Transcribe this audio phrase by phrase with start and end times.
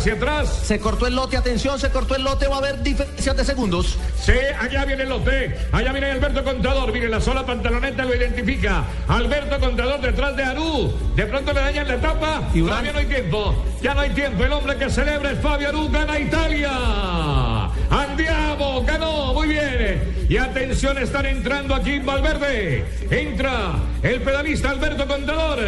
[0.00, 0.48] Hacia atrás.
[0.64, 3.98] Se cortó el lote, atención, se cortó el lote, va a haber diferencias de segundos.
[4.18, 5.54] Sí, allá viene el lote.
[5.72, 6.90] Allá viene Alberto Contador.
[6.92, 8.84] Mire, la sola pantaloneta lo identifica.
[9.08, 10.92] Alberto Contador detrás de Arú.
[11.14, 12.48] De pronto le dañan la etapa.
[12.54, 12.62] Y.
[12.62, 13.64] Todavía no hay tiempo.
[13.82, 14.44] Ya no hay tiempo.
[14.44, 15.90] El hombre que celebra es Fabio Arú.
[15.90, 16.70] Gana Italia.
[17.90, 18.82] Andiamo.
[18.82, 19.34] Ganó.
[19.34, 20.19] Muy bien.
[20.30, 22.84] Y atención, están entrando aquí en Valverde.
[23.10, 25.58] Entra el pedalista Alberto Contador.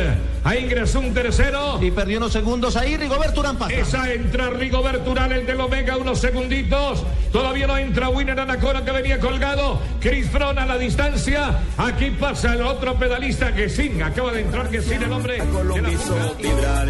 [0.45, 1.83] Ahí ingresó un tercero.
[1.83, 3.75] Y perdió unos segundos ahí, Rigoberto Urán pasa.
[3.75, 7.05] Esa entra Rigoberto Urán, el del Omega, unos segunditos.
[7.33, 9.81] Todavía no entra Winner Anacona que venía colgado.
[10.01, 11.59] Chris Froome a la distancia.
[11.77, 15.33] Aquí pasa el otro pedalista que sin acaba de entrar que sin el hombre.
[15.33, 16.89] de la Colombia hizo vibrar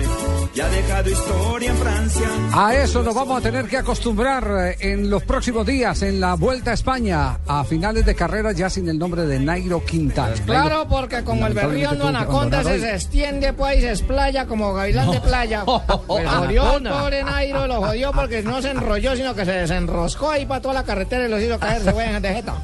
[0.55, 2.29] y ha dejado historia en Francia.
[2.53, 6.35] A eso nos vamos a tener que acostumbrar eh, en los próximos días en la
[6.35, 10.35] Vuelta a España a finales de carrera ya sin el nombre de Nairo Quintana.
[10.45, 14.73] Claro, porque como el berrío no anaconda se, se extiende pues y se explaya como
[14.75, 15.65] gavilán de playa.
[16.07, 20.31] Pues jodió el pobre Nairo, lo jodió porque no se enrolló, sino que se desenroscó
[20.31, 22.55] ahí para toda la carretera y los hizo caer, se fue de jeta.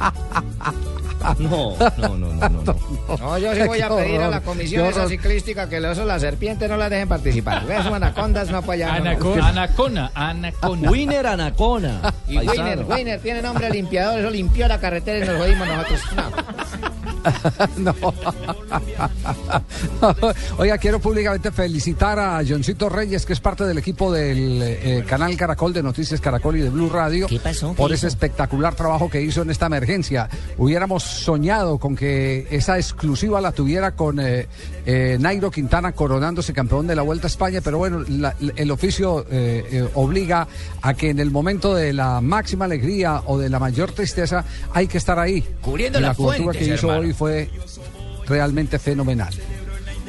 [1.38, 3.16] No, no, no, no, no.
[3.18, 6.68] No, yo sí voy a pedir a la comisión esa ciclística que eso las serpientes
[6.68, 7.64] no las dejen participar.
[7.70, 9.06] Esos anacondas no apoyan.
[9.06, 10.90] Anacona, anacona.
[10.90, 12.14] Winner Anacona.
[12.28, 16.00] Y Wiener, Wiener tiene nombre limpiador, eso limpió la carretera y nos jodimos nosotros.
[16.16, 17.01] No.
[17.78, 17.94] No.
[20.58, 25.36] Oiga, quiero públicamente felicitar a Johncito Reyes, que es parte del equipo del eh, canal
[25.36, 27.70] Caracol de Noticias Caracol y de Blue Radio, ¿Qué pasó?
[27.70, 28.08] ¿Qué por ese hizo?
[28.08, 30.28] espectacular trabajo que hizo en esta emergencia.
[30.58, 34.46] Hubiéramos soñado con que esa exclusiva la tuviera con eh,
[34.86, 39.24] eh, Nairo Quintana coronándose campeón de la Vuelta a España, pero bueno, la- el oficio
[39.30, 40.46] eh, eh, obliga
[40.82, 44.86] a que en el momento de la máxima alegría o de la mayor tristeza hay
[44.86, 45.44] que estar ahí.
[45.60, 47.06] Cubriendo la cobertura fuentes, que hizo hermano.
[47.08, 47.50] hoy fue
[48.26, 49.32] realmente fenomenal.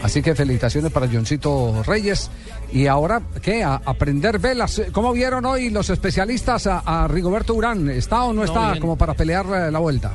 [0.02, 2.30] Así que felicitaciones para Johncito Reyes.
[2.74, 3.64] Y ahora, ¿qué?
[3.64, 4.82] A aprender velas.
[4.92, 7.90] ¿Cómo vieron hoy los especialistas a, a Rigoberto Urán?
[7.90, 8.82] ¿Está o no, No, está bien.
[8.82, 10.12] como para pelear eh, la vuelta?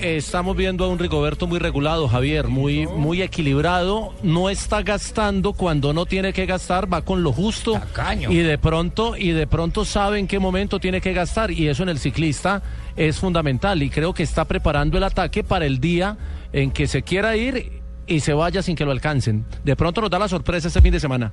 [0.00, 4.12] Estamos viendo a un Rigoberto muy regulado, Javier, muy, muy equilibrado.
[4.22, 7.72] No está gastando cuando no tiene que gastar, va con lo justo.
[7.72, 8.30] Tacaño.
[8.30, 11.50] Y de pronto, y de pronto sabe en qué momento tiene que gastar.
[11.50, 12.62] Y eso en el ciclista
[12.98, 13.82] es fundamental.
[13.82, 16.18] Y creo que está preparando el ataque para el día
[16.52, 19.46] en que se quiera ir y se vaya sin que lo alcancen.
[19.64, 21.32] De pronto nos da la sorpresa este fin de semana.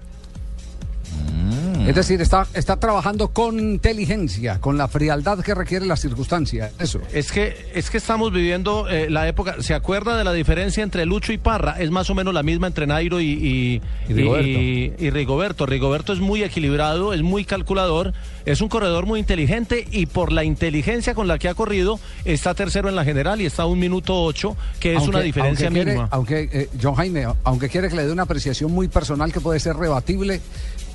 [1.87, 6.71] Es decir, está, está trabajando con inteligencia, con la frialdad que requiere la circunstancia.
[6.79, 6.99] Eso.
[7.13, 9.57] Es que, es que estamos viviendo eh, la época.
[9.61, 11.75] ¿Se acuerda de la diferencia entre Lucho y Parra?
[11.79, 14.47] Es más o menos la misma entre Nairo y, y, Y Rigoberto.
[14.49, 15.65] y- Rigoberto.
[15.67, 18.13] Rigoberto es muy equilibrado, es muy calculador,
[18.45, 22.55] es un corredor muy inteligente y por la inteligencia con la que ha corrido está
[22.55, 25.77] tercero en la general y está a un minuto ocho, que es una diferencia aunque
[25.79, 26.07] quiere- mínima.
[26.11, 29.59] aunque, eh, John Jaime, aunque quiere que le dé una apreciación muy personal que puede
[29.59, 30.41] ser rebatible,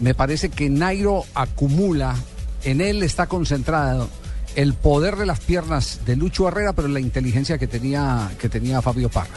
[0.01, 2.17] me parece que Nairo acumula,
[2.65, 4.09] en él está concentrado
[4.57, 8.83] el poder de las piernas de Lucho Herrera, pero la inteligencia que tenía, que tenía
[8.83, 9.37] Fabio Parra.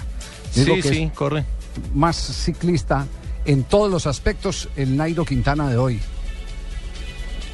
[0.51, 1.45] Sí, que sí, es corre.
[1.93, 3.05] más ciclista
[3.45, 5.99] en todos los aspectos el Nairo Quintana de hoy.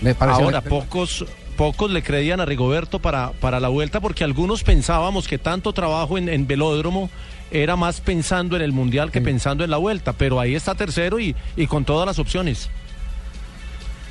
[0.02, 1.26] Me parece Ahora, pocos,
[1.58, 6.18] pocos le creían a Rigoberto para, para la vuelta porque algunos pensábamos que tanto trabajo
[6.18, 7.09] en, en velódromo
[7.52, 11.20] era más pensando en el mundial que pensando en la vuelta, pero ahí está tercero
[11.20, 12.70] y, y con todas las opciones.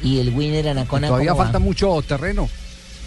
[0.03, 1.09] Y el Winner Anacona.
[1.09, 2.49] todavía falta mucho terreno.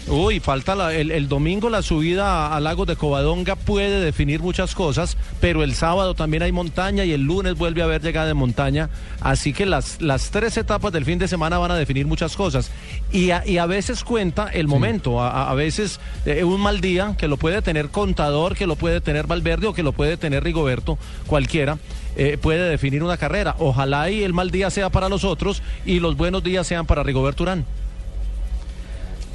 [0.08, 4.40] Uy, falta la- el, el domingo la subida a, a Lagos de Covadonga puede definir
[4.40, 8.26] muchas cosas, pero el sábado también hay montaña y el lunes vuelve a haber llegada
[8.26, 12.08] de montaña, así que las, las tres etapas del fin de semana van a definir
[12.08, 12.72] muchas cosas.
[13.12, 16.80] Y a, y a veces cuenta el momento, a, a- a veces eh, un mal
[16.80, 20.16] día que lo puede tener Contador, que lo puede tener Valverde o que lo puede
[20.16, 20.98] tener Rigoberto,
[21.28, 21.78] cualquiera.
[22.16, 23.56] Eh, puede definir una carrera.
[23.58, 27.02] Ojalá y el mal día sea para los otros y los buenos días sean para
[27.02, 27.64] Rigoberto Urán.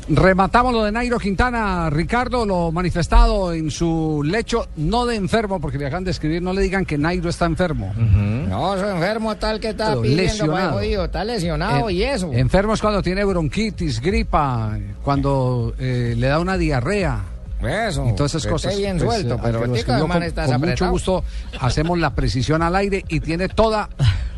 [0.09, 5.77] Rematamos lo de Nairo Quintana, Ricardo, lo manifestado en su lecho, no de enfermo, porque
[5.77, 7.93] le acaban de escribir, no le digan que Nairo está enfermo.
[7.93, 10.73] No, eso enfermo tal que está Pero pidiendo lesionado.
[10.75, 11.03] jodido.
[11.05, 12.31] Está lesionado En- y eso.
[12.31, 17.19] Enfermo es cuando tiene bronquitis, gripa, cuando eh, le da una diarrea.
[17.61, 18.07] Eso.
[18.07, 18.71] y todas esas que cosas.
[18.71, 21.23] Esté bien Pues, suelto, eh, pero que man con, mucho gusto
[21.59, 23.89] hacemos la precisión al aire y tiene toda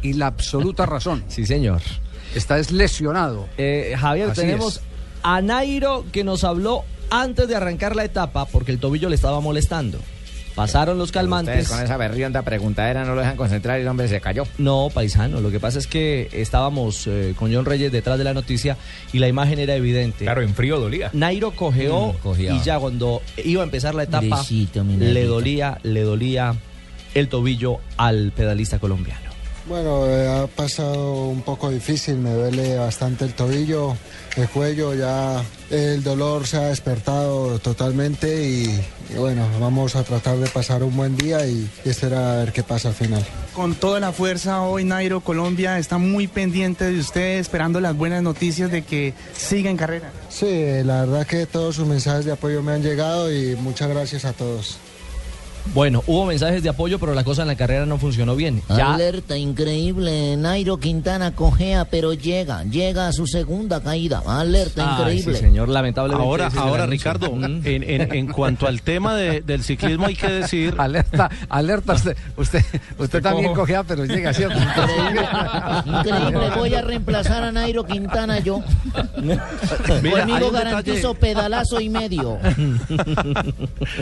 [0.01, 1.23] y la absoluta razón.
[1.27, 1.81] Sí, señor.
[2.35, 3.47] Está es lesionado.
[3.57, 4.81] Eh, Javier, Así tenemos es.
[5.23, 9.41] a Nairo que nos habló antes de arrancar la etapa porque el tobillo le estaba
[9.41, 9.99] molestando.
[10.59, 11.53] Pasaron los calmantes.
[11.55, 14.43] Ustedes con esa berrionda preguntadera no lo dejan concentrar y el hombre se cayó.
[14.57, 18.33] No, paisano, lo que pasa es que estábamos eh, con John Reyes detrás de la
[18.33, 18.75] noticia
[19.13, 20.25] y la imagen era evidente.
[20.25, 21.11] Claro, en frío dolía.
[21.13, 24.43] Nairo cogeó Mm, y ya cuando iba a empezar la etapa
[24.97, 26.55] le dolía, le dolía
[27.13, 29.28] el tobillo al pedalista colombiano.
[29.69, 33.95] Bueno, eh, ha pasado un poco difícil, me duele bastante el tobillo,
[34.35, 38.83] el cuello, ya el dolor se ha despertado totalmente y,
[39.13, 42.51] y bueno, vamos a tratar de pasar un buen día y, y esperar a ver
[42.51, 43.23] qué pasa al final.
[43.53, 48.23] Con toda la fuerza hoy Nairo Colombia está muy pendiente de usted, esperando las buenas
[48.23, 50.11] noticias de que siga en carrera.
[50.29, 54.25] Sí, la verdad que todos sus mensajes de apoyo me han llegado y muchas gracias
[54.25, 54.79] a todos.
[55.73, 58.61] Bueno, hubo mensajes de apoyo, pero la cosa en la carrera no funcionó bien.
[58.69, 60.35] Ya Alerta increíble.
[60.35, 62.63] Nairo Quintana cojea, pero llega.
[62.63, 64.21] Llega a su segunda caída.
[64.25, 65.35] Alerta Ay, increíble.
[65.35, 66.25] sí, señor, lamentablemente.
[66.27, 66.85] Ahora, ahora.
[66.85, 67.61] Ricardo, Mm.
[67.65, 70.73] en, en- en cuanto al tema de- del ciclismo hay que decir...
[70.79, 72.63] Alerta, alerta, usted, usted,
[72.97, 73.61] usted también cojo.
[73.61, 74.57] cogea, pero llega, ¿cierto?
[74.57, 75.21] Increíble.
[76.55, 78.61] Voy a reemplazar a Nairo Quintana yo.
[79.21, 79.45] Mira,
[80.25, 82.37] Conmigo garantizo detalle- pedalazo y medio.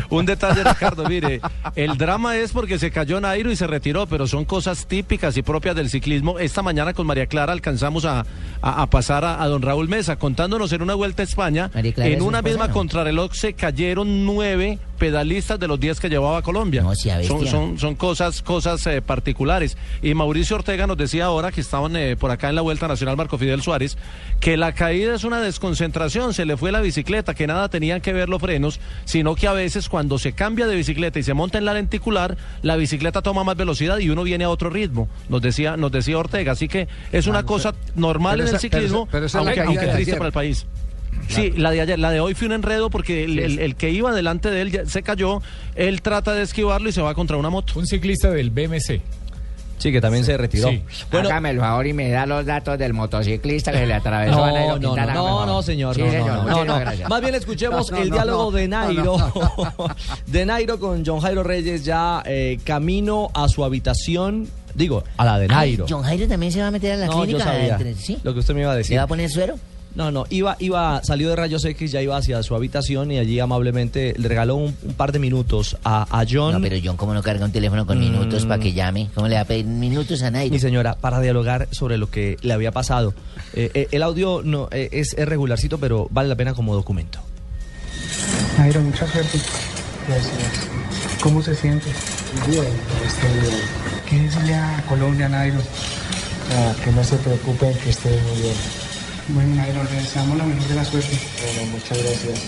[0.10, 1.42] Un detalle, Ricardo, mire,
[1.76, 5.42] el drama es porque se cayó Nairo y se retiró, pero son cosas típicas y
[5.42, 6.40] propias del ciclismo.
[6.40, 8.26] Esta mañana con María Clara alcanzamos a,
[8.62, 11.70] a- a pasar a, a don Raúl Mesa contándonos en una vuelta a España.
[12.14, 16.82] En una misma contrarreloj se cayeron nueve pedalistas de los 10 que llevaba Colombia.
[16.82, 17.52] No, son, bestia.
[17.52, 19.78] son, son cosas, cosas eh, particulares.
[20.02, 23.16] Y Mauricio Ortega nos decía ahora que estaban eh, por acá en la Vuelta Nacional
[23.18, 23.98] Marco Fidel Suárez,
[24.40, 28.14] que la caída es una desconcentración, se le fue la bicicleta, que nada tenían que
[28.14, 31.58] ver los frenos, sino que a veces cuando se cambia de bicicleta y se monta
[31.58, 35.42] en la lenticular, la bicicleta toma más velocidad y uno viene a otro ritmo, nos
[35.42, 36.52] decía, nos decía Ortega.
[36.54, 39.40] Así que es una cosa normal pero en el esa- pero ciclismo, esa- pero esa
[39.40, 40.18] aunque, triste ayer.
[40.18, 40.66] para el país.
[41.30, 43.90] Sí, la de ayer, la de hoy fue un enredo porque el, el- el que
[43.92, 45.42] iba delante de él ya se cayó,
[45.76, 47.74] él trata de esquivarlo y se va contra una moto.
[47.80, 49.02] Un ciclista del BMC.
[49.80, 50.70] Sí, que también se retiró.
[50.70, 50.82] Sí.
[51.12, 54.44] Bueno, Hágame el favor y me da los datos del motociclista que se le atravesó
[54.44, 55.14] a Nairo no, no, Quintana.
[55.14, 55.94] no, no, no, señor.
[55.96, 56.28] Sí, no, señor.
[56.28, 56.80] no, no, Muchísimas no.
[56.80, 57.10] gracias.
[57.10, 59.18] Más bien escuchemos No, no, el no, diálogo no, de no, Nairo.
[59.18, 59.96] no.
[60.26, 64.48] de Nairo con John Jairo Reyes ya eh, camino a su habitación.
[64.74, 65.86] Digo, a la de Ay, Nairo.
[65.88, 67.44] John Jairo también se va a meter a la no, yo clínica.
[67.46, 68.18] sabía entre- ¿Sí?
[68.24, 68.98] lo que usted me iba a ¿Le decir.
[68.98, 69.60] va a poner suero?
[69.98, 73.40] No, no, iba, iba, salió de Rayos X, ya iba hacia su habitación y allí
[73.40, 76.54] amablemente le regaló un, un par de minutos a, a John.
[76.54, 79.10] No, pero John, ¿cómo no carga un teléfono con minutos para que llame?
[79.16, 80.54] ¿Cómo le va a pedir minutos a Nairo?
[80.54, 83.16] Mi señora, para dialogar sobre lo que le había pasado.
[83.56, 87.20] Eh, eh, el audio no eh, es, es regularcito, pero vale la pena como documento.
[88.60, 89.40] Nairo, mucha suerte.
[90.08, 90.34] Gracias.
[91.24, 91.88] ¿Cómo se siente?
[92.48, 92.66] Bien,
[93.04, 93.62] estoy bien.
[94.08, 95.58] ¿Qué decirle a Colombia, Nairo?
[96.56, 98.87] Ah, que no se preocupen, que estoy muy bien.
[99.30, 101.20] Bueno, Nairo, le deseamos la mejor de la suerte.
[101.56, 102.40] Bueno, muchas gracias.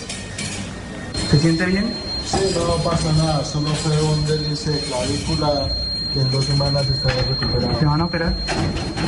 [1.30, 1.92] ¿Se siente bien?
[2.24, 5.68] Sí, no pasa nada, solo fue un deslice de clavícula
[6.12, 7.90] que en dos semanas estaré ¿Te recuperado.
[7.90, 8.34] van a operar?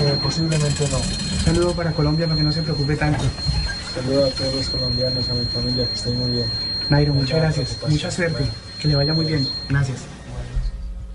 [0.03, 0.99] Eh, posiblemente no.
[0.99, 3.25] Un saludo para Colombia para que no se preocupe tanto.
[3.95, 6.47] Saludo a todos los colombianos, a mi familia, que estén muy bien.
[6.91, 7.77] Nairo, muchas gracias.
[7.89, 8.45] Mucha suerte.
[8.81, 9.47] Que le vaya muy bien.
[9.69, 9.99] Gracias.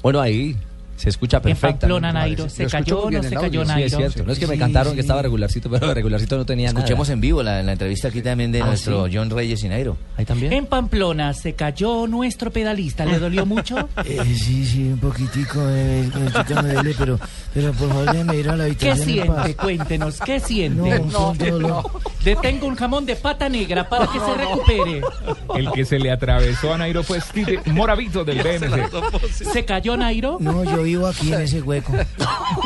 [0.01, 0.57] Bueno, ahí
[0.97, 1.79] se escucha perfecto.
[1.81, 3.97] Pamplona, Nairo, ¿se cayó o no se cayó Sí, es Nairo?
[3.97, 4.23] cierto.
[4.25, 4.95] No es que me cantaron sí.
[4.95, 7.13] que estaba regularcito, pero regularcito no tenía Escuchemos nada.
[7.13, 9.15] en vivo la, la entrevista aquí también de Ah, nuestro ¿sí?
[9.15, 9.95] John Reyes y Nairo.
[10.17, 10.51] Ahí también.
[10.53, 13.87] En Pamplona se cayó nuestro pedalista, ¿le dolió mucho?
[14.03, 16.09] Eh, sí, sí, un poquitico, eh,
[16.63, 17.19] me duele, pero,
[17.53, 19.35] pero por favor déjeme ir a la ¿Qué habitación en paz.
[19.45, 19.55] siente?
[19.63, 20.99] Cuéntenos, ¿qué siente?
[20.99, 21.91] No, son dolor.
[22.27, 25.01] Le tengo un jamón de pata negra para que se recupere.
[25.55, 28.91] El que se le atravesó a Nairo fue Steve Moravito del BMC.
[29.31, 30.35] ¿Se cayó Nairo?
[30.41, 31.93] No, yo vivo aquí en ese hueco.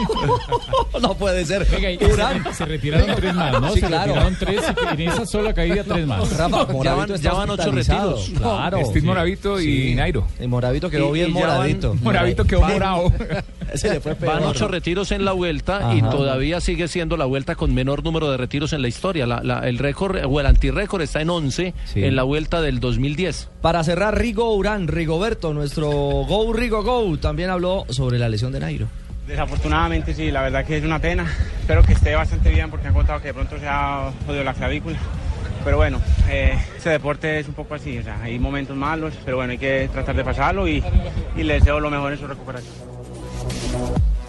[1.02, 1.66] no puede ser.
[1.70, 2.44] Venga, Urán.
[2.46, 3.72] se, se retiraron tres más, ¿no?
[3.74, 4.06] Sí, se claro.
[4.14, 4.62] retiraron tres
[4.98, 6.36] y en esa sola caída tres más.
[6.38, 8.32] Rafa, Ya Moravito ya van ocho retiros.
[8.38, 8.80] Claro.
[8.86, 9.06] Steve sí.
[9.06, 9.96] Moravito y Sí.
[9.96, 10.28] Nairo.
[10.40, 11.96] Y Moravito quedó Y- bien y ya van- moradito.
[12.02, 13.14] Moravito quedó Van- morado.
[13.76, 14.34] Se le fue peor.
[14.36, 18.30] Van ocho retiros en la vuelta y todavía sigue siendo la vuelta con menor número
[18.32, 19.26] de retiros en la historia.
[19.28, 22.04] La- la- el récord o el antirrécord está en 11 Sí.
[22.04, 23.50] en la vuelta del 2010.
[23.62, 28.60] Para cerrar, Rigo Urán, Rigoberto, nuestro Go Rigo Go, también habló sobre la lesión de
[28.60, 28.88] Nairo.
[29.28, 31.26] Desafortunadamente sí, la verdad que es una pena.
[31.62, 34.54] Espero que esté bastante bien porque han contado que de pronto se ha jodido la
[34.54, 34.98] clavícula.
[35.64, 39.38] Pero bueno, eh, ese deporte es un poco así, o sea, hay momentos malos, pero
[39.38, 40.84] bueno, hay que tratar de pasarlo y,
[41.38, 42.74] y le deseo lo mejor en su recuperación.
[43.54, 44.21] you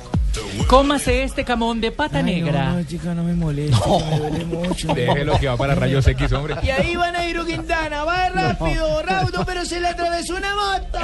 [0.66, 2.73] Cómase este camón de pata negra.
[2.73, 4.94] No, chica, no me moleste, que me duele mucho.
[4.94, 6.56] Déjelo que va para rayos X, hombre.
[6.62, 10.99] Y ahí va Nairo Quintana, va rápido, raudo, pero se le atravesó una moto.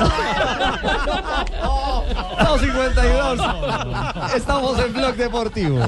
[2.38, 4.34] 252.
[4.36, 5.86] Estamos en Blog Deportivo.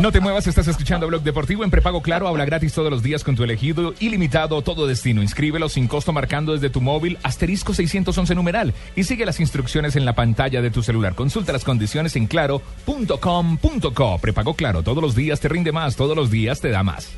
[0.00, 2.28] No te muevas, estás escuchando Blog Deportivo en prepago claro.
[2.28, 5.22] Habla gratis todos los días con tu elegido ilimitado todo destino.
[5.22, 10.04] Inscríbelo sin costo marcando desde tu móvil asterisco 611 numeral y sigue las instrucciones en
[10.04, 11.01] la pantalla de tu celular.
[11.10, 14.18] Consulta las condiciones en claro.com.co.
[14.20, 17.10] Prepago claro, todos los días te rinde más, todos los días te da más.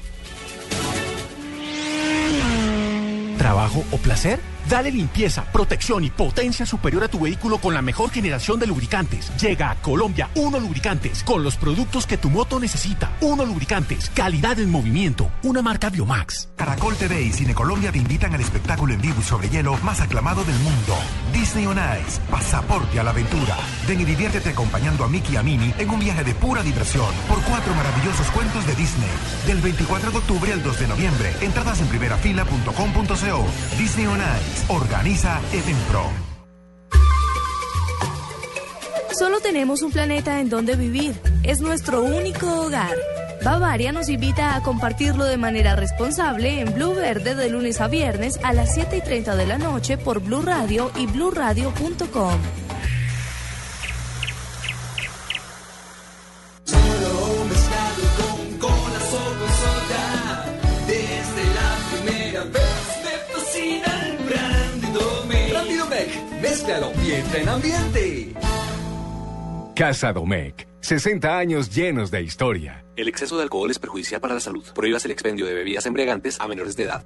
[3.38, 4.53] ¿Trabajo o placer?
[4.68, 9.30] Dale limpieza, protección y potencia superior a tu vehículo con la mejor generación de lubricantes.
[9.36, 13.12] Llega a Colombia Uno Lubricantes con los productos que tu moto necesita.
[13.20, 16.48] Uno Lubricantes, calidad en movimiento, una marca Biomax.
[16.56, 20.00] Caracol TV y Cine Colombia te invitan al espectáculo en vivo y sobre hielo más
[20.00, 20.96] aclamado del mundo.
[21.32, 23.56] Disney on Ice, pasaporte a la aventura.
[23.86, 27.12] Ven y diviértete acompañando a Mickey y a Minnie en un viaje de pura diversión
[27.28, 29.10] por cuatro maravillosos cuentos de Disney.
[29.46, 31.34] Del 24 de octubre al 2 de noviembre.
[31.42, 33.46] Entradas en primerafila.com.co.
[33.78, 34.53] Disney on Ice.
[34.68, 36.04] Organiza Evenpro.
[39.18, 41.20] Solo tenemos un planeta en donde vivir.
[41.42, 42.96] Es nuestro único hogar.
[43.44, 48.40] Bavaria nos invita a compartirlo de manera responsable en Blue Verde de lunes a viernes
[48.42, 52.63] a las 7 y 30 de la noche por Blue Radio y bluradio.com.
[66.40, 68.32] mézclalo y entra en ambiente.
[69.74, 70.66] Casa Domecq.
[70.80, 72.84] 60 años llenos de historia.
[72.96, 74.64] El exceso de alcohol es perjudicial para la salud.
[74.74, 77.04] Prohíbas el expendio de bebidas embriagantes a menores de edad.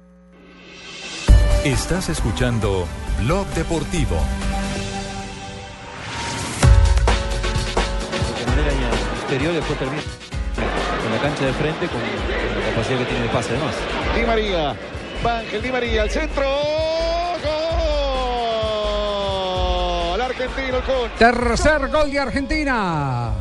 [1.63, 2.87] Estás escuchando
[3.21, 4.17] Blog Deportivo.
[8.39, 8.71] de manera
[9.19, 10.01] exterior después termina
[11.05, 13.75] en la cancha de frente con, con la capacidad que tiene de pase además.
[14.15, 14.75] Di María,
[15.23, 16.78] Ángel Di María, al centro.
[21.17, 23.31] Tercer gol de Argentina.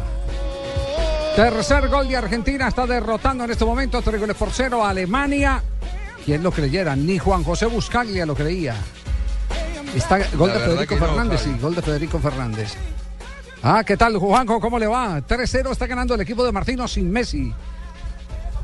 [1.37, 5.63] Tercer gol de Argentina está derrotando en este momento tres goles por cero a Alemania.
[6.25, 6.97] ¿Quién lo creyera?
[6.97, 8.75] Ni Juan José Buscaglia lo creía.
[9.95, 11.55] Está gol de Federico no, Fernández, Javi.
[11.55, 12.75] sí, gol de Federico Fernández.
[13.63, 14.61] Ah, ¿qué tal, Juanjo?
[14.61, 15.21] ¿Cómo le va?
[15.21, 17.53] 3-0 está ganando el equipo de Martino sin Messi.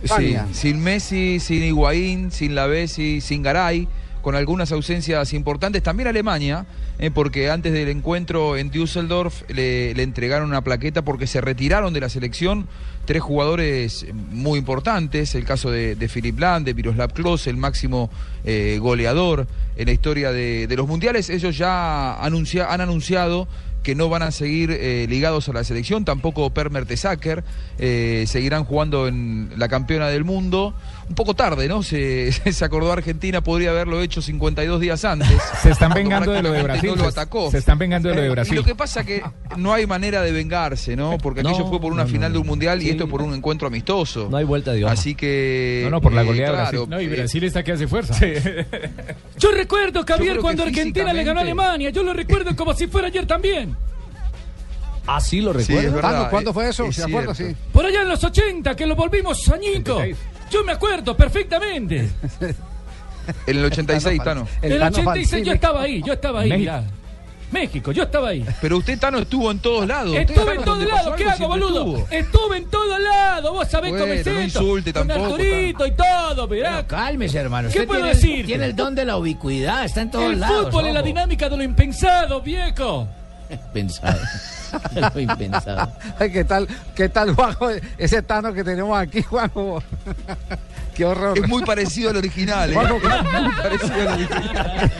[0.04, 3.88] Sí, sin Messi, sin Higuaín, sin Lavesi, sin Garay,
[4.25, 5.83] con algunas ausencias importantes.
[5.83, 6.64] También Alemania,
[6.99, 12.00] eh, porque antes del encuentro en Düsseldorf le, entregaron una plaqueta porque se retiraron de
[12.00, 12.66] la selección
[13.04, 15.35] tres jugadores muy importantes.
[15.35, 18.09] El caso de, de Lahm, de Miroslav Klose, el máximo
[18.47, 21.28] eh, goleador en la historia de, los mundiales.
[21.28, 23.47] Ellos ya han anunciado
[23.83, 27.45] que no van a seguir eh, ligados a la selección, tampoco Per Mertesacker,
[27.78, 30.75] eh, seguirán jugando en la campeona del mundo.
[31.06, 31.82] Un poco tarde, ¿no?
[31.82, 35.28] Se, se acordó Argentina, podría haberlo hecho 52 días antes.
[35.62, 36.90] Se están vengando de lo de Brasil.
[36.90, 37.50] No lo se- atacó.
[37.50, 38.56] Se están vengando de lo de Y Brasil.
[38.56, 39.23] lo que pasa que
[39.56, 41.18] no hay manera de vengarse, ¿no?
[41.18, 42.34] Porque aquello fue por una no, final no.
[42.34, 44.28] de un mundial y esto por un encuentro amistoso.
[44.30, 44.87] No hay vuelta de.
[44.87, 45.82] Así que.
[45.84, 46.90] No, no, por la eh, goleada de claro, Brasil.
[46.90, 48.14] No, y eh, Brasil está que hace fuerza.
[49.38, 51.90] Yo recuerdo, Yo Javier, creo cuando Argentina le ganó a Alemania.
[51.90, 53.76] Yo lo recuerdo como si fuera ayer también.
[55.06, 56.87] Así lo Sí, es verdad, ¿Cuándo, ¿cuándo fue eh, eso?
[56.87, 57.34] es ¿Se acuerda?
[57.34, 57.54] Sí.
[57.73, 60.00] Por allá en los 80, que lo volvimos añico.
[60.50, 62.08] Yo me acuerdo perfectamente.
[63.46, 64.46] En el 86, Tano.
[64.60, 66.60] En el 86 yo estaba ahí, yo estaba ahí, México.
[66.72, 66.84] mirá.
[67.50, 68.44] México, yo estaba ahí.
[68.60, 70.14] Pero usted, Tano, estuvo en todos lados.
[70.14, 71.96] Estuve en todos lados, ¿qué hago, boludo?
[71.96, 72.08] estuvo.
[72.10, 74.60] Estuve en todos lados, vos sabés Bueno, cómo es no esto.
[74.60, 76.70] insulte Con tampoco, Arturito y todo, mirá.
[76.76, 77.68] Pero cálmese, hermano.
[77.70, 78.44] ¿Qué Usted puedo tiene, decir?
[78.46, 80.66] Tiene el don de la ubicuidad, está en todos El lados.
[80.66, 83.08] fútbol es la dinámica de lo impensado, viejo.
[83.72, 84.18] Pensado.
[85.14, 85.93] Lo impensado.
[86.19, 87.69] Ay, ¿Qué tal, qué tal, Juanjo?
[87.99, 89.83] Ese Tano que tenemos aquí, Juanjo.
[90.95, 91.37] Qué horror.
[91.38, 92.75] Es muy parecido al original, ¿eh?
[92.75, 94.93] Juanjo, Es muy parecido al original.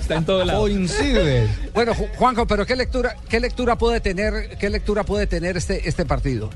[0.00, 0.60] Está en todo lado.
[0.60, 1.48] Coincide.
[1.74, 5.88] Bueno, Ju- Juanjo, pero ¿qué lectura, qué lectura puede tener, qué lectura puede tener este,
[5.88, 6.50] este partido?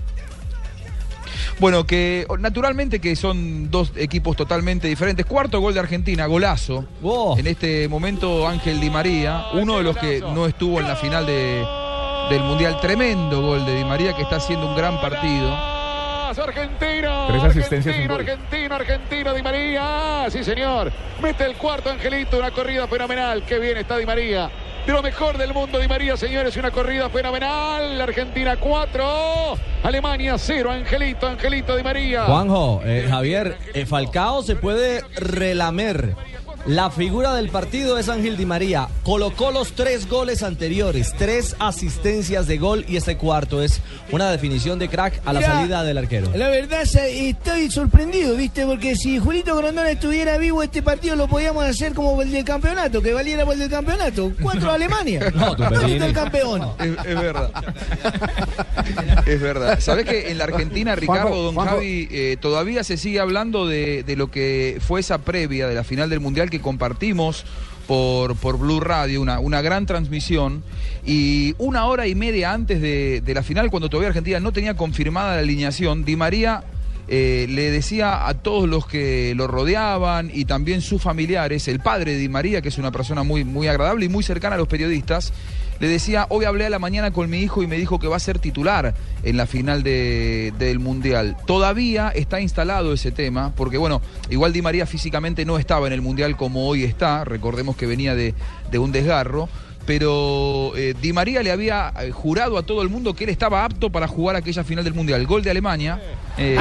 [1.61, 5.26] Bueno, que naturalmente que son dos equipos totalmente diferentes.
[5.26, 6.87] Cuarto gol de Argentina, golazo.
[7.37, 11.26] En este momento Ángel Di María, uno de los que no estuvo en la final
[11.26, 11.62] de,
[12.31, 12.81] del Mundial.
[12.81, 15.55] Tremendo gol de Di María que está haciendo un gran partido.
[16.31, 17.26] Argentino.
[17.29, 18.21] Tres asistencias, gol.
[18.21, 20.26] argentino, argentino, Di María.
[20.31, 20.90] Sí, señor.
[21.21, 22.38] Mete el cuarto, Angelito.
[22.38, 23.43] Una corrida fenomenal.
[23.45, 24.50] Qué bien está Di María.
[24.90, 26.56] Lo mejor del mundo, Di María, señores.
[26.56, 28.00] Una corrida fenomenal.
[28.00, 29.56] Argentina 4.
[29.85, 30.68] Alemania 0.
[30.68, 32.25] Angelito, Angelito Di María.
[32.25, 36.16] Juanjo, eh, Javier, eh, Falcao se puede relamer
[36.67, 38.88] La figura del partido es Ángel Di María.
[39.02, 43.81] Colocó los tres goles anteriores, tres asistencias de gol y este cuarto es
[44.12, 46.31] una definición de crack a la salida del arquero.
[46.35, 48.67] La verdad, estoy sorprendido, ¿viste?
[48.67, 53.00] Porque si Julito Grondona estuviera vivo, este partido lo podíamos hacer como el del campeonato,
[53.00, 54.31] que valiera por el del campeonato.
[54.40, 55.33] Cuatro a Alemania.
[55.40, 56.05] No, Perini.
[56.05, 56.61] el campeón.
[56.81, 57.50] Es, es verdad.
[59.26, 59.81] Es verdad.
[59.81, 61.75] ¿Sabés que en la Argentina, Ricardo, Juanjo, don Juanjo.
[61.76, 65.85] Javi, eh, todavía se sigue hablando de, de lo que fue esa previa de la
[65.85, 67.45] final del Mundial que compartimos
[67.87, 70.62] por, por Blue Radio, una, una gran transmisión.
[71.04, 74.76] Y una hora y media antes de, de la final, cuando todavía Argentina no tenía
[74.76, 76.62] confirmada la alineación, Di María
[77.12, 82.12] eh, le decía a todos los que lo rodeaban y también sus familiares, el padre
[82.12, 84.69] de Di María, que es una persona muy, muy agradable y muy cercana a los
[84.69, 85.33] periodistas,
[85.80, 88.16] le decía, hoy hablé a la mañana con mi hijo y me dijo que va
[88.16, 91.37] a ser titular en la final de- del Mundial.
[91.46, 96.02] Todavía está instalado ese tema, porque bueno, igual Di María físicamente no estaba en el
[96.02, 98.34] Mundial como hoy está, recordemos que venía de
[98.78, 99.49] un desgarro.
[99.90, 103.64] Pero eh, Di María le había eh, jurado a todo el mundo que él estaba
[103.64, 105.26] apto para jugar aquella final del Mundial.
[105.26, 106.00] Gol de Alemania.
[106.38, 106.56] eh,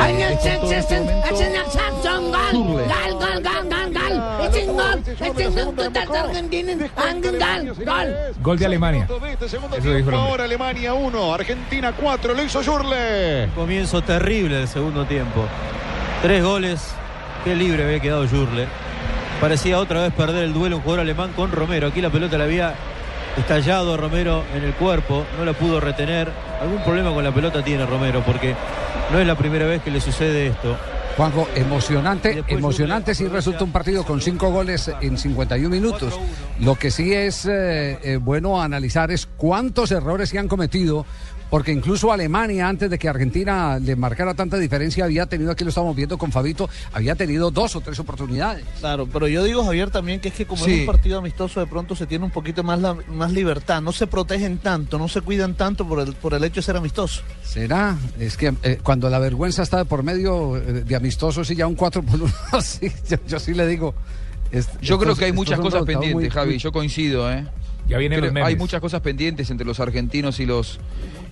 [7.70, 8.42] este.
[8.42, 9.08] Gol de Alemania.
[9.78, 10.10] Eso dijo.
[10.10, 13.50] Ahora Alemania 1, Argentina 4, lo hizo Jurle.
[13.54, 15.46] Comienzo terrible del segundo tiempo.
[16.24, 16.82] Tres goles.
[17.44, 18.66] Qué libre había quedado Jurle.
[19.40, 21.90] Parecía otra vez perder el duelo un jugador alemán con Romero.
[21.90, 22.74] Aquí la pelota la había
[23.38, 25.26] estallado Romero en el cuerpo.
[25.38, 26.30] No la pudo retener.
[26.62, 28.56] Algún problema con la pelota tiene Romero porque
[29.12, 30.78] no es la primera vez que le sucede esto.
[31.18, 36.18] Juanjo, emocionante, emocionante si resulta un partido con cinco goles en 51 minutos.
[36.60, 41.06] Lo que sí es eh, eh, bueno analizar es cuántos errores se han cometido,
[41.50, 45.70] porque incluso Alemania, antes de que Argentina le marcara tanta diferencia, había tenido, aquí lo
[45.70, 48.64] estamos viendo con Fabito, había tenido dos o tres oportunidades.
[48.80, 50.72] Claro, pero yo digo, Javier, también que es que como Sí.
[50.74, 53.82] es un partido amistoso, de pronto se tiene un poquito más, la- más libertad.
[53.82, 56.78] No se protegen tanto, no se cuidan tanto por el, por el hecho de ser
[56.78, 57.22] amistoso.
[57.44, 57.98] ¿Será?
[58.20, 61.66] Es que eh, cuando la vergüenza está de por medio eh, de amistosos y ya
[61.66, 63.96] un 4 por 1, sí, yo, yo sí le digo.
[64.52, 66.58] es- Yo creo que hay muchas cosas pendientes, muy- Javi.
[66.60, 67.46] Yo coincido, ¿eh?
[67.88, 68.48] Ya vienen los Creo- memes.
[68.50, 70.80] Hay muchas cosas pendientes entre los argentinos y los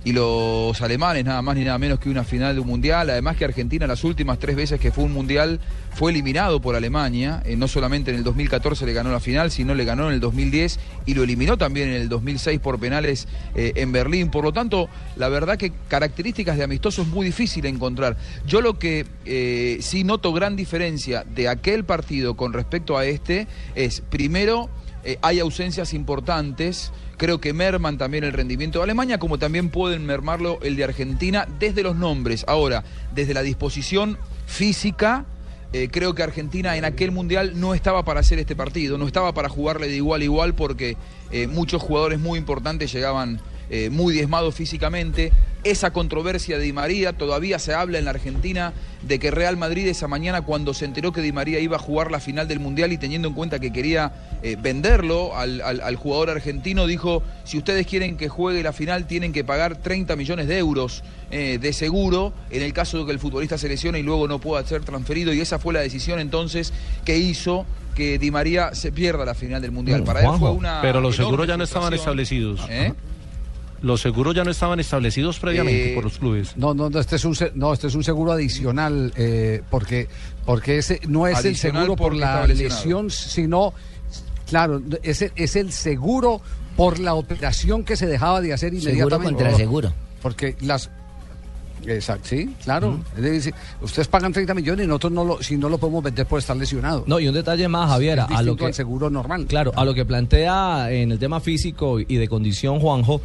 [0.08, 3.10] y los alemanes, nada más ni nada menos que una final de un mundial.
[3.10, 5.60] Además que Argentina las últimas tres veces que fue un mundial
[5.92, 7.44] fue eliminado por Alemania.
[7.44, 10.22] Eh, no solamente en el 2014 le ganó la final, sino le ganó en el
[10.22, 14.32] 2010 y lo eliminó también en el 2006 por penales eh, en Berlín.
[14.32, 14.88] Por lo tanto,
[15.18, 18.16] la verdad que características de amistoso es muy difícil encontrar.
[18.46, 23.46] Yo lo que eh, sí noto gran diferencia de aquel partido con respecto a este
[23.76, 24.70] es, primero,
[25.22, 26.94] hay ausencias importantes.
[27.18, 31.48] Creo que merman también el rendimiento de Alemania, como también pueden mermarlo el de Argentina
[31.60, 32.46] desde los nombres.
[32.48, 32.84] Ahora,
[33.16, 35.26] desde la disposición física,
[35.78, 39.36] eh, creo que Argentina en aquel mundial no estaba para hacer este partido, no estaba
[39.36, 40.98] para jugarle de igual a igual porque
[41.30, 45.32] eh, muchos jugadores muy importantes llegaban eh, muy diezmados físicamente.
[45.64, 49.88] Esa controversia de Di María, todavía se habla en la Argentina de que Real Madrid
[49.88, 52.92] esa mañana cuando se enteró que Di María iba a jugar la final del Mundial
[52.92, 54.14] y teniendo en cuenta que quería
[54.60, 59.76] venderlo al jugador argentino, dijo, si ustedes quieren que juegue la final tienen que pagar
[59.76, 63.68] 30 millones de euros eh, de seguro en el caso de que el futbolista se
[63.68, 67.66] lesione y luego no pueda ser transferido y esa fue la decisión entonces que hizo
[67.96, 70.04] que Di María se pierda la final del Mundial.
[70.04, 70.82] Para él fue una...
[70.82, 72.62] Pero los seguros ya no estaban establecidos.
[72.70, 72.94] ¿Eh?
[73.82, 76.56] Los seguros ya no estaban establecidos previamente Eh, por los clubes.
[76.58, 80.08] No, no, no, este es un, no, este es un seguro adicional, eh, porque,
[80.46, 83.74] porque ese no es el seguro por la lesión, sino,
[84.48, 86.42] claro, ese es el seguro
[86.76, 89.44] por la operación que se dejaba de hacer Seguro inmediatamente.
[89.44, 89.94] contra seguro.
[90.22, 90.90] Porque las...
[91.86, 93.00] Exacto, sí, claro.
[93.16, 96.26] Es decir, ustedes pagan 30 millones y nosotros no lo, si no lo podemos vender
[96.26, 97.04] por estar lesionado.
[97.08, 99.46] No, y un detalle más, Javier, Es a lo que al seguro normal.
[99.48, 103.22] Claro, a lo que plantea en el tema físico y de condición Juanjo.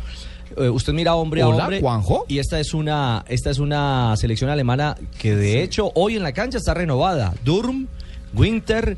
[0.57, 2.25] eh, usted mira hombre Hola, a hombre Juanjo.
[2.29, 6.33] y esta es una esta es una selección alemana que de hecho hoy en la
[6.33, 7.33] cancha está renovada.
[7.45, 7.87] Durm,
[8.35, 8.97] Winter,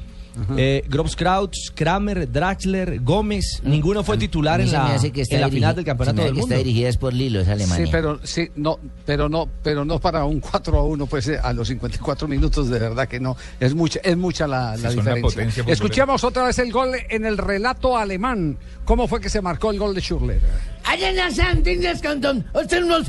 [0.56, 5.48] eh, Grobskraut, Kramer, Draxler, Gómez, ninguno fue titular en la, hace que está en la
[5.48, 6.54] dirigi- final del campeonato del que mundo.
[6.54, 7.84] está dirigida es por Lilo, es Alemania.
[7.86, 11.38] Sí, pero sí, no, pero no, pero no para un 4 a 1, pues eh,
[11.42, 15.14] a los 54 minutos de verdad que no, es mucha, es mucha la, la una
[15.14, 15.64] diferencia.
[15.66, 18.56] Escuchemos otra vez el gol en el relato alemán.
[18.84, 20.40] ¿Cómo fue que se marcó el gol de Schürrle?
[20.84, 23.06] Allá en Santin des Kanton, Osten nos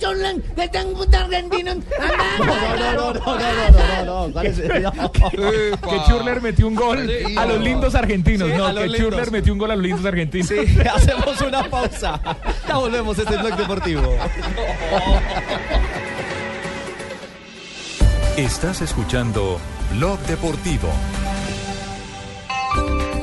[0.00, 1.84] schon, wir den guten Argentinen.
[2.38, 3.34] No, no, no,
[4.04, 8.48] no, no, no, Que Churler metió un gol a los lindos argentinos.
[8.48, 8.98] Sí, no, que lindos.
[8.98, 10.48] Churler metió un gol a los lindos argentinos.
[10.48, 10.56] Sí,
[10.92, 12.20] hacemos una pausa.
[12.66, 14.16] Ya volvemos a este blog deportivo.
[18.36, 19.58] Estás escuchando
[19.92, 20.88] Blog Deportivo.
[22.78, 23.17] Bye.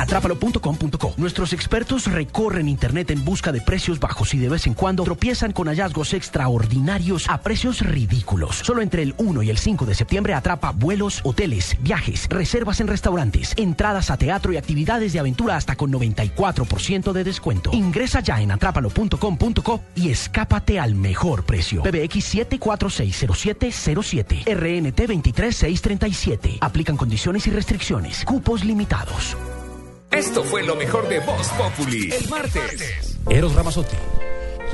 [0.00, 1.14] Atrápalo.com.co.
[1.18, 5.52] Nuestros expertos recorren Internet en busca de precios bajos y de vez en cuando tropiezan
[5.52, 8.56] con hallazgos extraordinarios a precios ridículos.
[8.56, 12.86] Solo entre el 1 y el 5 de septiembre atrapa vuelos, hoteles, viajes, reservas en
[12.86, 17.70] restaurantes, entradas a teatro y actividades de aventura hasta con 94% de descuento.
[17.74, 21.82] Ingresa ya en atrápalo.com.co y escápate al mejor precio.
[21.82, 24.44] PBX 7460707.
[24.46, 26.56] RNT 23637.
[26.60, 28.24] Aplican condiciones y restricciones.
[28.24, 29.36] Cupos limitados.
[30.10, 32.10] Esto fue lo mejor de Voz Populi.
[32.12, 33.16] El martes.
[33.28, 33.96] Eros Ramazzotti.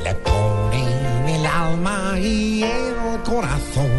[0.02, 3.90] Le pone en el alma y el corazón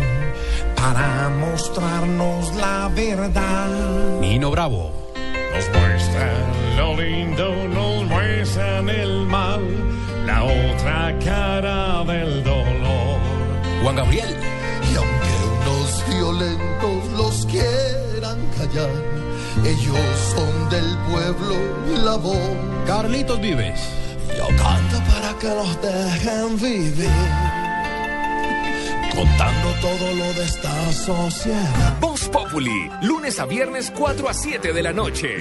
[0.75, 4.19] para mostrarnos la verdad.
[4.19, 4.91] Nino Bravo.
[5.53, 9.61] Nos muestran lo lindo, nos muestran el mal,
[10.25, 13.19] la otra cara del dolor.
[13.83, 14.35] Juan Gabriel.
[14.91, 19.16] Y aunque unos violentos los quieran callar,
[19.65, 19.97] ellos
[20.35, 21.55] son del pueblo
[21.93, 22.37] y la voz.
[22.85, 23.79] Carlitos Vives.
[24.37, 27.09] Yo canto para que los dejen vivir,
[29.15, 31.97] contando todo lo de esta sociedad.
[31.99, 35.37] Voz Populi, lunes a viernes 4 a 7 de la noche.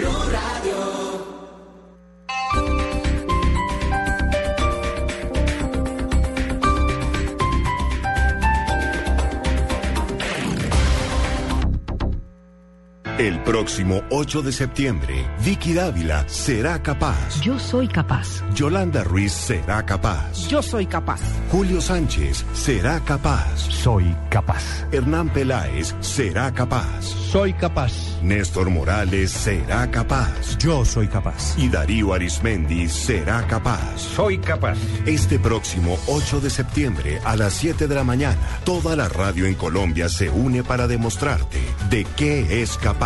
[13.18, 17.40] El próximo 8 de septiembre, Vicky Dávila será capaz.
[17.40, 18.44] Yo soy capaz.
[18.55, 20.46] Yolanda Ruiz será capaz.
[20.48, 21.22] Yo soy capaz.
[21.50, 23.59] Julio Sánchez será capaz.
[23.70, 24.87] Soy capaz.
[24.92, 27.00] Hernán Peláez será capaz.
[27.33, 27.92] Soy capaz.
[28.22, 30.59] Néstor Morales será capaz.
[30.59, 31.57] Yo soy capaz.
[31.57, 33.98] Y Darío Arismendi será capaz.
[33.98, 34.76] Soy capaz.
[35.07, 39.55] Este próximo 8 de septiembre a las 7 de la mañana, toda la radio en
[39.55, 43.06] Colombia se une para demostrarte de qué es capaz.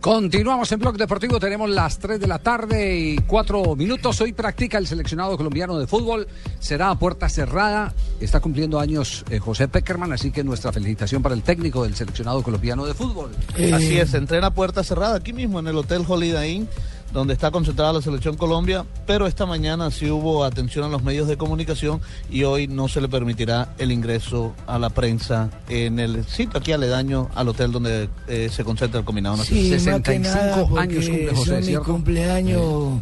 [0.00, 4.18] Continuamos en Blog Deportivo, tenemos las 3 de la tarde y 4 minutos.
[4.22, 6.26] Hoy practica el seleccionado colombiano de fútbol,
[6.58, 7.92] será a puerta cerrada.
[8.18, 12.42] Está cumpliendo años eh, José Peckerman, así que nuestra felicitación para el técnico del seleccionado
[12.42, 13.32] colombiano de fútbol.
[13.74, 16.68] Así es, entrena a puerta cerrada aquí mismo en el Hotel Holiday Inn,
[17.12, 21.28] donde está concentrada la selección Colombia, pero esta mañana sí hubo atención a los medios
[21.28, 26.24] de comunicación y hoy no se le permitirá el ingreso a la prensa en el
[26.24, 29.80] sitio aquí aledaño al hotel donde eh, se concentra el combinado nacional.
[29.80, 33.00] Sí, más que nada porque son mi cumpleaños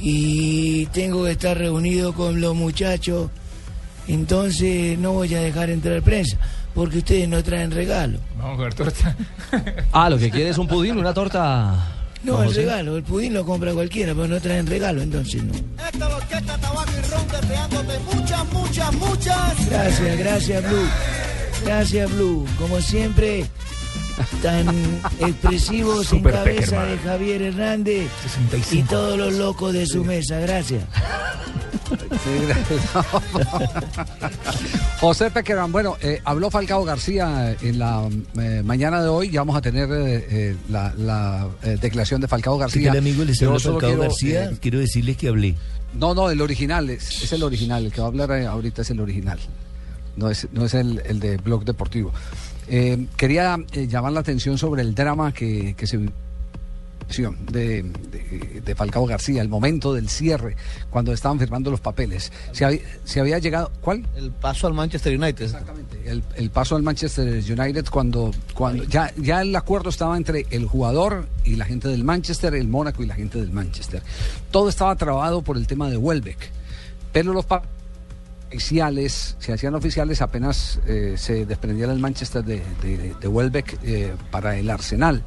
[0.00, 3.30] y tengo que estar reunido con los muchachos,
[4.06, 6.38] entonces no voy a dejar entrar prensa
[6.74, 8.18] porque ustedes no traen regalo.
[8.36, 9.16] Vamos a comer torta.
[9.92, 11.97] Ah, lo que quiere es un pudín, una torta.
[12.24, 12.60] No, el José.
[12.62, 15.52] regalo, el pudín lo compra cualquiera, pero no traen regalo, entonces no.
[15.54, 19.70] Esta orquesta tabaco y ron deseándote muchas, muchas, muchas.
[19.70, 20.88] Gracias, gracias Blue.
[21.64, 22.46] Gracias Blue.
[22.58, 23.46] Como siempre,
[24.42, 24.68] tan
[25.20, 26.90] expresivos en Super cabeza Peckerman.
[26.90, 30.38] de Javier Hernández y 65 todos los locos de su mesa.
[30.40, 30.82] Gracias.
[35.00, 38.08] José Peckerman, bueno, eh, habló Falcao García en la
[38.40, 39.30] eh, mañana de hoy.
[39.30, 41.48] Ya vamos a tener eh, la, la,
[41.80, 42.90] declaración de Falcao ¿Qué García.
[42.90, 43.24] tal, amigo?
[43.24, 44.50] Yo Falcao quiero, García.
[44.60, 45.54] Quiero decirles que hablé.
[45.94, 47.86] No, no, el original, es, es el original.
[47.86, 49.38] El que va a hablar ahorita es el original.
[50.16, 52.12] No es, no es el, el de Blog Deportivo.
[53.16, 55.98] Quería llamar la atención sobre el drama que, que se
[57.08, 60.56] de, de, de Falcao García, el momento del cierre,
[60.90, 62.30] cuando estaban firmando los papeles.
[62.52, 63.72] Se había, se había llegado.
[63.80, 64.06] ¿Cuál?
[64.16, 65.46] El paso al Manchester United.
[65.46, 66.02] Exactamente.
[66.04, 70.66] El, el paso al Manchester United cuando, cuando ya, ya el acuerdo estaba entre el
[70.66, 74.02] jugador y la gente del Manchester, el Mónaco y la gente del Manchester.
[74.50, 76.50] Todo estaba trabado por el tema de Welbeck.
[77.12, 77.78] Pero los papeles
[78.48, 84.14] oficiales, se hacían oficiales apenas eh, se desprendiera el Manchester de, de, de Welbeck eh,
[84.30, 85.22] para el Arsenal.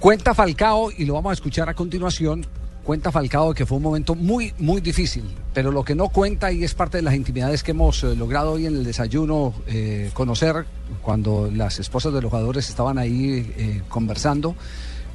[0.00, 2.46] Cuenta Falcao, y lo vamos a escuchar a continuación,
[2.84, 6.62] cuenta Falcao que fue un momento muy, muy difícil, pero lo que no cuenta y
[6.62, 10.66] es parte de las intimidades que hemos eh, logrado hoy en el desayuno eh, conocer,
[11.02, 14.54] cuando las esposas de los jugadores estaban ahí eh, conversando,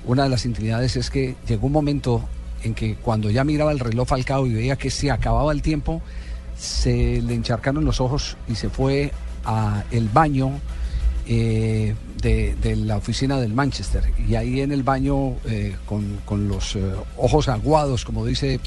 [0.06, 2.22] una de las intimidades es que llegó un momento
[2.62, 6.02] en que cuando ya miraba el reloj Falcao y veía que se acababa el tiempo,
[6.58, 9.14] se le encharcaron los ojos y se fue
[9.46, 10.52] a el baño
[12.24, 14.12] de, la oficina del Manchester.
[14.28, 16.82] Y ahí en el baño, eh, con, con los eh,
[17.18, 18.60] ojos aguados, como dice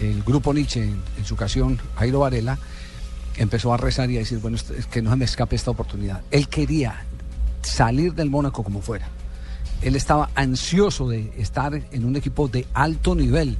[0.00, 2.58] el grupo Nietzsche en, su ocasión, Jairo Varela,
[3.36, 6.22] empezó a rezar y a decir, bueno, es que no se me escape esta oportunidad.
[6.30, 7.04] Él quería
[7.62, 9.08] salir del Mónaco como fuera.
[9.80, 13.56] Él estaba ansioso de estar en un equipo de alto nivel,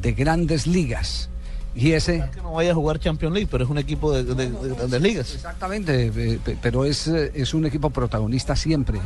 [0.00, 1.28] de grandes ligas.
[1.74, 2.28] Y ese...
[2.34, 5.00] Que no vaya a jugar Champions League, pero es un equipo de, de- de grandes
[5.00, 5.34] ligas.
[5.34, 9.00] Exactamente, eh, pe- pero es, eh, es un equipo protagonista siempre, eh,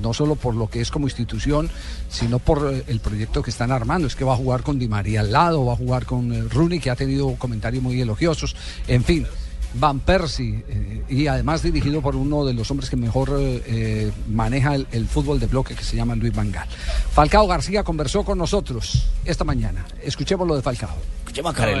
[0.00, 1.68] no solo por lo que es como institución,
[2.08, 4.06] sino por el proyecto que están armando.
[4.06, 6.80] Es que va a jugar con Di María al lado, va a jugar con Rooney,
[6.80, 9.26] que ha tenido comentarios muy elogiosos, en fin.
[9.74, 14.74] Van Persie, eh, y además dirigido por uno de los hombres que mejor eh, maneja
[14.74, 16.66] el, el fútbol de bloque, que se llama Luis Van Gaal.
[17.12, 19.84] Falcao García conversó con nosotros esta mañana.
[20.02, 20.96] Escuchemos lo de Falcao.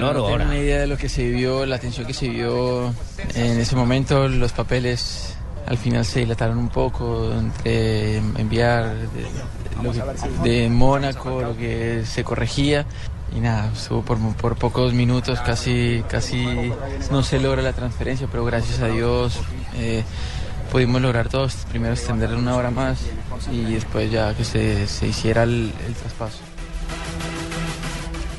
[0.12, 2.92] no tengo una idea de lo que se vivió, la tensión que se vivió
[3.34, 4.28] en ese momento.
[4.28, 5.34] Los papeles
[5.66, 9.22] al final se dilataron un poco entre enviar de,
[9.82, 9.98] lo que-
[10.48, 12.84] de Mónaco, lo que se corregía.
[13.34, 16.72] Y nada, estuvo por, por pocos minutos, casi, casi
[17.10, 19.38] no se logra la transferencia, pero gracias a Dios
[19.74, 20.02] eh,
[20.72, 21.46] pudimos lograr todo.
[21.70, 23.00] Primero extender una hora más
[23.52, 26.47] y después ya que se, se hiciera el traspaso.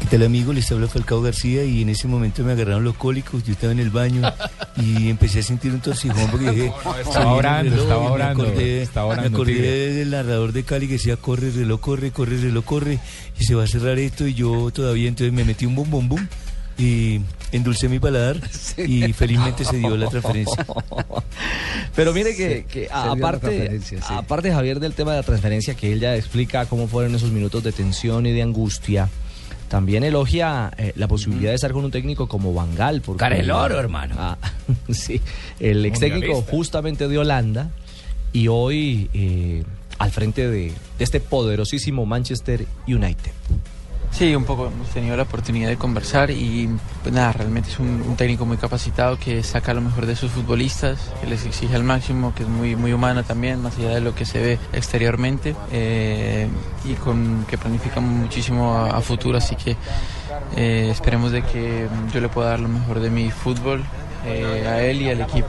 [0.10, 0.54] ¿Qué tal amigo?
[0.54, 3.80] Les habla Falcao García y en ese momento me agarraron los cólicos, yo estaba en
[3.80, 4.22] el baño
[4.76, 6.74] y empecé a sentir un torcijón porque dije...
[7.06, 10.10] estaba "Oye, el orando, reloj", estaba y me orando, acordé- estaba orando, Me acordé del
[10.10, 12.98] narrador de Cali que decía, corre, reloj, corre, corre, reloj, corre
[13.40, 16.10] y se va a cerrar esto y yo todavía entonces me metí un bum bum
[16.10, 16.28] bum
[16.80, 18.38] y endulcé mi paladar
[18.78, 20.66] y felizmente se dio la transferencia.
[21.96, 23.98] Pero mire que, Sí, aparte, sí.
[24.08, 27.64] aparte Javier del tema de la transferencia, que él ya explica cómo fueron esos minutos
[27.64, 29.08] de tensión y de angustia,
[29.70, 33.02] también elogia eh, la posibilidad de estar con un técnico como Bangal.
[33.16, 34.38] Careloro, hermano.
[34.90, 35.22] sí,
[35.60, 37.70] el ex técnico justamente de Holanda
[38.34, 39.64] y hoy eh,
[39.98, 43.32] al frente de, de este poderosísimo Manchester United.
[44.12, 46.70] Sí, un poco hemos tenido la oportunidad de conversar y
[47.04, 51.12] pues nada, realmente es un, técnico muy capacitado que saca lo mejor de sus futbolistas,
[51.22, 54.14] que les exige al máximo, que es muy, muy humano también, más allá de lo
[54.16, 56.50] que se ve exteriormente eh,
[56.84, 59.78] y con, que planifica muchísimo a, a futuro, así que
[60.58, 63.84] eh, esperemos de que yo le pueda dar lo mejor de mi fútbol
[64.26, 65.48] eh, a él y al equipo.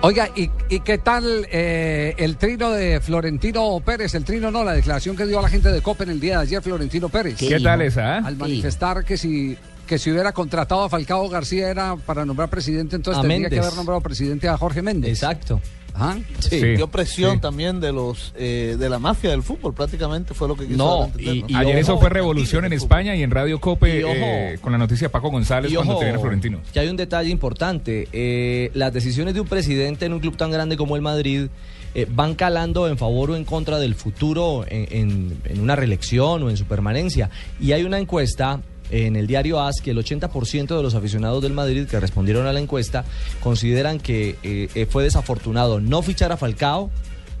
[0.00, 4.14] Oiga, ¿y, y qué tal eh, el trino de Florentino Pérez?
[4.14, 6.36] El trino no, la declaración que dio a la gente de Copa en el día
[6.36, 7.36] de ayer, Florentino Pérez.
[7.36, 8.22] ¿Qué ¿Qué tal esa, eh?
[8.24, 12.48] Al ¿Qué manifestar que si, que si hubiera contratado a Falcao García era para nombrar
[12.48, 15.10] presidente, entonces A tendría que haber nombrado presidente a Jorge Méndez.
[15.10, 15.60] Exacto.
[15.98, 16.16] Ajá.
[16.38, 20.54] Sí, dio presión también de los eh, de la mafia del fútbol, prácticamente fue lo
[20.56, 21.58] que quiso entender, ¿no?
[21.58, 24.14] Ayer eso fue revolución en España y en Radio Cope Y ojo.
[24.16, 26.60] eh, con la noticia de Paco González Y cuando ojo, tenía Florentino.
[26.72, 28.06] Que hay un detalle importante.
[28.12, 31.48] eh, las decisiones de un presidente en un club tan grande como el Madrid
[31.94, 36.42] eh, van calando en favor o en contra del futuro en, en- en una reelección
[36.44, 37.30] o en su permanencia.
[37.60, 41.52] Y hay una encuesta en el diario AS que el 80% de los aficionados del
[41.52, 43.04] Madrid que respondieron a la encuesta
[43.40, 46.90] consideran que eh, fue desafortunado no fichar a Falcao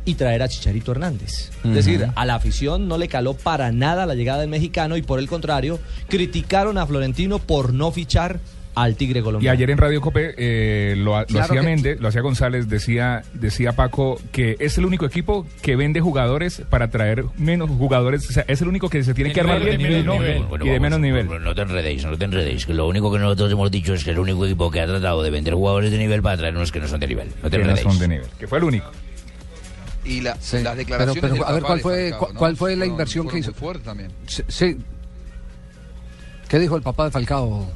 [0.04, 1.50] y traer a Chicharito Hernández.
[1.64, 5.02] Es decir, a la afición no le caló para nada la llegada del mexicano y
[5.02, 8.40] por el contrario, criticaron a Florentino por no fichar
[8.82, 9.52] al Tigre Y colombiano.
[9.54, 13.22] ayer en Radio Cope eh, lo, lo Claro hacía que- Méndez, lo hacía González, decía,
[13.34, 18.32] decía Paco que es el único equipo que vende jugadores para traer menos jugadores, o
[18.32, 21.00] sea, es el único que se tiene que armar bien y, Bueno, y de menos
[21.00, 21.26] nivel.
[21.26, 22.66] No, no te enredéis, no te enredéis.
[22.66, 25.22] Que lo único que nosotros hemos dicho es que el único equipo que ha tratado
[25.22, 27.28] de vender jugadores de nivel para traer unos que no son de nivel.
[27.42, 28.90] No te Que no son de nivel, que fue el único.
[30.04, 32.38] Y la- Sí, las declaraciones pero, a ver, ¿cuál fue, Falcao, cu- ¿no?
[32.38, 33.50] cuál fue la Fueron- inversión que hizo?
[33.50, 34.10] muy fuertes también.
[34.26, 34.76] Sí, sí.
[36.48, 37.70] ¿Qué dijo el papá de Falcao?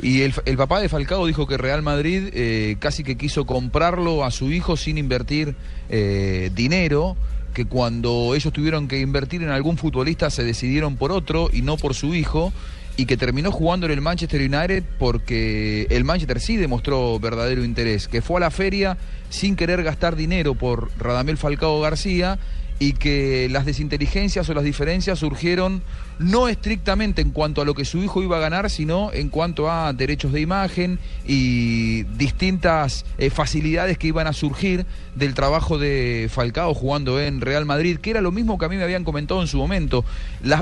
[0.00, 4.30] Y el, papá de Falcao dijo que Real Madrid eh, casi que quiso comprarlo a
[4.30, 5.56] su hijo sin invertir
[5.88, 7.16] eh, dinero,
[7.54, 11.78] que cuando ellos tuvieron que invertir en algún futbolista se decidieron por otro y no
[11.78, 12.52] por su hijo,
[12.98, 18.08] y que terminó jugando en el Manchester United porque el Manchester sí demostró verdadero interés,
[18.08, 18.98] que fue a la feria
[19.30, 22.38] sin querer gastar dinero por Radamel Falcao García
[22.78, 25.82] y que las desinteligencias o las diferencias surgieron
[26.18, 29.70] no estrictamente en cuanto a lo que su hijo iba a ganar, sino en cuanto
[29.70, 34.84] a derechos de imagen y distintas eh, facilidades que iban a surgir
[35.14, 38.76] del trabajo de Falcao jugando en Real Madrid, que era lo mismo que a mí
[38.76, 40.04] me habían comentado en su momento.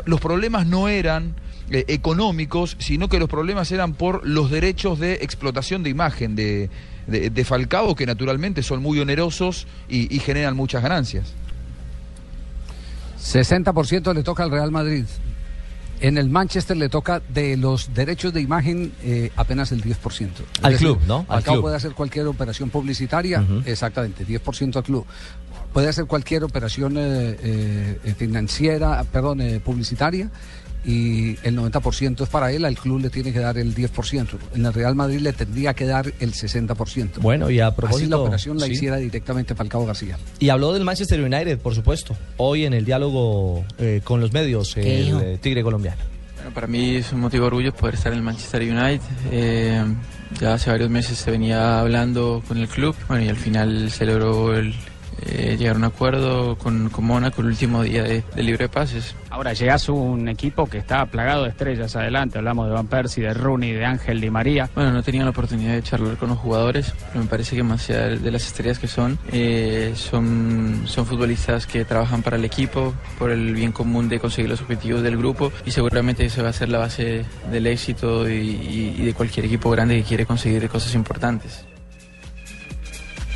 [0.07, 1.35] Los problemas no eran
[1.70, 6.70] eh, económicos, sino que los problemas eran por los derechos de explotación de imagen de,
[7.07, 11.33] de- Falcao, que naturalmente son muy onerosos y generan muchas ganancias.
[13.25, 15.05] 60% le toca al Real Madrid.
[16.01, 19.95] En el Manchester le toca de los derechos de imagen eh, apenas el 10%.
[20.11, 20.29] Es
[20.63, 21.25] Al decir, club, ¿no?
[21.29, 23.63] Al club puede hacer cualquier operación publicitaria, Ujú.
[23.65, 25.07] exactamente, 10% al club.
[25.73, 27.37] Puede hacer cualquier operación eh,
[28.05, 30.31] eh, financiera, perdón, eh, publicitaria
[30.85, 34.29] y el 90% es para él, al club le tiene que dar el 10%.
[34.55, 37.20] En el Real Madrid le tendría que dar el 60%.
[37.20, 38.73] Bueno, y a Así la propósito, operación la sí.
[38.73, 40.18] hiciera directamente Falcao García.
[40.38, 44.75] Y habló del Manchester United, por supuesto, hoy en el diálogo eh, con los medios,
[44.75, 46.03] ¿Qué el eh, Tigre colombiano.
[46.37, 49.01] Bueno, para mí es un motivo de orgullo poder estar en el Manchester United.
[49.31, 49.83] Eh,
[50.38, 54.05] ya hace varios meses se venía hablando con el club, bueno, y al final se
[54.05, 54.75] logró el,
[55.22, 59.14] eh, llegar a un acuerdo con, con Mónaco el último día de, de libre pases.
[59.31, 62.38] Ahora llegas a un equipo que está plagado de estrellas adelante.
[62.38, 64.70] Hablamos de Van Persie, de Rooney, de Ángel Di María.
[64.74, 67.88] Bueno, no tenía la oportunidad de charlar con los jugadores, pero me parece que más
[67.90, 72.94] allá de las estrellas que son, eh, son, son futbolistas que trabajan para el equipo,
[73.18, 76.53] por el bien común de conseguir los objetivos del grupo y seguramente eso va a
[76.53, 80.68] ser la base del éxito y, y- y de cualquier equipo grande que quiere conseguir
[80.68, 81.64] cosas importantes.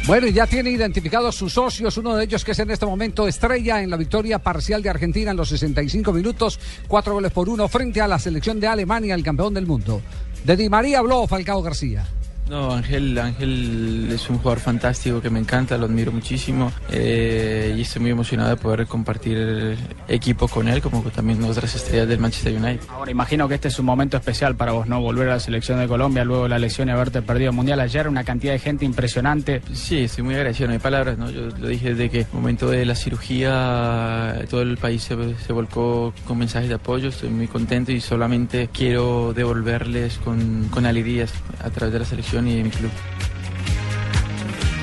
[0.08, 3.28] Bueno, y ya tiene identificados sus socios, uno de ellos que es en este momento
[3.28, 7.68] estrella en la victoria parcial de Argentina en los 65 minutos, cuatro goles por uno
[7.68, 10.00] frente a la selección de Alemania, el campeón del mundo.
[10.44, 12.06] De Di María habló Falcao García.
[12.48, 17.82] No, Ángel, Ángel es un jugador fantástico que me encanta, lo admiro muchísimo eh, y
[17.82, 19.76] estoy muy emocionado de poder compartir
[20.08, 22.80] equipo con él, como también otras estrellas del Manchester United.
[22.88, 25.00] Ahora imagino que este es un momento especial para vos, ¿no?
[25.00, 27.80] Volver a la selección de Colombia luego de la lesión y haberte perdido el Mundial
[27.80, 29.61] ayer, una cantidad de gente impresionante.
[29.74, 31.30] Sí, estoy muy agradecido, no hay palabras, ¿no?
[31.30, 35.52] Yo lo dije desde que el momento de la cirugía todo el país se, se
[35.52, 41.32] volcó con mensajes de apoyo, estoy muy contento y solamente quiero devolverles con, con alegrías
[41.62, 42.90] a través de la selección y de mi club.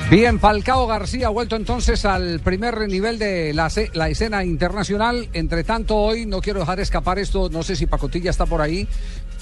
[0.08, 5.28] Bien, Falcao García ha vuelto entonces al primer nivel de la, la escena internacional.
[5.32, 8.86] Entre tanto, hoy no quiero dejar escapar esto, no sé si Pacotilla está por ahí,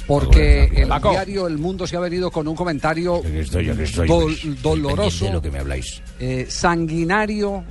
[0.07, 1.11] porque el Paco.
[1.11, 5.33] diario El Mundo se ha venido con un comentario estoy, estoy, dol- pues, doloroso, de
[5.33, 6.01] lo que me habláis.
[6.19, 7.63] eh, sanguinario.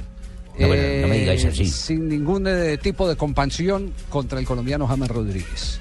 [0.59, 1.65] No, bueno, no me digáis así.
[1.65, 5.79] Sin ningún eh, tipo de compasión contra el colombiano James Rodríguez.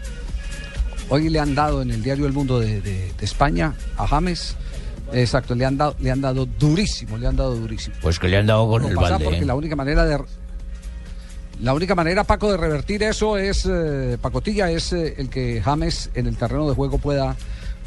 [1.12, 4.57] Hoy le han dado en el diario El Mundo de, de- de España a James,
[5.12, 7.94] exacto, le han dado, le han dado durísimo, le han dado durísimo.
[8.01, 9.25] Pues que le han dado con No el pasa balde.
[9.27, 9.44] porque ¿eh?
[9.44, 10.18] la única manera de
[11.61, 16.11] la única manera Paco de revertir eso es eh, Pacotilla es eh, el que James
[16.14, 17.37] en el terreno de juego pueda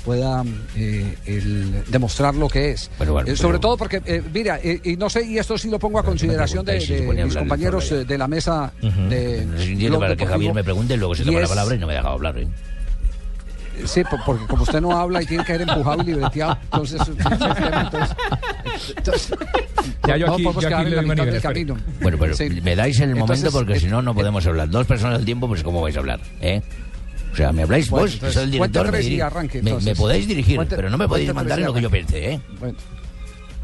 [0.06, 0.44] pueda
[0.76, 4.60] eh, el demostrar lo que es Bueno, bueno, Eh, sobre pero- todo porque eh, mira
[4.64, 7.90] y no sé y esto sí lo pongo a consideración de, si de mis compañeros
[7.90, 9.10] de la mesa Ujú.
[9.10, 9.46] de
[9.90, 10.28] No para que.
[10.28, 12.36] Javier me pregunte y luego se toma la palabra y no me deja hablar.
[13.86, 17.02] Sí, po- porque como usted no habla y tiene que ser empujado y libreteado, entonces,
[17.08, 18.16] entonces,
[18.98, 19.34] entonces,
[20.08, 21.36] Ya yo no aquí- podemos yo aquí quedar en le la doy mitad manual, del
[21.36, 21.54] espere.
[21.54, 21.78] camino.
[22.02, 22.50] Bueno, pero Sí.
[22.62, 24.70] me dais el momento porque eh, si no, no podemos hablar.
[24.70, 26.20] Dos personas al tiempo, pues ¿cómo vais a hablar?
[26.42, 26.62] ¿eh?
[27.34, 30.28] O sea, me habláis Bueno, vos, que entonces, soy el director, me, arranque, me- podéis
[30.28, 32.40] dirigir, Cuente- pero no me podéis mandar en lo que yo piense, ¿eh?
[32.60, 32.78] Bueno.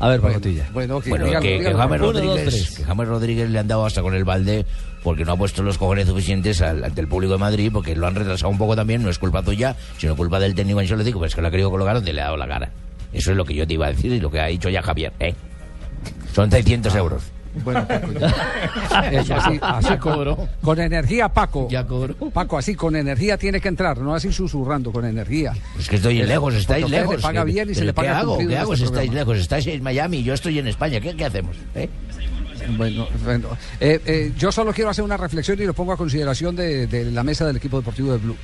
[0.02, 0.68] A ver, Bueno, Pacotilla.
[0.74, 1.74] Bueno, ok, Bueno, dígalo, que, que.
[1.74, 2.72] James Uno, Rodríguez, tres.
[2.78, 4.66] que James Rodríguez le han dado hasta con el balde
[5.04, 8.08] porque no ha puesto los cojones suficientes al- ante el público de Madrid, porque lo
[8.08, 11.34] han retrasado un poco también, no es culpa tuya, sino culpa del técnico Ancelotti, pues
[11.36, 12.72] que lo ha querido colocar donde le ha dado la cara.
[13.14, 14.82] Eso es lo que yo te iba a decir y lo que ha dicho ya
[14.82, 15.34] Javier, ¿eh?
[16.34, 17.24] Son 600 euros.
[17.64, 18.28] Bueno, Paco, ya.
[19.12, 21.68] Eso, así, así con, con energía, Paco.
[21.70, 21.86] Ya
[22.34, 25.54] Paco, así con energía tiene que entrar, no así susurrando, con energía.
[25.78, 27.16] Es que estoy lejos, estáis lejos.
[27.18, 28.38] Le paga ¿Qué- bien y se le paga ¿Qué hago?
[28.38, 29.32] ¿Qué hago este estáis programa.
[29.32, 29.38] lejos?
[29.42, 31.00] Estáis en Miami y yo estoy en España.
[31.02, 31.56] ¿Qué, qué hacemos?
[31.76, 31.90] eh?
[32.78, 33.48] Bueno, bueno.
[33.80, 37.12] Eh, eh, yo solo quiero hacer una reflexión y lo pongo a consideración de, de
[37.12, 38.38] la mesa del equipo deportivo de Blue.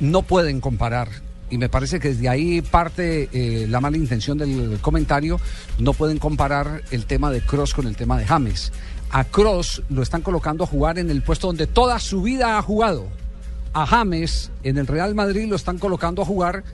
[0.00, 1.08] No pueden comparar,
[1.50, 5.40] y me parece que desde ahí parte eh, la mala intención del comentario,
[5.78, 8.72] no pueden comparar el tema de Cross con el tema de James.
[9.10, 12.62] A Cross lo están colocando a jugar en el puesto donde toda su vida ha
[12.62, 13.06] jugado.
[13.72, 16.64] A James en el Real Madrid lo están colocando a jugar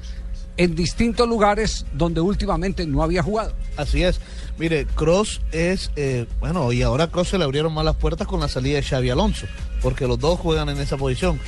[0.57, 3.53] en distintos lugares donde últimamente no había jugado.
[3.77, 4.21] Así es.
[4.59, 8.41] Mire, Cross es, eh, bueno, y ahora Cross se le abrieron más las puertas con
[8.41, 9.47] la salida de Xavi Alonso,
[9.81, 11.41] porque los dos juegan en esa posición.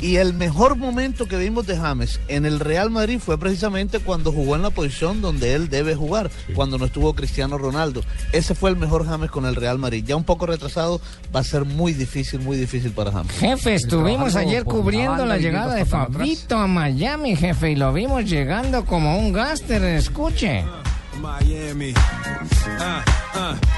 [0.00, 4.30] Y el mejor momento que vimos de James en el Real Madrid fue precisamente cuando
[4.30, 8.02] jugó en la posición donde él debe jugar, cuando no estuvo Cristiano Ronaldo.
[8.32, 10.04] Ese fue el mejor James con el Real Madrid.
[10.06, 11.00] Ya un poco retrasado,
[11.34, 13.32] va a ser muy difícil, muy difícil para James.
[13.38, 15.86] Jefe, estuvimos ayer la cubriendo la llegada de.
[15.86, 20.64] Fabito a Miami, jefe, y lo vimos llegando como un gáster, escuche.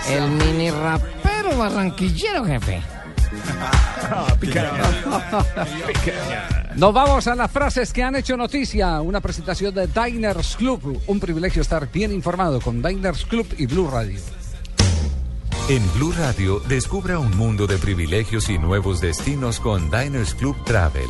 [0.08, 2.82] El mini rapero barranquillero, jefe.
[6.76, 9.00] Nos vamos a las frases que han hecho noticia.
[9.00, 11.02] Una presentación de Diners Club.
[11.06, 14.20] Un privilegio estar bien informado con Diners Club y Blue Radio.
[15.68, 21.08] En Blue Radio, descubra un mundo de privilegios y nuevos destinos con Diners Club Travel.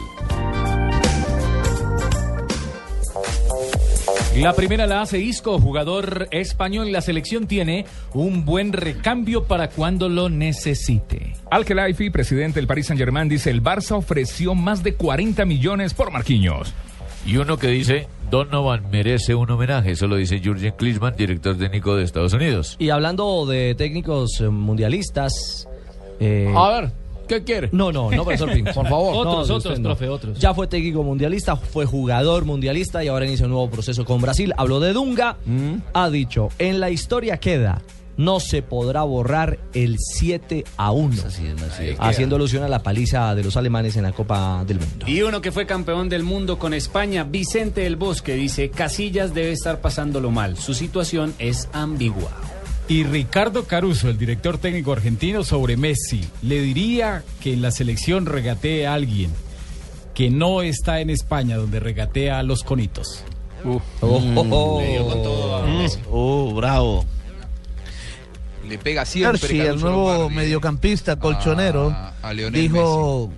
[4.41, 6.93] La primera la hace Isco, jugador español.
[6.93, 11.32] La selección tiene un buen recambio para cuando lo necesite.
[11.51, 16.12] Al Khelaifi, presidente del Paris Saint-Germain, dice el Barça ofreció más de 40 millones por
[16.12, 16.72] Marquinhos.
[17.26, 21.97] Y uno que dice, Donovan merece un homenaje, eso lo dice Jurgen Klinsmann, director técnico
[21.97, 22.76] de Estados Unidos.
[22.78, 25.66] Y hablando de técnicos eh, mundialistas.
[26.20, 26.93] eh, A ver,
[27.29, 27.68] ¿qué quiere?
[27.72, 28.64] No, no, no, profesor Pin.
[28.64, 29.14] Por favor.
[29.14, 29.89] No, Otros, de otros, usted no.
[29.91, 30.39] profe, otros.
[30.39, 34.53] Ya fue técnico mundialista, fue jugador mundialista y ahora inicia un nuevo proceso con Brasil.
[34.57, 35.74] Habló de Dunga, Mm.
[35.93, 37.83] ha dicho, en la historia queda,
[38.16, 41.22] no se podrá borrar el 7 a 1.
[41.99, 45.07] Haciendo alusión a la paliza de los alemanes en la Copa del Mundo.
[45.07, 49.53] Y uno que fue campeón del mundo con España, Vicente del Bosque, dice, Casillas debe
[49.53, 50.57] estar pasándolo mal.
[50.57, 52.31] Su situación es ambigua.
[52.89, 58.24] Y Ricardo Caruso, el director técnico argentino, sobre Messi, le diría que en la selección
[58.24, 59.30] regatee a alguien
[60.14, 63.22] que no está en España, donde regatea a los conitos.
[63.64, 65.99] Oh, oh, Le dio con todo a Messi.
[66.11, 67.05] Oh, bravo.
[68.66, 69.39] Le pega siempre.
[69.41, 70.34] Hershey, el nuevo Lombardi.
[70.36, 73.30] mediocampista colchonero, A- a Lionel dijo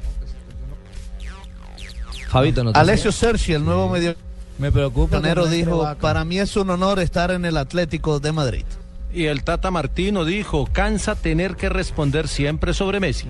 [2.28, 4.14] Fabito, no te Alessio Sergi, el nuevo medio
[4.58, 5.16] Me preocupa.
[5.16, 6.00] colchonero, dijo, vaca.
[6.00, 8.64] para mí es un honor estar en el Atlético de Madrid.
[9.12, 13.26] Y el Tata Martino dijo, cansa tener que responder siempre sobre Messi.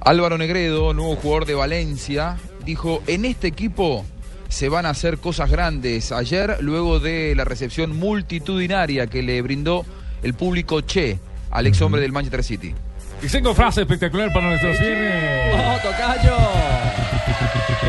[0.00, 4.04] Álvaro Negredo, nuevo jugador de Valencia, dijo, en este equipo
[4.48, 6.12] se van a hacer cosas grandes.
[6.12, 9.84] Ayer, luego de la recepción multitudinaria que le brindó
[10.22, 11.18] el público Che
[11.50, 12.74] al ex hombre del Manchester City.
[13.22, 15.54] Y tengo frase espectacular para nuestros fieles.
[15.54, 16.36] ¡Oh, tocayo!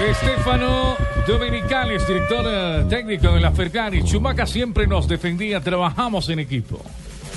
[0.01, 0.95] Estefano
[1.27, 4.03] Dominicales, director eh, técnico de la Ferrari.
[4.03, 6.81] Chumaca siempre nos defendía, trabajamos en equipo.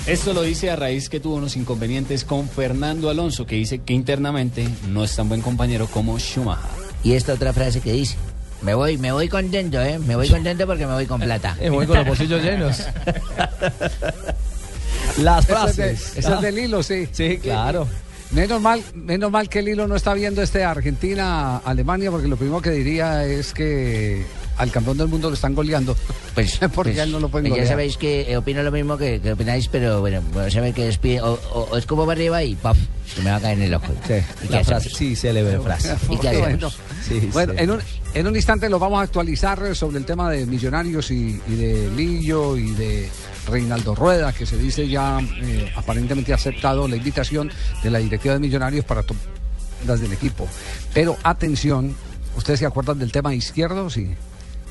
[0.07, 3.93] Esto lo dice a raíz que tuvo unos inconvenientes con Fernando Alonso, que dice que
[3.93, 6.65] internamente no es tan buen compañero como Schumacher.
[7.03, 8.15] Y esta otra frase que dice,
[8.63, 9.99] me voy, me voy contento, ¿eh?
[9.99, 11.55] Me voy contento porque me voy con plata.
[11.61, 12.81] Me voy con los bolsillos llenos.
[15.19, 16.17] Las Esa es de- frases.
[16.17, 17.07] Esa es del hilo, sí.
[17.11, 17.87] Sí, claro.
[18.31, 22.61] Menos mal, menos mal que el hilo no está viendo este Argentina-Alemania, porque lo primero
[22.61, 24.25] que diría es que
[24.57, 25.95] al campeón del mundo lo están goleando.
[26.33, 27.67] Pues, porque pues, no lo pueden pues ya golear.
[27.67, 30.97] sabéis que eh, opino lo mismo que, que opináis, pero bueno, bueno saber que es,
[30.97, 32.77] pi- o, o- o es como para arriba y ¡paf!
[33.13, 33.93] Se me va a caer en el ojo.
[33.93, 35.95] ¿Y qué La frase, sí, se le ve frase.
[36.09, 36.69] ¿Y qué Bueno,
[37.31, 37.59] bueno, sí.
[37.63, 37.79] en, un,
[38.13, 41.89] en un instante lo vamos a actualizar sobre el tema de Millonarios y, y de
[41.95, 43.09] Lillo y de
[43.47, 47.49] Reinaldo Rueda, que se dice ya eh, aparentemente ha aceptado la invitación
[47.81, 49.03] de la directiva de Millonarios para
[49.87, 50.47] las del equipo.
[50.93, 51.95] Pero atención,
[52.35, 53.89] ¿ustedes se acuerdan del tema izquierdo?
[53.89, 54.09] Sí.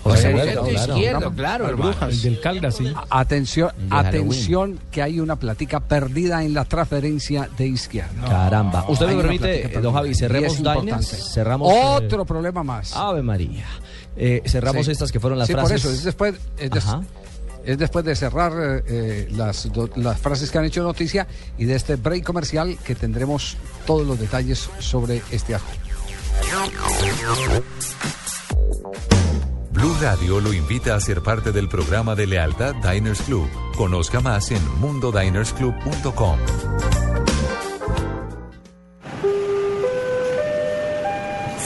[0.09, 0.95] Por Sí, supuesto, sí, claro.
[0.95, 1.35] programa.
[1.37, 1.97] Claro, hermano.
[2.09, 2.93] El del Caldas, sí.
[3.11, 8.27] Atención, atención, que hay una platica perdida en la transferencia de izquierda.
[8.29, 8.85] Caramba.
[8.89, 11.33] ¿Usted me permite, eh, don Javi, cerremos Diners?
[11.35, 12.95] Cerramos, eh, Otro problema más.
[12.97, 13.65] Ave María.
[14.17, 14.93] Eh, cerramos Sí.
[14.93, 15.69] estas que fueron las Sí, frases.
[15.83, 17.03] por eso, es después, es, des- Ajá.
[17.65, 21.27] es después de cerrar eh, eh, las, do- las frases que han hecho noticia
[21.59, 25.75] y de este break comercial que tendremos todos los detalles sobre este asunto.
[29.77, 33.47] Blue Radio lo invita a ser parte del programa de lealtad Diners Club.
[33.77, 37.06] Conozca más en mundodinersclub.com.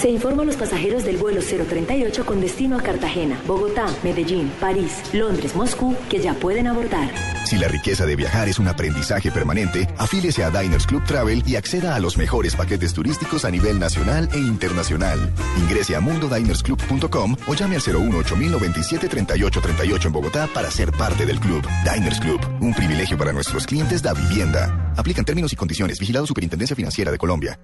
[0.01, 5.03] Se informa a los pasajeros del vuelo 038 con destino a Cartagena, Bogotá, Medellín, París,
[5.13, 7.11] Londres, Moscú, que ya pueden abordar.
[7.45, 11.57] Si la riqueza de viajar es un aprendizaje permanente, afíliese a Diners Club Travel y
[11.57, 15.19] acceda a los mejores paquetes turísticos a nivel nacional e internacional.
[15.59, 21.39] Ingrese a mundodinersclub.com o llame al 018 097 3838 en Bogotá para ser parte del
[21.41, 21.63] club.
[21.85, 24.95] Diners Club, un privilegio para nuestros clientes da vivienda.
[24.97, 26.01] Aplican términos y condiciones.
[26.01, 27.61] Vigilado Superintendencia Financiera de Colombia.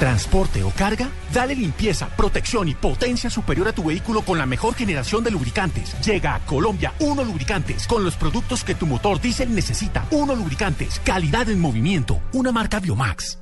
[0.00, 1.10] ¿Transporte o carga?
[1.30, 5.94] Dale limpieza, protección y potencia superior a tu vehículo con la mejor generación de lubricantes.
[6.00, 10.06] Llega a Colombia Uno Lubricantes con los productos que tu motor diésel necesita.
[10.10, 13.40] Uno Lubricantes, calidad en movimiento, una marca Biomax.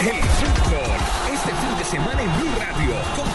[0.00, 3.32] El este fin de semana en Blue Radio, con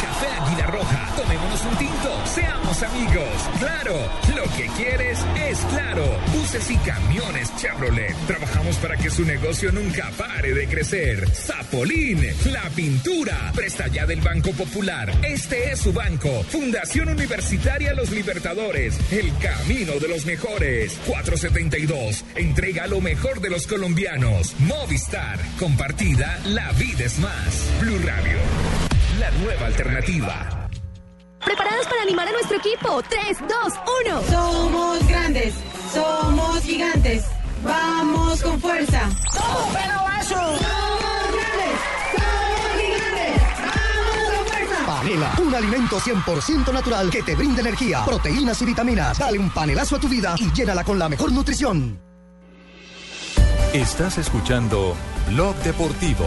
[0.66, 1.16] Roja.
[1.16, 3.30] Tomémonos un tinto, seamos amigos.
[3.60, 3.96] Claro,
[4.36, 6.06] lo que quieres es claro.
[6.34, 8.16] Buses y camiones Chevrolet.
[8.28, 11.30] Trabajamos para que su negocio nunca pare de crecer.
[11.30, 13.52] Zapolín, la pintura.
[13.56, 15.12] Presta ya del Banco Popular.
[15.24, 16.44] Este es su banco.
[16.50, 19.00] Fundación Universitaria Los Libertadores.
[19.12, 21.00] El camino de los mejores.
[21.06, 22.26] 472.
[22.36, 24.56] Entrega lo mejor de los colombianos.
[24.60, 25.40] Movistar.
[25.60, 27.70] Compartida, la vida es más.
[27.80, 28.38] Blue Radio.
[29.20, 30.55] La nueva alternativa.
[31.46, 33.04] ¿Preparados para animar a nuestro equipo?
[33.08, 33.74] 3, 2,
[34.08, 34.22] 1.
[34.32, 35.54] Somos grandes,
[35.94, 37.26] somos gigantes.
[37.64, 39.10] Vamos con fuerza.
[39.32, 40.36] ¡Somos vaso!
[40.36, 41.76] ¡Somos grandes!
[42.16, 43.42] ¡Somos gigantes!
[43.60, 44.86] ¡Vamos con fuerza!
[44.86, 49.20] Panela, un alimento 100% natural que te brinda energía, proteínas y vitaminas.
[49.20, 52.00] Dale un panelazo a tu vida y llénala con la mejor nutrición.
[53.74, 54.96] Estás escuchando
[55.30, 56.26] Blog Deportivo.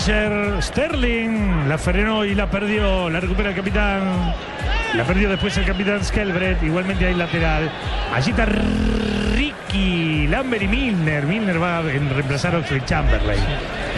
[0.00, 3.10] Sterling la frenó y la perdió.
[3.10, 4.34] La recupera el capitán.
[4.94, 6.62] La perdió después el capitán Skelbred.
[6.62, 7.70] Igualmente hay lateral.
[8.12, 8.46] Allí está
[9.34, 11.26] Ricky Lambert y Milner.
[11.26, 13.40] Milner va a reemplazar a Oxlade Chamberlain.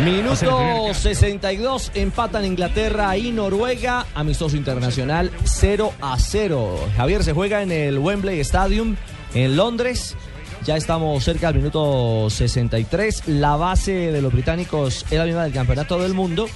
[0.05, 6.88] Minuto primer 62, empatan Inglaterra y Noruega, amistoso internacional 0 a 0.
[6.96, 8.96] Javier se juega en el Wembley Stadium
[9.34, 10.16] en Londres.
[10.64, 13.28] Ya estamos cerca del minuto 63.
[13.28, 16.46] La base de los británicos es la misma del campeonato del mundo.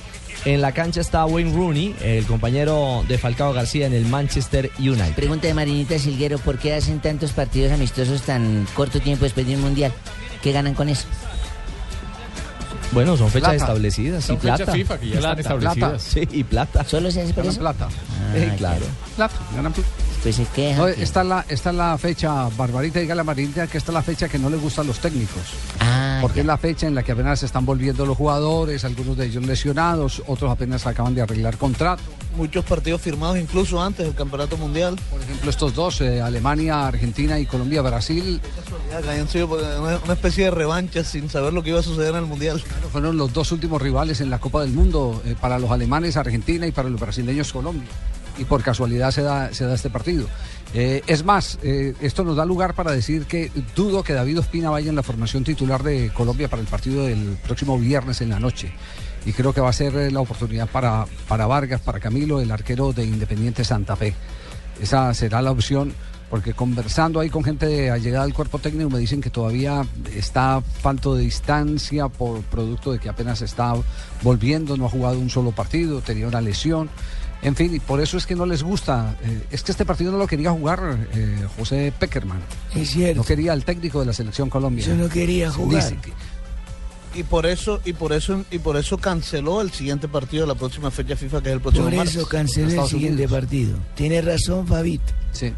[0.45, 5.15] En la cancha está Wayne Rooney, el compañero de Falcao García en el Manchester United.
[5.15, 9.55] Pregunta de Marinita Silguero, ¿por qué hacen tantos partidos amistosos tan corto tiempo después de
[9.57, 9.91] un mundial?
[10.43, 11.07] ¿Qué ganan con eso?
[12.93, 13.57] Bueno, son fechas Plata.
[13.65, 14.59] establecidas Son y plata.
[14.59, 16.03] fechas FIFA que ya están establecidas.
[16.03, 16.85] Sí, y plata.
[16.85, 17.61] ¿Solo se hace por Ganan eso?
[17.61, 17.89] plata.
[18.35, 18.87] Eh, Ah, claro.
[19.17, 19.89] Plata, ganan plata.
[20.25, 20.79] Pues se queja.
[20.79, 23.35] No, que- esta, es la, esta es la fecha, Barbarita, dígale a
[23.67, 25.43] que esta es la fecha que no le gusta a los técnicos.
[25.81, 29.19] Ah, porque es la fecha en la que apenas se están volviendo los jugadores, algunos
[29.19, 32.03] de ellos lesionados, otros apenas acaban de arreglar contrato.
[32.39, 34.97] Muchos partidos firmados incluso antes del Campeonato Mundial.
[35.11, 38.41] Por ejemplo, estos dos, eh, Alemania, Argentina y Colombia, Brasil,
[38.91, 41.83] Ya que hayan sido una, una especie de revancha sin saber lo que iba a
[41.83, 42.63] suceder en el Mundial.
[42.91, 46.67] fueron los dos últimos rivales en la Copa del Mundo, eh, para los alemanes Argentina
[46.67, 47.91] y para los brasileños Colombia.
[48.39, 50.27] Y por casualidad se da, se da este partido.
[50.75, 54.71] Eh, es más, eh, esto nos da lugar para decir que dudo que David Ospina
[54.71, 58.41] vaya en la formación titular de Colombia para el partido del próximo viernes en la
[58.41, 58.73] noche.
[59.25, 62.51] Y creo que va a ser eh, la oportunidad para, para Vargas, para Camilo, el
[62.51, 64.15] arquero de Independiente Santa Fe.
[64.81, 65.95] Esa será la opción,
[66.29, 70.61] porque conversando ahí con gente de allegada al cuerpo técnico me dicen que todavía está
[70.61, 73.75] falto de distancia por producto de que apenas está
[74.23, 76.91] volviendo, no ha jugado un solo partido, tenía una lesión.
[77.45, 79.17] En fin, y por eso es que no les gusta.
[79.23, 82.41] eh, es que este partido no lo quería jugar eh, José Peckerman.
[82.75, 83.19] Es cierto.
[83.19, 84.85] No quería el técnico de la selección Colombia.
[84.87, 85.85] Yo no quería jugar.
[87.15, 90.55] Y por eso, y por eso, y por eso canceló el siguiente partido de la
[90.57, 93.31] próxima fecha FIFA, que es el próximo Por eso cancelé el siguiente Unidos.
[93.31, 93.79] partido.
[93.95, 95.13] Tiene razón, Fabito.
[95.31, 95.53] Sí.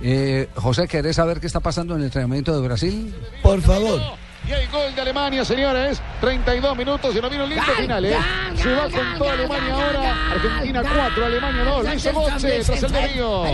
[0.00, 3.14] Eh, José, ¿querés saber qué está pasando en el entrenamiento de Brasil?
[3.42, 4.00] Por favor.
[4.46, 6.02] Y hay gol de Alemania, señores.
[6.20, 8.16] 32 minutos y no viene un lindo final, ¿eh?
[8.56, 10.32] Se va con toda Alemania ahora.
[10.32, 11.84] Argentina 4, Alemania 2.
[11.84, 13.44] Lo hizo Götze tras el desvío.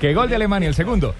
[0.00, 1.14] Que gol de Alemania, el segundo.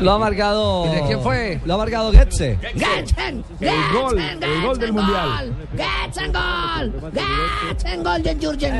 [0.00, 0.86] Lo ha marcado.
[0.86, 1.60] ¿Y de quién fue?
[1.64, 2.58] Lo ha marcado Goetze.
[2.74, 5.52] Gatzen, El gol, el gol del mundial.
[5.74, 8.78] Gatzen gol, Gatzen gol de Jürgen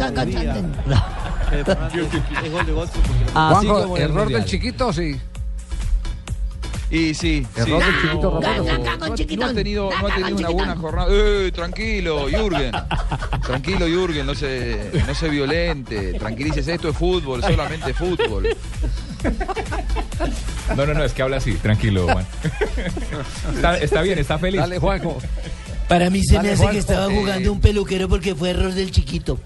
[1.53, 1.99] Así
[3.35, 4.41] Juanjo, como en el error Mundial.
[4.43, 5.17] del chiquito, sí.
[6.91, 7.47] Y sí.
[7.57, 7.87] Error sí.
[7.91, 8.65] del chiquito No, Romero.
[8.65, 11.09] no, ha tenido, no ha tenido una buena jornada.
[11.11, 12.73] Eh, tranquilo, Jürgen.
[13.47, 16.15] Tranquilo, Jürgen, no se, no se violente.
[16.19, 18.55] Tranquilícese, esto es fútbol, solamente fútbol.
[20.77, 22.27] No, no, no, es que habla así, tranquilo, Juan.
[23.55, 24.61] Está, está bien, está feliz.
[24.61, 25.19] Dale, Juanjo.
[25.89, 26.73] Para mí se Dale, me hace Juanjo.
[26.75, 29.39] que estaba Eh, jugando un peluquero porque fue error del chiquito.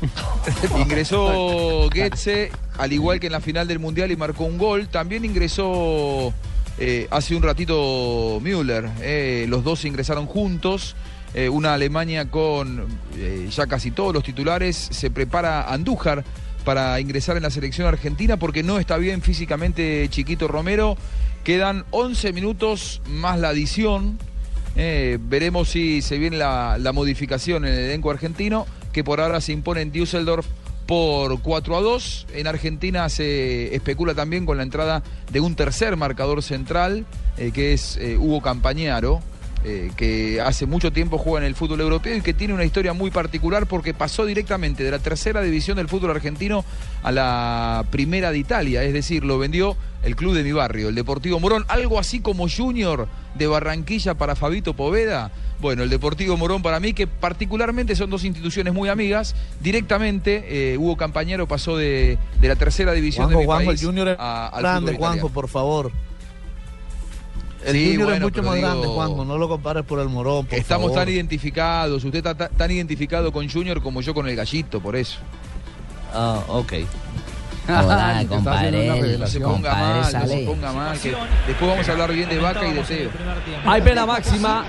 [0.78, 4.88] Ingresó Goetze, al igual que en la final del Mundial, y marcó un gol.
[4.88, 6.32] También ingresó
[6.78, 8.88] eh, hace un ratito Müller.
[9.00, 10.94] eh, los dos ingresaron juntos.
[11.34, 12.86] Eh, una Alemania con
[13.50, 14.76] ya casi todos los titulares.
[14.76, 16.24] Se prepara Andújar
[16.64, 20.96] para ingresar en la selección argentina porque no está bien físicamente Chiquito Romero.
[21.44, 24.18] Quedan 11 minutos más la adición.
[24.74, 28.66] Veremos si se viene la, la modificación en el elenco argentino,
[28.96, 30.46] que por ahora se impone en Düsseldorf
[30.86, 32.28] por 4 a 2.
[32.32, 37.04] En Argentina se especula también con la entrada de un tercer marcador central,
[37.36, 39.20] eh, que es eh, Hugo Campañaro,
[39.64, 42.94] eh, que hace mucho tiempo juega en el fútbol europeo y que tiene una historia
[42.94, 46.64] muy particular porque pasó directamente de la tercera división del fútbol argentino
[47.02, 50.94] a la primera de Italia, es decir, lo vendió el club de mi barrio, el
[50.94, 55.32] Deportivo Morón, algo así como Junior de Barranquilla para Fabito Poveda.
[55.60, 60.44] Bueno, el Deportivo Morón para mí, que particularmente son dos instituciones muy amigas, directamente
[60.74, 63.82] eh, Hugo Campañero pasó de, de la tercera división Juanjo, de mi Juanjo, el país
[63.84, 65.90] Junior es a- al grande, Juanjo, por favor.
[67.64, 69.24] El Sí, Junior es mucho más digo- grande, Juanjo.
[69.24, 71.04] No lo compares por el Morón, por Estamos favor.
[71.06, 74.94] tan identificados, usted está ta- tan identificado con Junior como yo con el gallito, por
[74.94, 75.18] eso.
[76.12, 76.72] Ah, ok.
[78.28, 79.26] Compadre.
[79.26, 80.46] se ponga Compadre, mal, no se sale.
[80.46, 81.14] ponga mal, que
[81.46, 83.10] después vamos a hablar bien de Vaca y de Teo.
[83.64, 84.64] Hay pena máxima.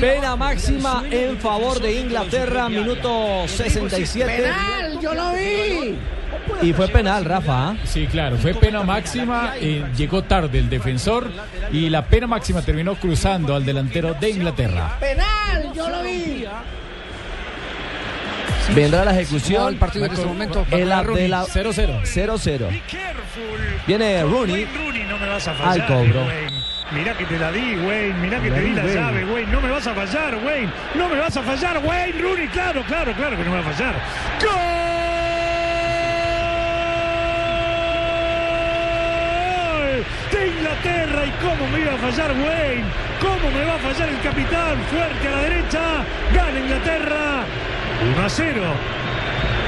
[0.00, 4.24] Pena máxima en favor de Inglaterra, minuto 67.
[4.26, 5.98] Penal, yo lo vi.
[6.62, 7.70] Y fue penal, Rafa.
[7.70, 7.76] ¿ah?
[7.84, 11.30] Sí, claro, fue pena máxima, eh, llegó tarde el defensor
[11.72, 14.96] y la pena máxima terminó cruzando al delantero de Inglaterra.
[15.00, 16.44] Penal, yo lo vi.
[18.74, 19.68] Vendrá la ejecución.
[19.68, 20.66] El partido en este momento.
[20.70, 22.00] El de la 0-0.
[22.04, 22.68] 0-0.
[23.86, 24.64] Viene Rooney.
[24.64, 25.86] Rooney, no me vas a Al fallar.
[25.86, 26.24] cobro.
[26.26, 26.64] Wayne.
[26.92, 28.14] Mirá que te la di, Wayne.
[28.20, 28.94] Mirá que te di la Wayne.
[28.94, 29.52] llave, Wayne.
[29.52, 30.70] No me vas a fallar, Wayne.
[30.94, 32.20] No me vas a fallar, Wayne.
[32.20, 33.94] Rooney, claro, claro, claro que no me va a fallar.
[38.64, 40.04] ¡Gol!
[40.32, 41.26] De Inglaterra.
[41.26, 42.84] ¿Y cómo me iba a fallar Wayne?
[43.20, 44.76] ¿Cómo me va a fallar el capitán?
[44.90, 45.80] Fuerte a la derecha.
[46.32, 46.63] Gana.
[48.12, 48.62] 1 a 0.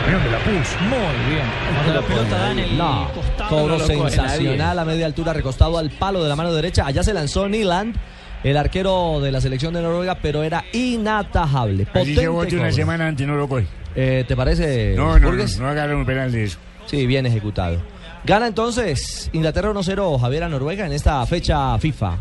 [0.07, 0.79] Mirá dónde la puso.
[0.81, 1.95] Muy bien.
[1.95, 3.09] La pelota da en el no,
[3.49, 6.87] cobro sensacional a media altura, recostado al palo de la mano derecha.
[6.87, 7.97] Allá se lanzó Nyland,
[8.45, 11.87] el arquero de la selección de Noruega, pero era inatajable.
[11.87, 13.67] Potente una semana antes, no lo coge.
[13.95, 14.95] Eh, ¿Te parece?
[14.95, 15.59] No, no, no, Burgues?
[15.59, 16.59] no agarra un penal de eso.
[16.85, 17.81] Sí, bien ejecutado.
[18.25, 22.17] Gana entonces Inglaterra 1-0 Javier a Noruega en esta fecha FIFA.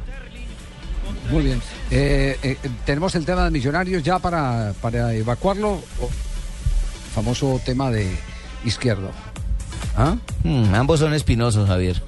[1.31, 1.61] Muy bien.
[1.91, 5.73] Eh, eh, tenemos el tema de millonarios ya para, para evacuarlo.
[6.01, 6.09] O-
[7.13, 8.09] famoso tema de
[8.65, 9.09] izquierdo.
[9.97, 10.17] ¿Ah?
[10.43, 12.01] Mm, ambos son espinosos, Javier.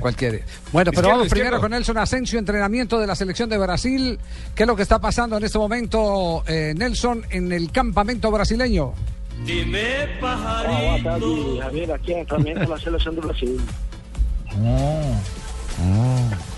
[0.00, 0.38] Cualquiera.
[0.72, 1.44] Bueno, pero Izquierdo, vamos izquierdo.
[1.50, 4.18] primero con Nelson Asensio, entrenamiento de la selección de Brasil.
[4.54, 8.94] ¿Qué es lo que está pasando en este momento, eh, Nelson, en el campamento brasileño?
[9.44, 11.60] Dime pajarito.
[11.60, 13.60] Javier, aquí en entrenamiento de la selección de Brasil.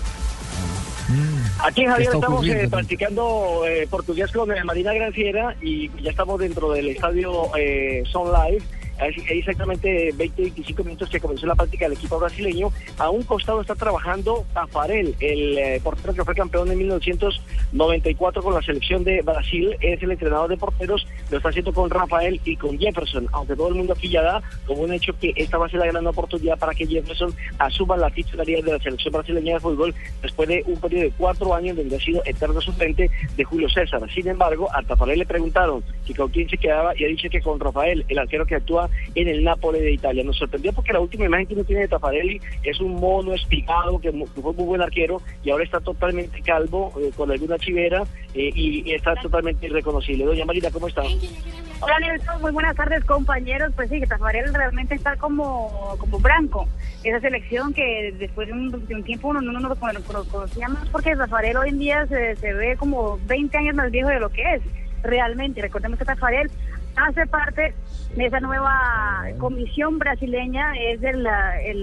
[1.63, 6.37] Aquí, Javier, está estamos eh, practicando eh, portugués con eh, Marina Granciera y ya estamos
[6.37, 8.33] dentro del estadio eh, Sun
[8.99, 12.71] Exactamente 20-25 minutos que comenzó la práctica del equipo brasileño.
[12.97, 18.53] A un costado está trabajando Tafarel, el eh, portero que fue campeón en 1994 con
[18.53, 19.75] la selección de Brasil.
[19.81, 21.07] Es el entrenador de porteros.
[21.31, 23.27] Lo está haciendo con Rafael y con Jefferson.
[23.31, 25.79] Aunque todo el mundo aquí ya da como un hecho que esta va a ser
[25.79, 29.93] la gran oportunidad para que Jefferson asuma la titularidad de la selección brasileña de fútbol
[30.21, 34.01] después de un periodo de cuatro años donde ha sido eterno suplente de Julio César.
[34.13, 37.41] Sin embargo, a Tafarel le preguntaron que con quién se quedaba y ha dicho que
[37.41, 38.82] con Rafael, el arquero que actúa
[39.15, 40.23] en el Nápoles de Italia.
[40.23, 43.99] Nos sorprendió porque la última imagen que uno tiene de Tafarelli es un mono espigado
[43.99, 48.03] que, fue muy buen arquero y ahora está totalmente calvo, eh, con alguna chivera
[48.33, 50.25] eh, y, está totalmente irreconocible.
[50.25, 51.01] Doña Marina, ¿cómo está?
[51.81, 53.71] Hola Nelson, muy buenas tardes compañeros.
[53.75, 56.67] Pues sí, que Tafarel realmente está como, como blanco.
[57.03, 61.15] Esa selección que después de un, tiempo uno no lo cono- cono- conocía más porque
[61.15, 64.55] Tafarel hoy en día se, se ve como 20 años más viejo de lo que
[64.55, 64.61] es
[65.03, 65.61] realmente.
[65.61, 66.49] Recordemos que Tafarel
[66.95, 67.73] hace parte
[68.15, 71.27] de esa nueva comisión brasileña, es el,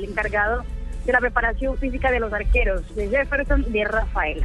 [0.05, 0.63] encargado
[1.05, 4.43] de la preparación física de los arqueros, de Jefferson y de Rafael.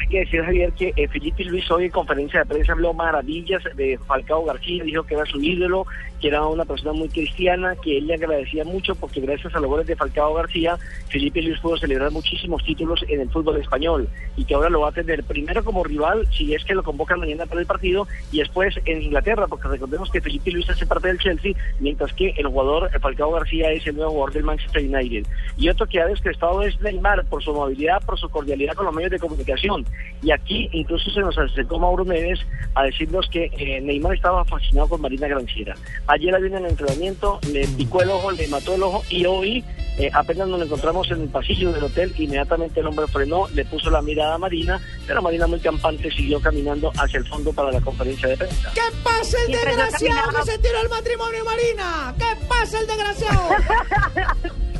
[0.00, 3.62] Hay que decir, Javier, que eh, Felipe Luis hoy en conferencia de prensa habló maravillas
[3.76, 5.86] de Falcao García, dijo que era su ídolo,
[6.20, 9.68] que era una persona muy cristiana, que él le agradecía mucho porque gracias a los
[9.68, 10.78] goles de Falcao García,
[11.08, 14.90] Felipe Luis pudo celebrar muchísimos títulos en el fútbol español y que ahora lo va
[14.90, 18.38] a tener primero como rival, si es que lo convocan mañana para el partido, y
[18.38, 22.46] después en Inglaterra, porque recordemos que Felipe Luis hace parte del Chelsea, mientras que el
[22.46, 25.26] jugador Falcao García es el nuevo jugador del Manchester United.
[25.56, 28.94] Y otro que ha descrestado es Neymar por su amabilidad, por su cordialidad con los
[28.94, 29.81] medios de comunicación.
[30.22, 32.40] Y aquí incluso se nos acercó Mauro Neves
[32.74, 35.74] a decirnos que eh, Neymar estaba fascinado con Marina Granciera.
[36.06, 39.64] Ayer había en el entrenamiento, le picó el ojo, le mató el ojo y hoy
[39.98, 43.90] eh, apenas nos encontramos en el pasillo del hotel, inmediatamente el hombre frenó, le puso
[43.90, 47.80] la mirada a Marina, pero Marina muy campante siguió caminando hacia el fondo para la
[47.80, 48.70] conferencia de prensa.
[48.74, 52.14] ¿Qué pasa el desgraciado que se tiró el matrimonio, Marina?
[52.16, 53.48] ¿Qué pasa el desgraciado?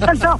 [0.00, 0.36] no,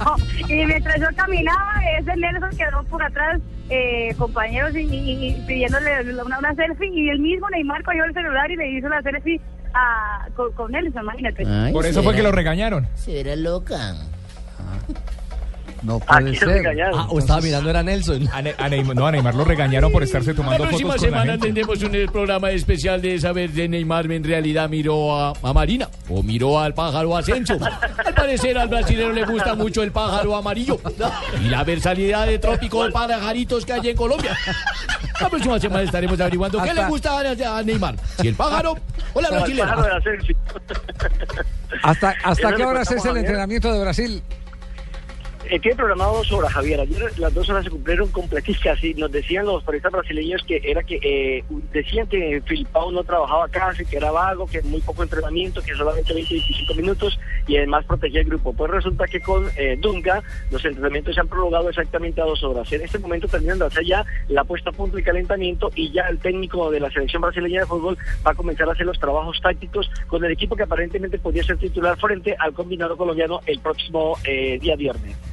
[0.47, 3.39] y mientras yo caminaba, ese Nelson quedó por atrás,
[3.69, 8.13] eh, compañeros, y, y- y pidiéndole una, una selfie, y el mismo Neymar cogió el
[8.13, 9.39] celular y le hizo la selfie
[9.73, 11.45] a, con, con Nelson, imagínate.
[11.73, 12.87] Por eso fue que lo regañaron.
[12.95, 13.95] Se verá loca.
[15.83, 16.63] No puede ser.
[16.93, 18.29] Ah, o estaba mirando era Nelson.
[18.31, 21.01] A Ne- a Neymar, no, a Neymar lo regañaron por estarse La tomando próxima fotos
[21.01, 21.45] con la semana gente.
[21.47, 25.89] tendremos un eh, programa especial de saber de Neymar en realidad miró a, a Marina
[26.09, 27.57] o miró al pájaro Asensio.
[28.05, 30.79] Al parecer al brasileño le gusta mucho el pájaro amarillo
[31.43, 34.37] y la versalidad de trópico de pajaritos que hay en Colombia.
[35.19, 37.95] La próxima semana estaremos averiguando qué Hasta- le gusta a, a Neymar.
[38.19, 38.77] Si el pájaro
[39.13, 39.75] o la brasileña.
[39.75, 40.01] la.
[41.83, 44.23] ¿Hasta, hasta qué contamos es el entrenamiento de Brasil?
[45.49, 46.79] Eh, tiene programado dos horas, Javier.
[46.79, 50.83] Ayer las dos horas se cumplieron completísimas y nos decían los periodistas brasileños que era
[50.83, 55.61] que eh, decían que Filipao no trabajaba casi, que era vago, que muy poco entrenamiento,
[55.61, 58.53] que solamente 20, 25 minutos y además protegía el grupo.
[58.53, 62.71] Pues resulta que con eh, Dunga los entrenamientos se han prolongado exactamente a dos horas.
[62.71, 66.03] En este momento terminan de hacer ya la puesta a punto y calentamiento y ya
[66.03, 69.39] el técnico de la selección brasileña de fútbol va a comenzar a hacer los trabajos
[69.41, 74.17] tácticos con el equipo que aparentemente podría ser titular frente al combinado colombiano el próximo
[74.23, 75.30] eh, día viernes.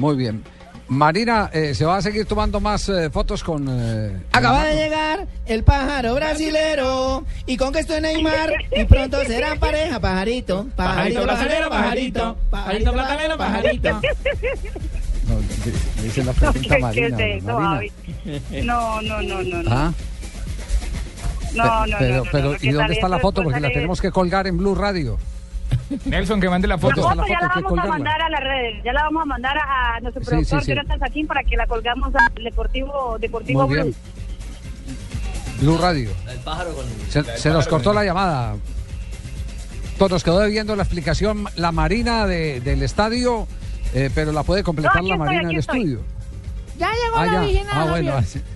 [0.00, 0.42] Muy bien.
[0.88, 3.64] Marina, eh, ¿se va a seguir tomando más eh, fotos con...
[3.70, 9.60] eh, Acaba de llegar el pájaro brasilero y con que estoy Neymar y pronto serán
[9.60, 14.00] pareja, pajarito, pajarito brasilero, pajarito, pajarito platanero, pajarito.
[15.28, 17.24] No, dice la pregunta ¿Qué, Marina.
[17.24, 17.44] es?
[17.44, 19.70] No, no, no, no, no.
[19.70, 19.92] Ah,
[21.54, 23.42] No, no, pero, no, no, pero no, ¿y ¿qué dónde está la foto?
[23.42, 25.18] Después Porque la tenemos que colgar en Blue Radio.
[26.04, 27.02] Nelson, que mande la La foto.
[27.02, 29.02] foto la ya foto, la hay que vamos a mandar a las redes, ya la
[29.04, 30.70] vamos a mandar a, a nuestro productor sí, sí.
[30.72, 33.80] Jonathan Saquín para que la colgamos al Deportivo Deportivo Muy.
[33.80, 33.94] Blue.
[35.60, 36.10] Blue Radio.
[36.30, 36.84] El pájaro con...
[37.10, 38.54] Se, se nos cortó la llamada.
[39.98, 43.46] Pues nos quedó debiendo la explicación la Marina de- del estadio,
[43.92, 45.78] eh, pero la puede completar No, la estoy, Marina del estoy.
[45.80, 46.00] estudio.
[46.78, 47.40] Ya llegó Ah, la ya.
[47.42, 47.68] original.
[47.74, 48.14] Ah, bueno.
[48.16, 48.40] Así.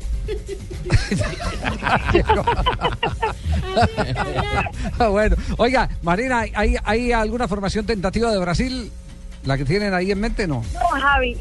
[4.98, 5.36] Ah, bueno.
[5.58, 8.90] Oiga, Marina, ¿hay, ¿hay alguna formación tentativa de Brasil?
[9.44, 10.46] ¿La que tienen ahí en mente?
[10.46, 10.62] No.
[10.72, 11.36] No, Javi.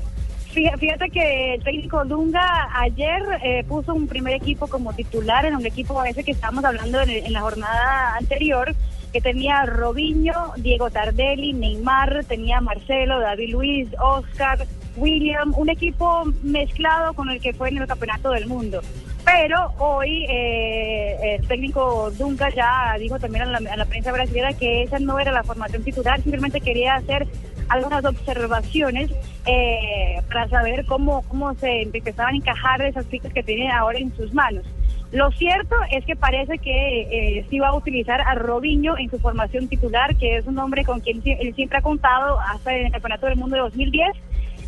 [0.53, 5.55] fí- Fíjate que el técnico Dunga ayer eh, puso un primer equipo como titular en
[5.55, 8.75] un equipo ese que estábamos hablando en, en la jornada anterior,
[9.11, 14.65] que tenía Robinho, Diego Tardelli, Neymar, tenía Marcelo, David Luis, Oscar,
[14.95, 18.81] William, un equipo mezclado con el que fue en el Campeonato del Mundo.
[19.25, 24.99] Pero hoy eh, el técnico Dunga ya dijo también a la, prensa brasileña que esa
[24.99, 27.27] no era la formación titular, simplemente quería hacer
[27.69, 29.11] algunas observaciones
[29.45, 34.13] eh, para saber cómo, cómo se empezaban a encajar esas fichas que tiene ahora en
[34.15, 34.65] sus manos.
[35.13, 37.01] Lo cierto es que parece que
[37.37, 40.83] eh, sí va a utilizar a Robinho en su formación titular, que es un hombre
[40.83, 44.07] con quien él siempre ha contado hasta en el Campeonato del Mundo de 2010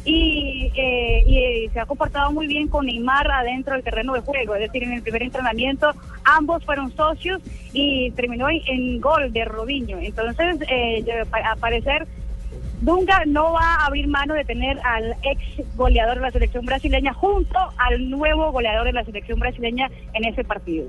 [0.06, 4.22] y, eh, y, eh, se ha comportado muy bien con Neymar adentro del terreno de
[4.22, 5.92] juego, es decir, en el primer entrenamiento
[6.24, 7.42] ambos fueron socios
[7.74, 9.98] y terminó en, gol de Robinho.
[10.00, 12.08] Entonces, eh, a parecer,
[12.82, 17.14] Dunga no va a abrir mano de tener al ex goleador de la selección brasileña
[17.14, 20.86] junto al nuevo goleador de la selección brasileña en ese partido.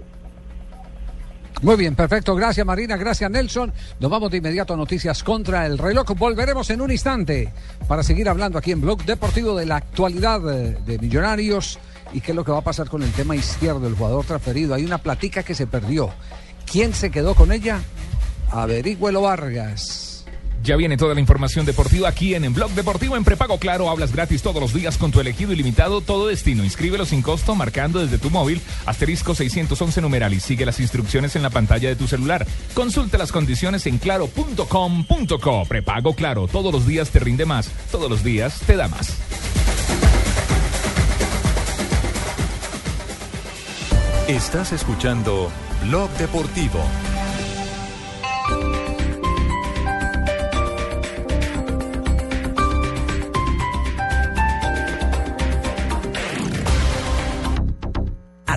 [1.62, 2.34] Muy bien, perfecto.
[2.34, 3.72] Gracias Marina, gracias Nelson.
[3.98, 6.06] Nos vamos de inmediato a noticias contra el reloj.
[6.16, 7.52] Volveremos en un instante
[7.88, 11.78] para seguir hablando aquí en Blog Deportivo de la actualidad eh, de Millonarios
[12.12, 14.74] y qué es lo que va a pasar con el tema izquierdo, el jugador transferido.
[14.74, 16.10] Hay una platica que se perdió.
[16.70, 17.80] ¿Quién se quedó con ella?
[18.50, 20.05] Averigüelo Vargas.
[20.66, 23.88] Ya viene toda la información deportiva aquí en, en Blog Deportivo en Prepago Claro.
[23.88, 26.64] Hablas gratis todos los días con tu elegido ilimitado todo destino.
[26.64, 31.44] Inscríbelo sin costo marcando desde tu móvil asterisco 611 numeral y sigue las instrucciones en
[31.44, 32.44] la pantalla de tu celular.
[32.74, 35.64] Consulta las condiciones en claro.com.co.
[35.68, 36.48] Prepago Claro.
[36.48, 37.70] Todos los días te rinde más.
[37.92, 39.16] Todos los días te da más.
[44.26, 45.48] Estás escuchando
[45.84, 46.80] Blog Deportivo.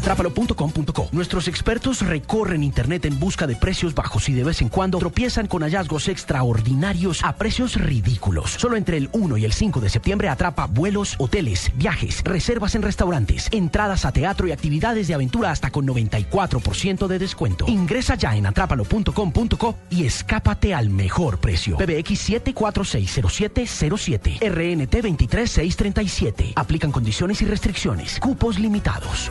[0.09, 1.09] Atrápalo.com.co.
[1.11, 5.45] Nuestros expertos recorren Internet en busca de precios bajos y de vez en cuando tropiezan
[5.45, 8.55] con hallazgos extraordinarios a precios ridículos.
[8.57, 12.81] Solo entre el 1 y el 5 de septiembre atrapa vuelos, hoteles, viajes, reservas en
[12.81, 17.65] restaurantes, entradas a teatro y actividades de aventura hasta con 94% de descuento.
[17.67, 21.77] Ingresa ya en atrápalo.com.co y escápate al mejor precio.
[21.77, 26.53] PBX 7460707 RNT 23637.
[26.55, 28.19] Aplican condiciones y restricciones.
[28.19, 29.29] Cupos limitados.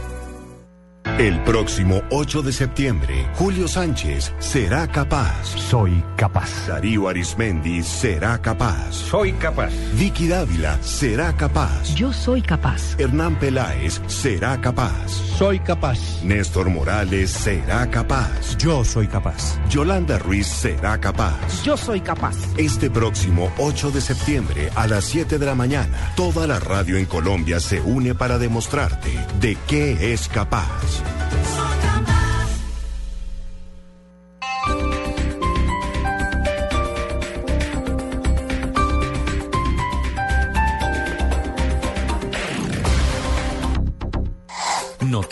[1.16, 5.46] El próximo 8 de septiembre, Julio Sánchez será capaz.
[5.56, 6.68] Soy capaz.
[6.68, 8.92] Darío Arismendi será capaz.
[8.92, 9.72] Soy capaz.
[9.94, 11.92] Vicky Dávila será capaz.
[11.96, 12.94] Yo soy capaz.
[13.00, 15.11] Hernán Peláez será capaz.
[15.36, 15.98] Soy capaz.
[16.22, 18.56] Néstor Morales será capaz.
[18.59, 19.59] Yo soy capaz.
[19.68, 21.64] Yolanda Ruiz será capaz.
[21.64, 22.36] Yo soy capaz.
[22.56, 27.06] Este próximo 8 de septiembre a las 7 de la mañana, toda la radio en
[27.06, 30.97] Colombia se une para demostrarte de qué es capaz.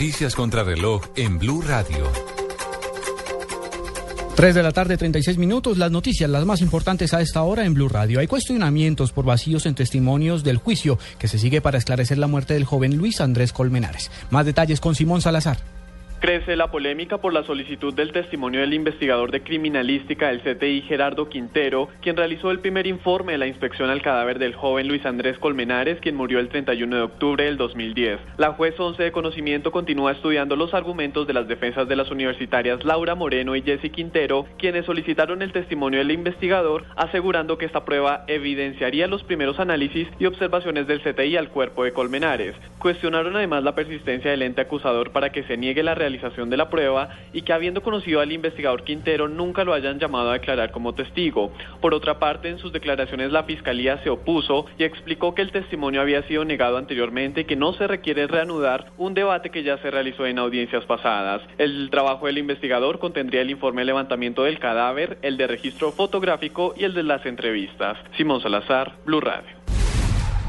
[0.07, 2.09] Noticias contra reloj en Blue Radio.
[4.37, 5.79] 3 de la tarde, 36 minutos.
[5.79, 8.21] Las noticias, las más importantes a esta hora en Blue Radio.
[8.21, 12.55] Hay cuestionamientos por vacíos en testimonios del juicio que se sigue para esclarecer la muerte
[12.55, 14.13] del joven Luis Andrés Colmenares.
[14.31, 15.59] Más detalles con Simón Salazar.
[16.19, 21.29] Crece la polémica por la solicitud del testimonio del investigador de criminalística del CTI Gerardo
[21.29, 25.39] Quintero, quien realizó el primer informe de la inspección al cadáver del joven Luis Andrés
[25.39, 28.19] Colmenares, quien murió el 31 de octubre del 2010.
[28.39, 32.83] La juez 11 de conocimiento continúa estudiando los argumentos de las defensas de las universitarias
[32.83, 38.25] Laura Moreno y Jessy Quintero, quienes solicitaron el testimonio del investigador, asegurando que esta prueba
[38.27, 42.55] evidenciaría los primeros análisis y observaciones del CTI al cuerpo de Colmenares.
[42.79, 46.71] Cuestionaron además la persistencia del ente acusador para que se niegue la realización de la
[46.71, 50.95] prueba y que habiendo conocido al investigador Quintero nunca lo hayan llamado a declarar como
[50.95, 51.53] testigo.
[51.81, 56.01] Por otra parte, en sus declaraciones la Fiscalía se opuso y explicó que el testimonio
[56.01, 59.91] había sido negado anteriormente y que no se requiere reanudar un debate que ya se
[59.91, 61.43] realizó en audiencias pasadas.
[61.59, 66.75] El trabajo del investigador contendría el informe de levantamiento del cadáver, el de registro fotográfico
[66.77, 67.99] y el de las entrevistas.
[68.17, 69.57] Simón Salazar, Blue Radio.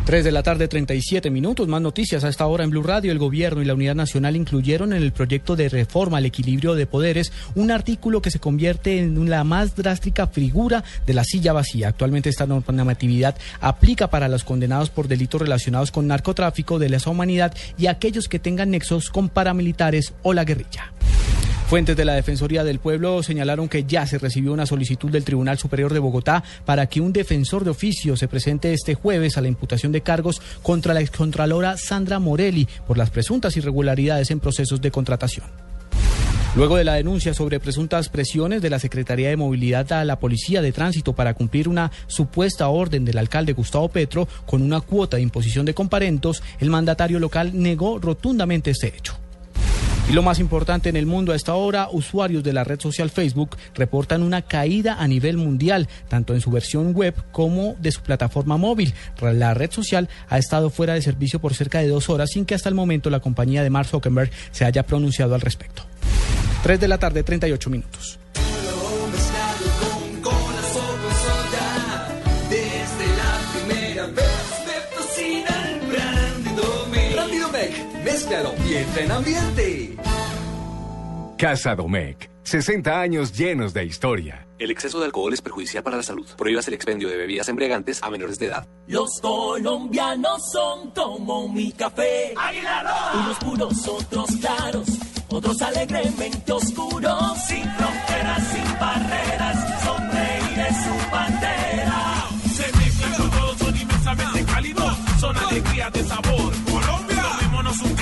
[0.07, 1.67] 3 de la tarde, 37 minutos.
[1.67, 3.11] Más noticias a esta hora en Blue Radio.
[3.11, 6.87] El gobierno y la Unidad Nacional incluyeron en el proyecto de reforma al equilibrio de
[6.87, 11.89] poderes un artículo que se convierte en la más drástica figura de la silla vacía.
[11.89, 17.53] Actualmente esta normatividad aplica para los condenados por delitos relacionados con narcotráfico, de lesa humanidad
[17.77, 20.93] y aquellos que tengan nexos con paramilitares o la guerrilla.
[21.67, 25.57] Fuentes de la Defensoría del Pueblo señalaron que ya se recibió una solicitud del Tribunal
[25.57, 29.49] Superior de Bogotá para que un defensor de oficio se presente este jueves a la
[29.49, 34.91] imputación de cargos contra la excontralora Sandra Morelli por las presuntas irregularidades en procesos de
[34.91, 35.45] contratación.
[36.55, 40.61] Luego de la denuncia sobre presuntas presiones de la Secretaría de Movilidad a la Policía
[40.61, 45.23] de Tránsito para cumplir una supuesta orden del alcalde Gustavo Petro con una cuota de
[45.23, 49.17] imposición de comparentos, el mandatario local negó rotundamente este hecho.
[50.09, 53.09] Y lo más importante en el mundo a esta hora, usuarios de la red social
[53.09, 57.99] Facebook reportan una caída a nivel mundial, tanto en su versión web como de su
[58.01, 58.93] plataforma móvil.
[59.21, 62.55] La red social ha estado fuera de servicio por cerca de dos horas sin que
[62.55, 65.83] hasta el momento la compañía de Mark Zuckerberg se haya pronunciado al respecto.
[66.63, 68.17] 3 de la tarde, 38 minutos.
[78.97, 79.95] En ambiente.
[81.37, 82.29] Casa Domecq.
[82.43, 84.47] 60 años llenos de historia.
[84.57, 86.25] El exceso de alcohol es perjudicial para la salud.
[86.37, 88.67] Prohíbas el expendio de bebidas embriagantes a menores de edad.
[88.87, 92.33] Los colombianos son como mi café.
[93.13, 94.87] Unos puros, otros claros,
[95.27, 97.37] otros alegremente oscuros.
[97.47, 102.27] Sin fronteras, sin barreras, sonreír es su bandera.
[102.55, 104.97] Se mezclan con todos, son inmensamente cálidos.
[105.19, 106.53] Son alegrías de sabor.
[106.71, 107.95] Colombia, tomémonos un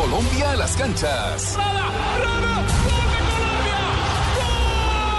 [0.00, 1.58] Colombia a las canchas.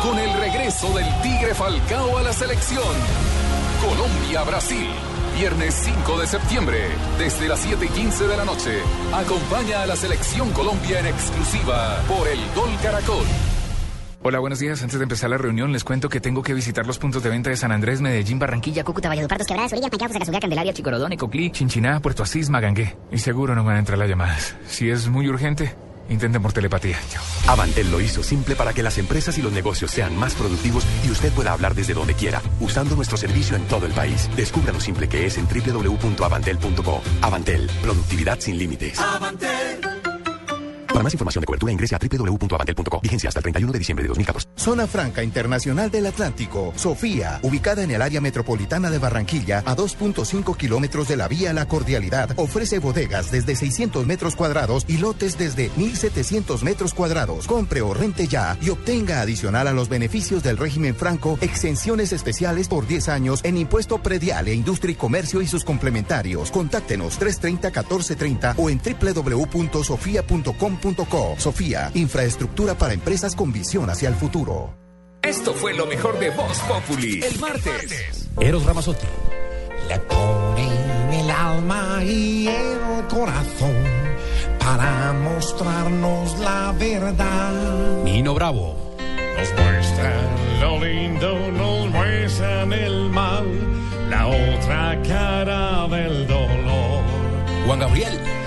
[0.02, 2.84] Con el regreso del Tigre Falcao a la selección.
[3.88, 4.88] Colombia-Brasil.
[5.36, 6.80] Viernes 5 de septiembre,
[7.20, 8.82] desde las 7 y 15 de la noche.
[9.14, 13.26] Acompaña a la selección Colombia en exclusiva por el Gol Caracol.
[14.24, 14.84] Hola, buenos días.
[14.84, 17.50] Antes de empezar la reunión, les cuento que tengo que visitar los puntos de venta
[17.50, 21.50] de San Andrés, Medellín, Barranquilla, Cúcuta, Valledupar, Dos Quebradas, Orilla, Payaco, Sagazuga, Candelaria, Chicorodón, Coclí,
[21.50, 22.96] Chinchiná, Puerto Asís, Magangué.
[23.12, 24.56] Y seguro no van a entrar las llamadas.
[24.68, 25.74] Si es muy urgente,
[26.08, 27.00] intenten por telepatía.
[27.10, 27.24] Chao.
[27.48, 31.10] Avantel lo hizo simple para que las empresas y los negocios sean más productivos y
[31.10, 34.30] usted pueda hablar desde donde quiera, usando nuestro servicio en todo el país.
[34.36, 37.02] Descubra lo simple que es en www.avantel.co.
[37.24, 39.00] Avantel, productividad sin límites.
[40.94, 43.00] Para más información de cobertura ingrese a www.avantel.co.
[43.02, 44.50] Vigencia hasta el 31 de diciembre de 2014.
[44.56, 50.58] Zona Franca Internacional del Atlántico, Sofía, ubicada en el área metropolitana de Barranquilla, a 2.5
[50.58, 55.72] kilómetros de la vía La Cordialidad, ofrece bodegas desde 600 metros cuadrados y lotes desde
[55.72, 57.48] 1.700 metros cuadrados.
[57.48, 62.68] Compre o rente ya y obtenga adicional a los beneficios del régimen franco exenciones especiales
[62.68, 66.52] por 10 años en impuesto predial e industria y comercio y sus complementarios.
[66.52, 68.82] Contáctenos 330-1430 o en
[70.82, 71.36] www.sofia.com.co.
[71.38, 74.74] Sofía, infraestructura para empresas con visión hacia el futuro.
[75.22, 77.22] Esto fue lo mejor de Voz Populi.
[77.24, 78.30] El martes.
[78.40, 79.06] Eros Ramazotti.
[79.88, 83.76] Le pone en el alma y el corazón
[84.60, 88.04] para mostrarnos la verdad.
[88.04, 88.96] Nino Bravo.
[89.38, 93.46] Nos muestran lo lindo, nos muestran el mal,
[94.10, 97.04] la otra cara del dolor.
[97.66, 98.41] Juan Gabriel.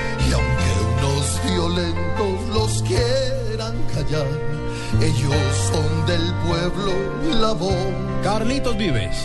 [4.04, 4.26] Callar,
[5.00, 5.34] ellos
[5.72, 6.92] son del pueblo
[7.28, 7.74] y la voz.
[8.22, 9.16] Carlitos Vives.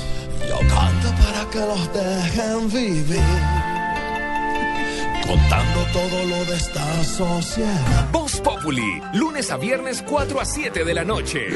[0.47, 3.21] Yo canto para que los dejen vivir.
[5.27, 8.09] Contando todo lo de esta sociedad.
[8.11, 11.47] Voz Populi, lunes a viernes 4 a 7 de la noche.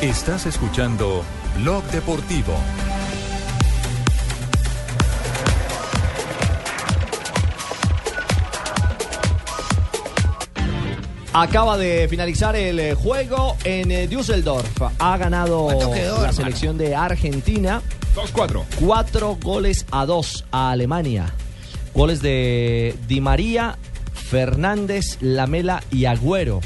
[0.00, 1.24] Estás escuchando
[1.56, 2.54] Blog Deportivo.
[11.38, 14.80] Acaba de finalizar el eh, juego en eh, Düsseldorf.
[14.98, 16.32] Ha ganado ¿Cuánto quedó, la hermano?
[16.32, 17.82] selección de Argentina.
[18.14, 18.64] 2-4.
[18.80, 21.34] Cuatro goles a dos a Alemania.
[21.92, 23.76] Goles de Di María,
[24.14, 26.62] Fernández, Lamela y Agüero.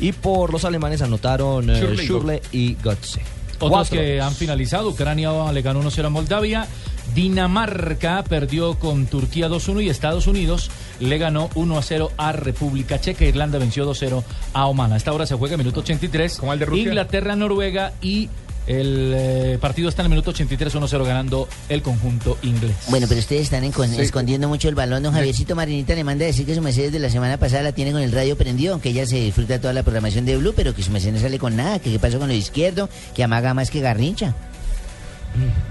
[0.00, 3.20] Y por los alemanes anotaron eh, Schürrle y Schürrle y Götze.
[3.56, 4.00] Otros Cuatro.
[4.00, 6.66] que han finalizado, Ucrania le ganó 1-0 a Moldavia,
[7.14, 10.70] Dinamarca perdió con Turquía 2-1 y Estados Unidos
[11.02, 13.24] le ganó 1-0 a República Checa.
[13.24, 14.22] Irlanda venció 2-0
[14.52, 14.92] a Oman.
[14.92, 16.40] A esta hora se juega minuto 83.
[16.52, 16.84] el de Rusia?
[16.84, 18.28] Inglaterra, Noruega y
[18.66, 22.76] el eh, partido está en el minuto 83 1-0 ganando el conjunto inglés.
[22.88, 24.00] Bueno, pero ustedes están Sí.
[24.00, 25.02] escondiendo mucho el balón.
[25.02, 27.72] Don Javiercito Marinita le manda a decir que su Mercedes de la semana pasada la
[27.72, 30.74] tiene con el radio prendido, aunque ella se disfruta toda la programación de Blue, pero
[30.74, 31.80] que su Mercedes no sale con nada.
[31.80, 34.34] Que qué pasó con lo izquierdo, que amaga más que garrincha.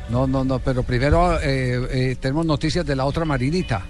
[0.10, 3.86] No, no, no, pero primero eh, eh, tenemos noticias de la otra Marinita,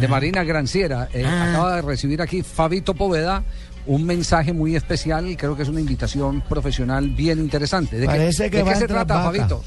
[0.00, 1.08] de Marina Granciera.
[1.12, 1.50] Eh, Ah.
[1.50, 3.44] Acaba de recibir aquí Fabito Poveda
[3.86, 7.96] un mensaje muy especial y creo que es una invitación profesional bien interesante.
[7.96, 9.22] ¿De qué- Parece que ¿de va qué se trata.
[9.24, 9.62] Fabito?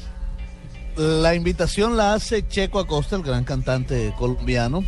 [0.96, 4.82] La invitación la hace Checo Acosta, el gran cantante colombiano.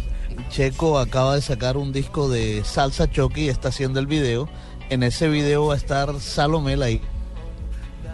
[0.49, 4.49] Checo acaba de sacar un disco de salsa choque y está haciendo el video.
[4.89, 7.01] En ese video va a estar Salomé ahí.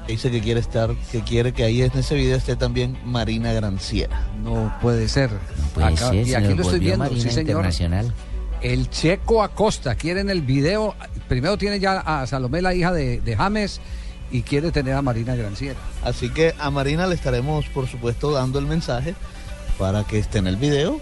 [0.06, 4.20] Dice que quiere estar, que quiere que ahí en ese video esté también Marina Granciera.
[4.42, 5.30] No puede ser.
[5.76, 7.48] Puede Acá- ser, y aquí lo estoy viendo, Marina sí señor.
[7.50, 8.12] Internacional.
[8.62, 10.94] El Checo Acosta quiere en el video,
[11.28, 13.80] primero tiene ya a Salomé, la hija de, de James,
[14.30, 15.78] y quiere tener a Marina Granciera.
[16.02, 19.14] Así que a Marina le estaremos, por supuesto, dando el mensaje
[19.78, 20.98] para que esté en el video.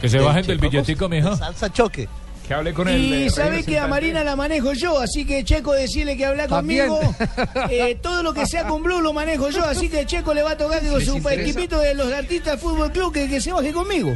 [0.00, 1.30] Que se de bajen del billetico, mijo.
[1.30, 2.08] de Salsa choque.
[2.46, 6.16] Que hable con Y sabe que a Marina la manejo yo, así que Checo decirle
[6.16, 7.00] que habla conmigo.
[7.70, 10.52] Eh, todo lo que sea con Blue lo manejo yo, así que Checo le va
[10.52, 11.42] a tocar que con su interesa.
[11.42, 14.14] equipito de los artistas Fútbol Club que, que se baje conmigo.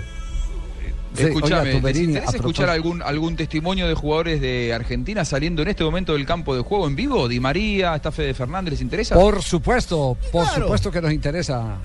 [1.16, 5.24] Sí, Escúchame, oiga, ¿les Tumberini, interesa a escuchar algún, algún testimonio de jugadores de Argentina
[5.24, 7.26] saliendo en este momento del campo de juego en vivo?
[7.26, 9.16] Di María, está Fede Fernández, ¿les interesa?
[9.16, 10.62] Por supuesto, por Claro.
[10.64, 11.78] supuesto que nos interesa.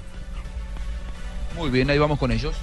[1.57, 2.53] Muy bien, ahí vamos con ellos.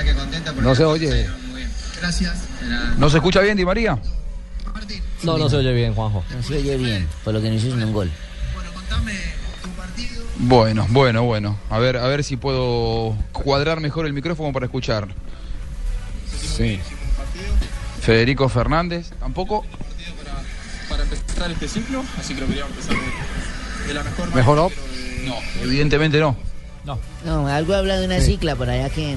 [0.00, 1.28] Verdad que contenta porque No se oye.
[2.00, 2.34] gracias.
[2.96, 3.98] ¿No se escucha bien, Di María?
[5.22, 6.24] No, no se oye bien, Juanjo.
[6.34, 8.10] No se oye bien, por lo que no un gol.
[10.38, 11.58] Bueno, bueno, bueno.
[11.68, 15.08] A ver, a ver si puedo cuadrar mejor el micrófono para escuchar.
[16.56, 16.80] Sí.
[18.00, 19.66] Federico Fernández, tampoco.
[20.88, 24.36] Para empezar este ciclo, así que lo queríamos empezar de, de la mejor manera.
[24.36, 24.70] ¿Mejoró?
[25.26, 26.34] No, evidentemente no.
[27.24, 29.16] No, algo habla de una cicla por allá que...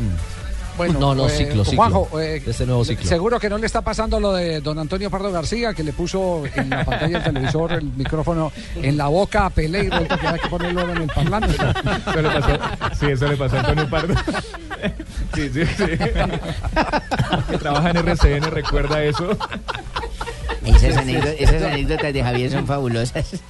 [0.77, 1.77] Bueno, No, no, eh, ciclo, ciclo.
[1.77, 3.07] Juanjo, eh, este nuevo ciclo.
[3.07, 6.43] Seguro que no le está pasando lo de don Antonio Pardo García, que le puso
[6.55, 10.39] en la pantalla del televisor el micrófono en la boca a Pelé y que hay
[10.39, 11.55] que ponerlo en el parlante.
[11.55, 12.59] Eso le pasó,
[12.99, 14.13] sí, eso le pasó a Antonio Pardo.
[15.33, 15.85] Sí, sí, sí.
[17.49, 19.37] Que trabaja en RCN, recuerda eso.
[20.65, 23.41] Esas, anécdotas, esas anécdotas de Javier son fabulosas.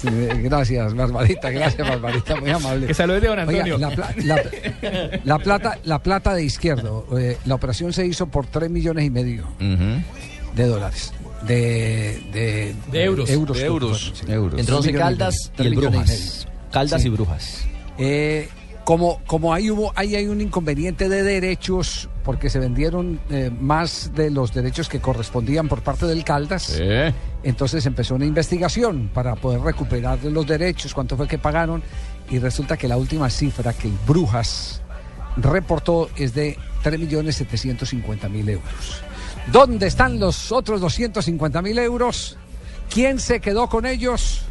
[0.00, 2.86] Sí, gracias, Barbarita, gracias, Barbarita, muy amable.
[2.86, 3.78] Que salude de don Oiga, Antonio.
[3.78, 8.46] la, pla- la- la plata, la plata de izquierdo, eh, la operación se hizo por
[8.46, 11.12] 3 millones y medio de dólares.
[11.46, 13.30] De, de, De euros.
[13.30, 13.56] euros.
[13.58, 14.12] De euros.
[14.14, 14.24] Sí.
[14.28, 16.48] Entre Tres 11 millones y Caldas y el y Brujas.
[16.72, 17.08] Caldas Sí.
[17.08, 17.64] y Brujas.
[17.98, 18.48] Eh,
[18.86, 24.12] como, como ahí hubo, ahí hay un inconveniente de derechos, porque se vendieron eh, más
[24.14, 26.80] de los derechos que correspondían por parte del Caldas.
[27.42, 31.82] Entonces empezó una investigación para poder recuperar los derechos, cuánto fue que pagaron,
[32.30, 34.80] y resulta que la última cifra que el Brujas
[35.36, 39.02] reportó es de 3.750.000 euros.
[39.50, 42.36] ¿Dónde están los otros 250.000 euros?
[42.88, 44.42] ¿Quién se quedó con ellos?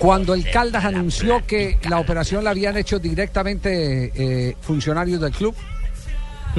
[0.00, 5.54] Cuando el Caldas anunció que la operación la habían hecho directamente eh, funcionarios del club,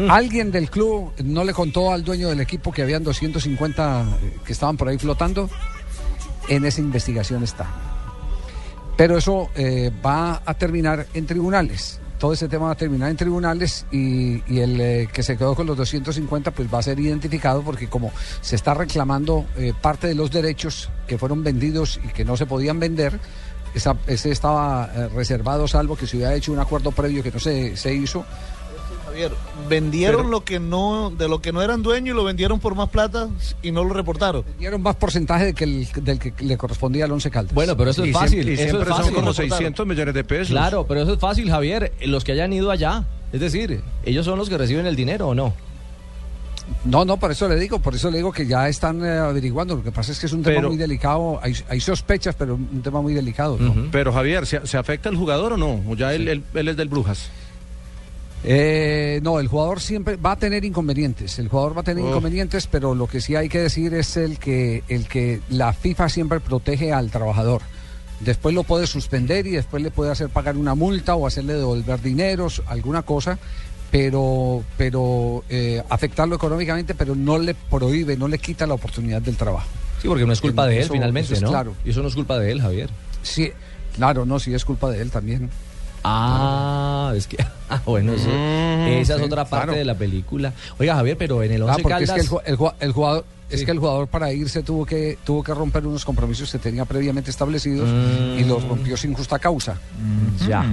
[0.09, 4.05] alguien del club no le contó al dueño del equipo que habían 250
[4.45, 5.49] que estaban por ahí flotando.
[6.49, 7.65] En esa investigación está.
[8.95, 11.99] Pero eso eh, va a terminar en tribunales.
[12.21, 15.65] Todo ese tema va a terminar en tribunales y, el eh, que se quedó con
[15.65, 18.11] los 250 pues va a ser identificado porque como
[18.41, 22.45] se está reclamando eh, parte de los derechos que fueron vendidos y que no se
[22.45, 23.19] podían vender,
[24.05, 27.75] ese estaba eh, reservado salvo que se hubiera hecho un acuerdo previo que no se,
[27.75, 28.23] se hizo.
[29.11, 29.31] Javier,
[29.69, 32.75] vendieron Pero- lo que no, de lo que no eran dueños y lo vendieron por
[32.75, 33.29] más plata
[33.61, 34.43] y no lo reportaron.
[34.59, 37.53] Dieron más porcentaje de que el- del que le correspondía al Once Caldas.
[37.53, 38.47] Bueno, pero eso es fácil.
[38.47, 39.85] eso es fácil.
[39.85, 40.49] millones de pesos.
[40.49, 41.91] Claro, pero eso es fácil, Javier.
[42.05, 43.05] Los que hayan ido allá.
[43.33, 45.53] Es decir, ellos son los que reciben el dinero o no.
[46.85, 49.75] No, no, por eso le digo, por eso le digo que ya están eh, averiguando.
[49.75, 51.39] Lo que pasa es que es un tema Pero- muy delicado.
[51.41, 53.57] Hay, hay sospechas, pero un tema muy delicado.
[53.59, 53.73] ¿no?
[53.91, 55.81] Pero Javier, ¿se, se afecta el jugador o no?
[55.89, 57.29] ¿O ya él, él- él es del Brujas?
[58.43, 61.37] Eh, no, el jugador siempre va a tener inconvenientes.
[61.39, 62.09] El jugador va a tener Uf.
[62.09, 66.09] inconvenientes, pero lo que sí hay que decir es el que, el que la FIFA
[66.09, 67.61] siempre protege al trabajador.
[68.19, 72.01] Después lo puede suspender y después le puede hacer pagar una multa o hacerle devolver
[72.01, 73.37] dineros, alguna cosa,
[73.89, 79.37] pero, pero eh, afectarlo económicamente, pero no le prohíbe, no le quita la oportunidad del
[79.37, 79.67] trabajo.
[80.01, 81.49] Sí, porque no es culpa de él Eso- finalmente, eso es ¿no?
[81.49, 81.73] Claro.
[81.85, 82.89] Y eso no es culpa de él, Javier.
[83.23, 83.51] Sí,
[83.95, 85.49] claro, no, sí es culpa de él también.
[86.03, 87.37] Ah, es que.
[87.71, 89.77] Ah, bueno, eso- Mm, esa es otra parte claro.
[89.79, 90.51] de la película.
[90.77, 92.15] Oiga, Javier, pero en el Ah, 11 porque es Caldas.
[92.15, 95.17] que el, ju- el ju- el jugador es que el jugador para irse tuvo que
[95.23, 97.87] tuvo que romper unos compromisos que tenía previamente establecidos
[98.37, 99.75] y los rompió sin justa causa.
[100.49, 100.65] Ya.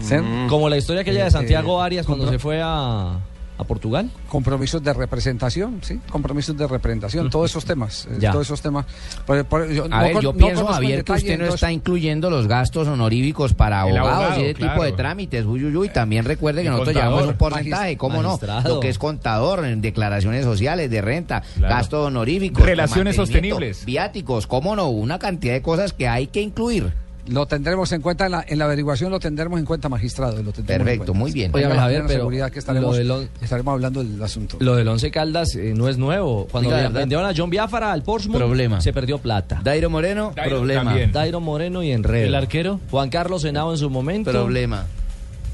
[0.00, 0.14] ¿Sí?
[0.48, 3.18] Como la historia aquella de Eh, Santiago eh, Arias cuando se fue a,
[3.56, 4.10] a Portugal.
[4.28, 8.32] Compromisos de representación, sí, compromisos de representación, todos esos temas, eh, Ya.
[8.32, 8.84] todos esos temas.
[9.28, 12.48] Yo A no ver, con- yo no pienso, que usted no entonces- está incluyendo los
[12.48, 15.44] gastos honoríficos para abogados abogado, y ese tipo de trámites.
[15.46, 15.88] Uy, uy, uy.
[15.88, 18.38] También recuerde que nosotros contador, llevamos un porcentaje, ¿cómo no?
[18.66, 21.74] Lo que es contador, en declaraciones sociales, de renta, Claro.
[21.74, 22.64] gastos honoríficos.
[22.64, 23.84] Relaciones sostenibles.
[23.84, 24.88] Viáticos, ¿cómo no?
[24.88, 26.92] Una cantidad de cosas que hay que incluir.
[27.26, 30.42] Lo tendremos en cuenta en la, en la averiguación, lo tendremos en cuenta, magistrado.
[30.42, 31.18] Lo tendremos en Perfecto, cuenta.
[31.18, 31.52] muy bien.
[31.54, 34.58] La Javier, pero seguridad que estaremos, lo del on- estaremos hablando del asunto.
[34.60, 36.46] Lo del Once Caldas eh, no es nuevo.
[36.50, 38.80] Cuando Oiga, vendieron a John Biafara al Portsmouth, Problema.
[38.82, 39.60] se perdió plata.
[39.64, 40.84] Dairo Moreno, Dairo problema.
[40.84, 41.12] también.
[41.12, 42.26] Dairo Moreno y Enredo.
[42.26, 42.78] ¿El arquero?
[42.90, 44.30] Juan Carlos Henao en su momento.
[44.30, 44.84] Problema.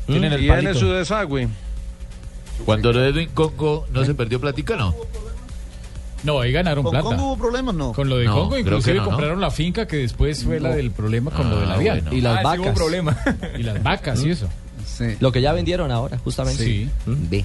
[0.07, 1.49] Tienen el es su desagüe.
[2.64, 4.95] Cuando lo de Edwin Congo no se perdió platica, ¿no?
[6.23, 7.05] No, ahí ganaron ¿Con plata.
[7.09, 7.75] Congo hubo problemas?
[7.75, 7.93] No.
[7.93, 9.09] Con lo de No, Congo, inclusive no, ¿no?
[9.11, 12.01] compraron la finca que después fue la del problema con lo del Ah, avión.
[12.03, 12.16] bueno.
[12.16, 12.75] Y las Ah, sí hubo vacas.
[12.79, 13.16] problema.
[13.59, 14.49] Y las vacas y eso.
[14.87, 15.16] Sí.
[15.21, 16.62] Lo que ya vendieron ahora, justamente.
[16.64, 16.89] Sí.
[17.07, 17.45] Ve.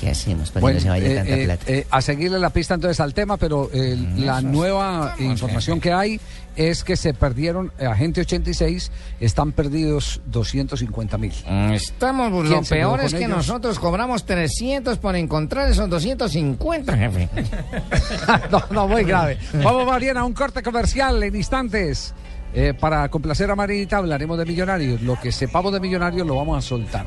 [0.00, 1.64] ¿Qué hacemos para Bueno, que no se vaya eh, tanta eh, plata?
[1.68, 6.18] eh, a seguirle la pista entonces al tema, pero eh, la nueva información que hay
[6.56, 8.90] es que se perdieron, eh, Agente 86,
[9.20, 11.32] están perdidos 250 mil.
[11.46, 13.30] Mm, Estamos, ¿Quién lo peor es que ellos?
[13.30, 17.28] nosotros cobramos 300 por encontrar esos 250, jefe.
[18.50, 19.38] no, no, muy grave.
[19.62, 22.14] Vamos, Mariana, a un corte comercial en instantes.
[22.52, 25.00] Eh, para complacer a Marinita hablaremos de millonarios.
[25.02, 27.06] Lo que sepamos de millonarios lo vamos a soltar.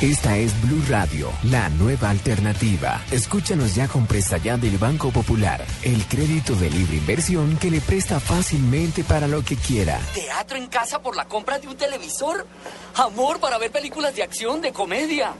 [0.00, 3.02] Esta es Blue Radio, la nueva alternativa.
[3.10, 7.82] Escúchanos ya con presta ya del Banco Popular, el crédito de libre inversión que le
[7.82, 10.00] presta fácilmente para lo que quiera.
[10.14, 12.46] ¿Teatro en casa por la compra de un televisor?
[12.94, 15.34] ¿Amor para ver películas de acción, de comedia?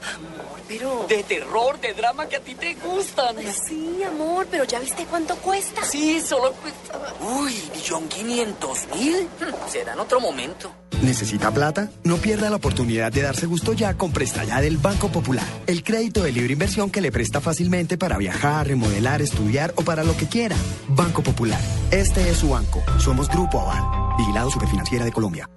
[0.67, 1.05] pero...
[1.09, 3.35] De terror, de drama que a ti te gustan.
[3.67, 5.83] Sí, amor, pero ¿ya viste cuánto cuesta?
[5.83, 6.99] Sí, solo cuesta...
[7.19, 9.27] Uy, ¿millón quinientos mil?
[9.39, 10.71] Hmm, Será en otro momento.
[11.01, 11.89] ¿Necesita plata?
[12.03, 15.45] No pierda la oportunidad de darse gusto ya con Presta Del Banco Popular.
[15.65, 20.03] El crédito de libre inversión que le presta fácilmente para viajar, remodelar, estudiar o para
[20.03, 20.55] lo que quiera.
[20.89, 21.59] Banco Popular.
[21.89, 22.83] Este es su banco.
[22.99, 24.17] Somos Grupo Aval.
[24.17, 25.49] Vigilado Superfinanciera de Colombia.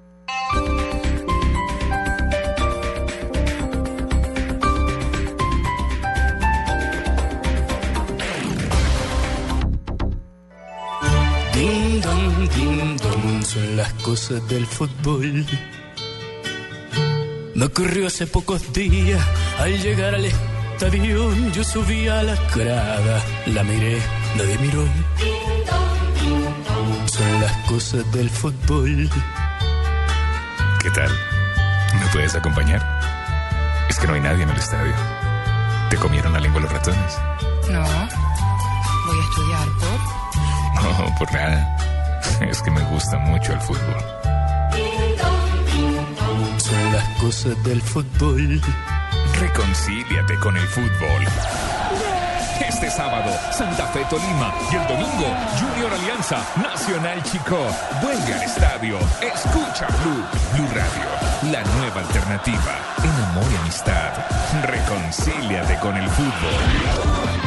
[11.53, 15.45] Ding dong, ding son las cosas del fútbol.
[17.55, 19.23] Me ocurrió hace pocos días,
[19.61, 24.03] al llegar al estadio, yo subí a la grada, la miré,
[24.37, 24.85] nadie miró.
[27.07, 29.09] Son las cosas del fútbol.
[30.83, 31.11] ¿Qué tal?
[32.01, 32.83] ¿Me puedes acompañar?
[33.89, 34.93] Es que no hay nadie en el estadio.
[35.91, 37.19] ¿Te comieron la lengua los ratones?
[37.71, 37.85] No.
[39.07, 40.83] Voy a estudiar por.
[40.83, 41.77] No, por nada.
[42.41, 44.24] Es que me gusta mucho el fútbol.
[47.25, 48.61] Del fútbol.
[49.41, 51.25] Reconcíliate con el fútbol.
[52.61, 54.53] Este sábado, Santa Fe Tolima.
[54.71, 57.57] Y el domingo, Junior Alianza, Nacional Chico.
[58.03, 58.99] Vuelve al estadio.
[59.23, 60.23] Escucha Blue.
[60.53, 61.51] Blue Radio.
[61.51, 62.79] La nueva alternativa.
[63.03, 64.13] En amor y amistad.
[64.63, 67.44] Reconcíliate con el fútbol.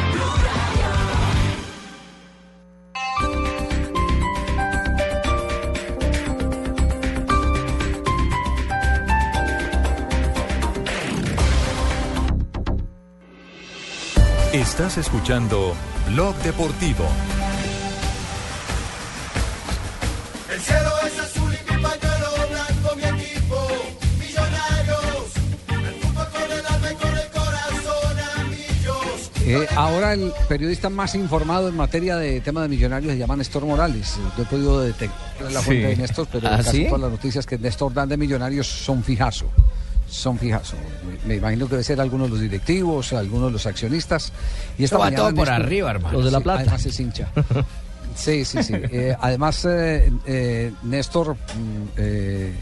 [14.78, 15.74] Estás escuchando
[16.06, 17.04] Blog Deportivo.
[20.54, 23.56] El cielo es azul y mi pañuelo blanco, mi equipo,
[24.20, 25.32] millonarios.
[25.66, 29.30] El fútbol con el alma y con el corazón, amigos.
[29.46, 33.64] Eh, ahora el periodista más informado en materia de tema de millonarios se llama Néstor
[33.66, 34.16] Morales.
[34.36, 35.90] No he podido detectar la fuente Sí.
[35.90, 36.84] de Néstor, pero ¿Ah, casi sí?
[36.84, 39.46] todas las noticias que Néstor dan de millonarios son fijazo.
[40.08, 40.76] Son fijazo.
[41.24, 44.32] Me, me imagino que debe ser algunos de los directivos, algunos de los accionistas.
[44.78, 46.12] Y esta mañana todo por Néstor- arriba, hermano.
[46.16, 46.60] Los de La Sí, Plata.
[46.62, 47.28] Además es hincha.
[48.16, 48.72] Sí, sí, sí.
[48.74, 51.36] Eh, además, eh, eh, Néstor mm,
[51.98, 52.52] eh,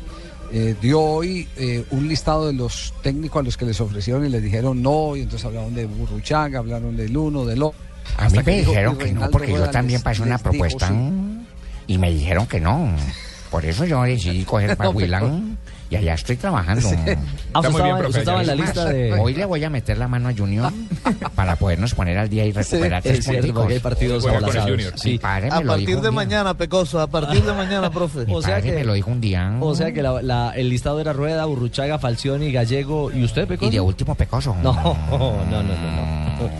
[0.52, 4.28] eh, dio hoy eh, un listado de los técnicos a los que les ofrecieron y
[4.28, 7.78] les dijeron no, y entonces hablaron de Burruchaga, hablaron del uno, del otro.
[8.18, 10.94] A mí me que dijeron que no, porque yo también pasé una propuesta sí.
[11.86, 12.90] y me dijeron que no.
[13.50, 15.58] Por eso yo decidí coger para No, pero- Huilán
[15.90, 16.88] y allá estoy trabajando.
[16.88, 16.96] Sí.
[17.54, 20.28] Ah, estaba- usted estaba en la lista de- Hoy le voy a meter la mano
[20.28, 20.72] a Junior
[21.34, 23.62] para podernos poner al día y recuperar Sí, tres es cierto, punticos.
[23.62, 24.76] porque hay partidos Juega con el aplazados.
[24.76, 24.92] Junior.
[24.98, 26.24] Sí, padre A me lo partir dijo de un día.
[26.24, 28.26] mañana, Pecoso, a partir de mañana, profe.
[28.26, 29.56] Mi O sea padre que- me lo dijo un día.
[29.60, 33.68] O sea que la- la- el listado era Rueda, Burruchaga, Falcioni, Gallego y usted, Pecoso.
[33.70, 34.56] Y de último Pecoso.
[34.62, 34.72] No,
[35.10, 35.72] no, no, no.
[36.42, 36.50] no.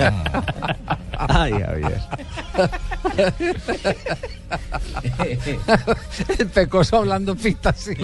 [1.28, 2.00] Ay, Javier.
[6.38, 7.94] el pecoso hablando pita así.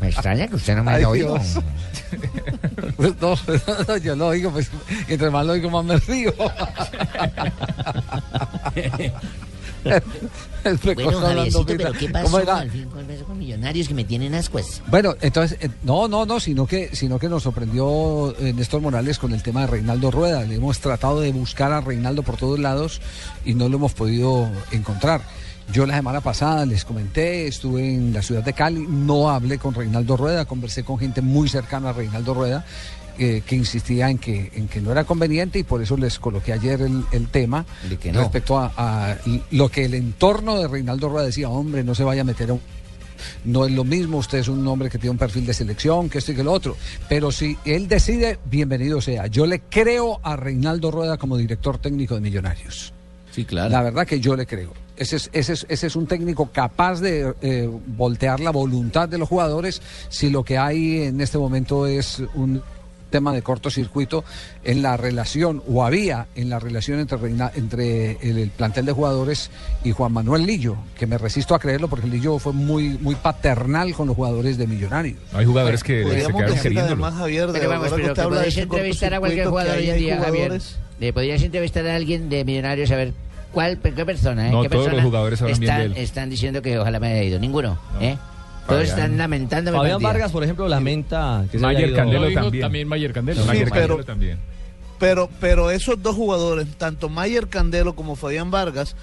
[0.00, 1.40] Me extraña que usted no me Ay, haya oído.
[2.96, 3.34] Pues no,
[3.88, 4.70] no, yo lo oigo, pues
[5.08, 6.32] entre más lo oigo, más me río.
[10.64, 14.82] el Bueno, Javiercito, pero ¿qué ¿Cómo pasó al fin con millonarios que me tienen ascuas?
[14.88, 19.18] Bueno, entonces, eh, no, no, no, sino que, sino que nos sorprendió eh, Néstor Morales
[19.18, 20.42] con el tema de Reinaldo Rueda.
[20.42, 23.00] Le hemos tratado de buscar a Reinaldo por todos lados
[23.44, 25.22] y no lo hemos podido encontrar.
[25.72, 29.74] Yo la semana pasada les comenté, estuve en la ciudad de Cali, no hablé con
[29.74, 32.64] Reinaldo Rueda, conversé con gente muy cercana a Reinaldo Rueda.
[33.18, 36.52] Eh, que insistía en que, en que no era conveniente y por eso les coloqué
[36.52, 38.20] ayer el, el tema De que no.
[38.20, 39.16] respecto a, a
[39.50, 42.54] lo que el entorno de Reinaldo Rueda decía, hombre, no se vaya a meter a
[42.54, 42.60] un
[43.44, 46.18] no es lo mismo, usted es un hombre que tiene un perfil de selección, que
[46.18, 46.76] esto y que lo otro.
[47.08, 49.26] Pero si él decide, bienvenido sea.
[49.26, 52.92] Yo le creo a Reinaldo Rueda como director técnico de Millonarios.
[53.30, 53.70] Sí, claro.
[53.70, 54.72] La verdad que yo le creo.
[54.96, 59.18] Ese es, ese es, ese es un técnico capaz de eh, voltear la voluntad de
[59.18, 62.62] los jugadores si lo que hay en este momento es un
[63.14, 64.24] tema de cortocircuito
[64.64, 68.92] en la relación, o había en la relación entre, Reina- entre el, el plantel de
[68.92, 69.50] jugadores
[69.84, 73.94] y Juan Manuel Lillo, que me resisto a creerlo porque Lillo fue muy, muy paternal
[73.94, 75.16] con los jugadores de Millonarios.
[75.32, 77.04] Hay jugadores que se Podríamos quedaron decir queriéndolo.
[77.04, 80.60] además, Javier, de Pero vamos, pero ese entrevistar a cualquier jugador hoy en día, Javier.
[80.98, 83.12] ¿Le podrías entrevistar a alguien de Millonarios a ver
[83.52, 84.50] cuál, qué persona, eh?
[84.50, 86.04] No, ¿Qué todos los persona jugadores hablan bien están, de él.
[86.04, 87.38] están diciendo que ojalá me haya ido.
[87.38, 88.16] Ninguno, ¿eh?
[88.66, 88.98] Todos Fabián.
[88.98, 90.00] están lamentando Fabián.
[90.02, 92.62] Vargas, por ejemplo, lamenta que se haya Mayer ido- Candelo también.
[92.62, 93.42] también Mayer Candelo.
[93.42, 94.38] Sí, Mayer pero- Candelo también.
[94.98, 98.96] Pero, pero esos dos jugadores, tanto Mayer Candelo como Fabián Vargas,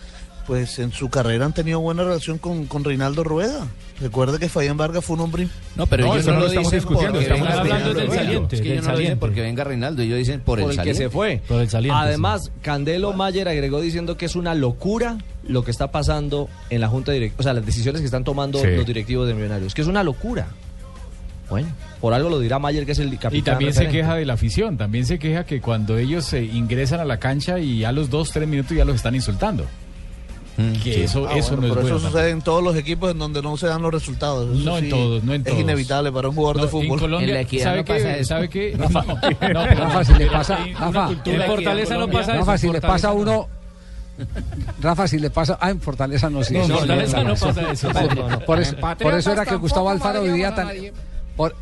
[0.52, 3.68] pues en su carrera han tenido buena relación con, con Reinaldo Rueda.
[4.02, 5.48] Recuerde que Fabián Vargas fue un hombre...
[5.78, 7.62] No, pero No, ellos eso no no lo lo estamos dicen discutiendo, porque estamos venga
[7.62, 8.56] hablando Reinaldo del saliente.
[8.58, 10.74] Es que ellos ellos no no lo dicen porque venga Reinaldo, ellos dicen por, Por
[10.74, 11.42] el, el que se fue.
[11.48, 15.90] Por el saliente, Además, Candelo Mayer agregó diciendo que es una locura lo que está
[15.90, 18.68] pasando en la Junta Directiva, o sea, las decisiones que están tomando Sí.
[18.76, 20.48] los directivos de Millonarios, que es una locura.
[21.50, 21.70] Bueno,
[22.02, 23.36] por algo lo dirá Mayer, que es el capitán.
[23.36, 27.00] Y también se queja de la afición, también se queja que cuando ellos eh, ingresan
[27.00, 29.66] a la cancha y a los dos, tres minutos ya los están insultando.
[30.84, 31.98] Que eso, Ah, eso bueno, no es pero bueno.
[31.98, 34.54] eso sucede en todos los equipos en donde no se dan los resultados.
[34.56, 35.58] Eso No en todos, no en todos.
[35.58, 36.86] Es inevitable para un jugador No, de fútbol.
[36.86, 37.94] En Colombia, En la equidad ¿sabe no qué?
[37.94, 38.28] pasa eso.
[38.30, 38.76] ¿Sabe qué?
[38.78, 39.04] Rafa,
[39.54, 42.36] No, no, Rafa, si le pasa- Rafa, en Fortaleza no pasa Colombia.
[42.40, 43.20] Rafa, si le pasa a no.
[43.20, 43.48] uno.
[44.82, 45.58] Rafa, si le pasa.
[45.60, 46.54] Ah, en Fortaleza no, sí.
[46.54, 47.90] No, en Fortaleza no pasa eso.
[48.46, 50.70] Por, eso, por eso era que Gustavo Alfaro vivía tan.
[51.36, 51.56] Por,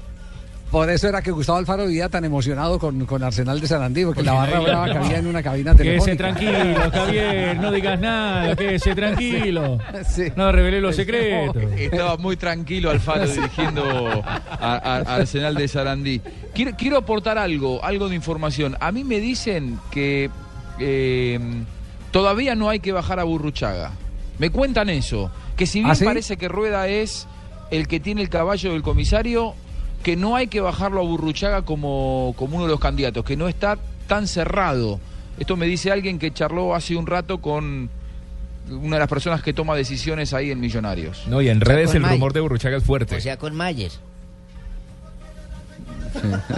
[0.71, 4.21] por eso era que Gustavo Alfaro vivía tan emocionado con, con Arsenal de Sarandí, porque
[4.23, 6.17] la barra brava cabía en una cabina Quédese telefónica.
[6.53, 9.77] tranquilo, Javier, no digas nada, quédese tranquilo.
[10.35, 11.55] No revele los secretos.
[11.77, 13.83] Estaba muy tranquilo Alfaro dirigiendo
[14.23, 16.21] a, a- a Arsenal de Sarandí.
[16.53, 18.75] Quiero, quiero aportar algo, algo de información.
[18.79, 20.29] A mí me dicen que
[20.79, 21.39] eh,
[22.11, 23.91] todavía no hay que bajar a Burruchaga.
[24.37, 25.31] Me cuentan eso.
[25.55, 26.05] Que si bien ¿Ah, sí?
[26.05, 27.27] parece que Rueda es
[27.71, 29.53] el que tiene el caballo del comisario,
[30.03, 33.47] que no hay que bajarlo a Burruchaga como, como uno de los candidatos, que no
[33.47, 33.77] está
[34.07, 34.99] tan cerrado.
[35.37, 37.89] Esto me dice alguien que charló hace un rato con
[38.69, 41.23] una de las personas que toma decisiones ahí en Millonarios.
[41.27, 42.17] No, y en O sea, redes con el Mayer.
[42.17, 43.17] rumor de Burruchaga es fuerte.
[43.17, 43.91] O sea, con Mayer.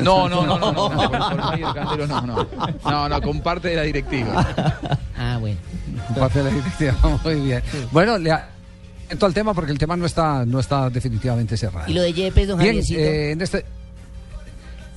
[0.02, 2.48] No, no, no, no, no, no, con, con Mayer Candelo no, no.
[2.86, 4.48] No, no, con parte de la directiva.
[5.18, 5.58] Ah, bueno.
[6.18, 7.62] Parte de la directiva, muy bien.
[7.92, 8.32] Bueno, le
[9.12, 11.90] atento al tema porque el tema no está, no está definitivamente cerrado.
[11.90, 13.66] ¿Y lo de Yepes, don Bien, eh, en este.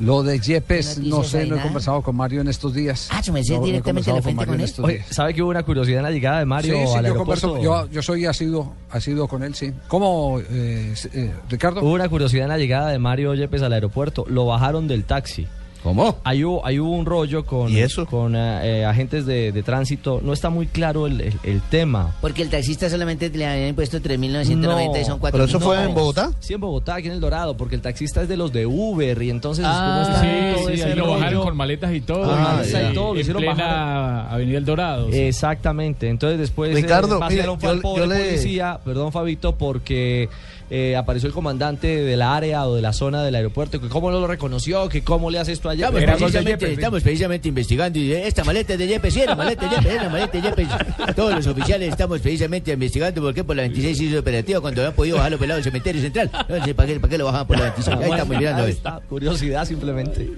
[0.01, 3.09] Lo de Yepes, ¿Qué no sé, no he conversado con Mario en estos días.
[3.13, 4.99] Ah, su merced No, no directamente conversado le frente con él.
[4.99, 5.05] Oye.
[5.09, 7.63] ¿sabe que hubo una curiosidad en la llegada de Mario Sí, sí, al yo, converso-
[7.63, 9.73] yo, yo soy asiduo, asiduo con él, sí.
[9.87, 11.81] ¿Cómo, eh, eh, Ricardo?
[11.83, 14.25] Hubo una curiosidad en la llegada de Mario Yepes al aeropuerto.
[14.29, 15.47] Lo bajaron del taxi.
[15.85, 16.17] ¿Cómo?
[16.25, 18.07] Ahí hubo, ahí hubo un rollo con, ¿Y eso?
[18.07, 20.21] con eh, eh, agentes de, de tránsito.
[20.25, 22.13] No está muy claro el, el- el tema.
[22.21, 25.31] Porque el taxista solamente le habían impuesto 3.990 y son 4.000.
[25.31, 25.83] ¿Pero eso fue No.
[25.85, 26.33] en Bogotá?
[26.41, 29.21] Sí, en Bogotá, aquí en El Dorado, porque el taxista es de los de Uber
[29.23, 32.25] y entonces Ah, no en sí, sí, ahí lo bajaron con maletas y todo.
[32.25, 32.91] Con Ah, maletas ya.
[32.91, 34.33] y todo, lo en hicieron plena bajar.
[34.35, 35.09] Avenida El Dorado.
[35.13, 35.19] sí.
[35.19, 36.09] Exactamente.
[36.09, 40.31] Entonces después Ricardo, eh, pasaron mire, yo- yo le- policía, perdón Fabito, porque
[40.71, 44.21] eh, apareció el comandante del área o de la zona del aeropuerto, que cómo no
[44.21, 45.87] lo reconoció, que cómo le hace esto allá.
[45.87, 49.77] Estamos Era de precisamente, estamos precisamente investigando y esta maleta de Yepes, la maleta de
[49.77, 50.69] Yepes, es la maleta de Yepes.
[51.17, 54.95] Todos los oficiales estamos precisamente investigando por qué por la 26 hizo operativo cuando habían
[54.95, 56.31] podido bajarlo pelado del cementerio central.
[56.49, 57.97] No sé para qué, para qué lo bajaban por la 26.
[57.97, 58.63] Ahí estamos mirando.
[58.65, 60.29] Ahí está, curiosidad simplemente.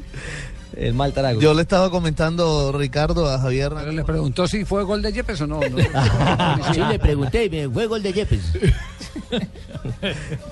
[0.77, 1.41] El mal tarago.
[1.41, 3.73] Yo le estaba comentando, Ricardo, a Javier.
[3.75, 5.61] Pero le preguntó si fue gol de Yepes o no.
[5.61, 5.77] no.
[6.75, 8.41] Sí, le pregunté y me fue gol de Yepes.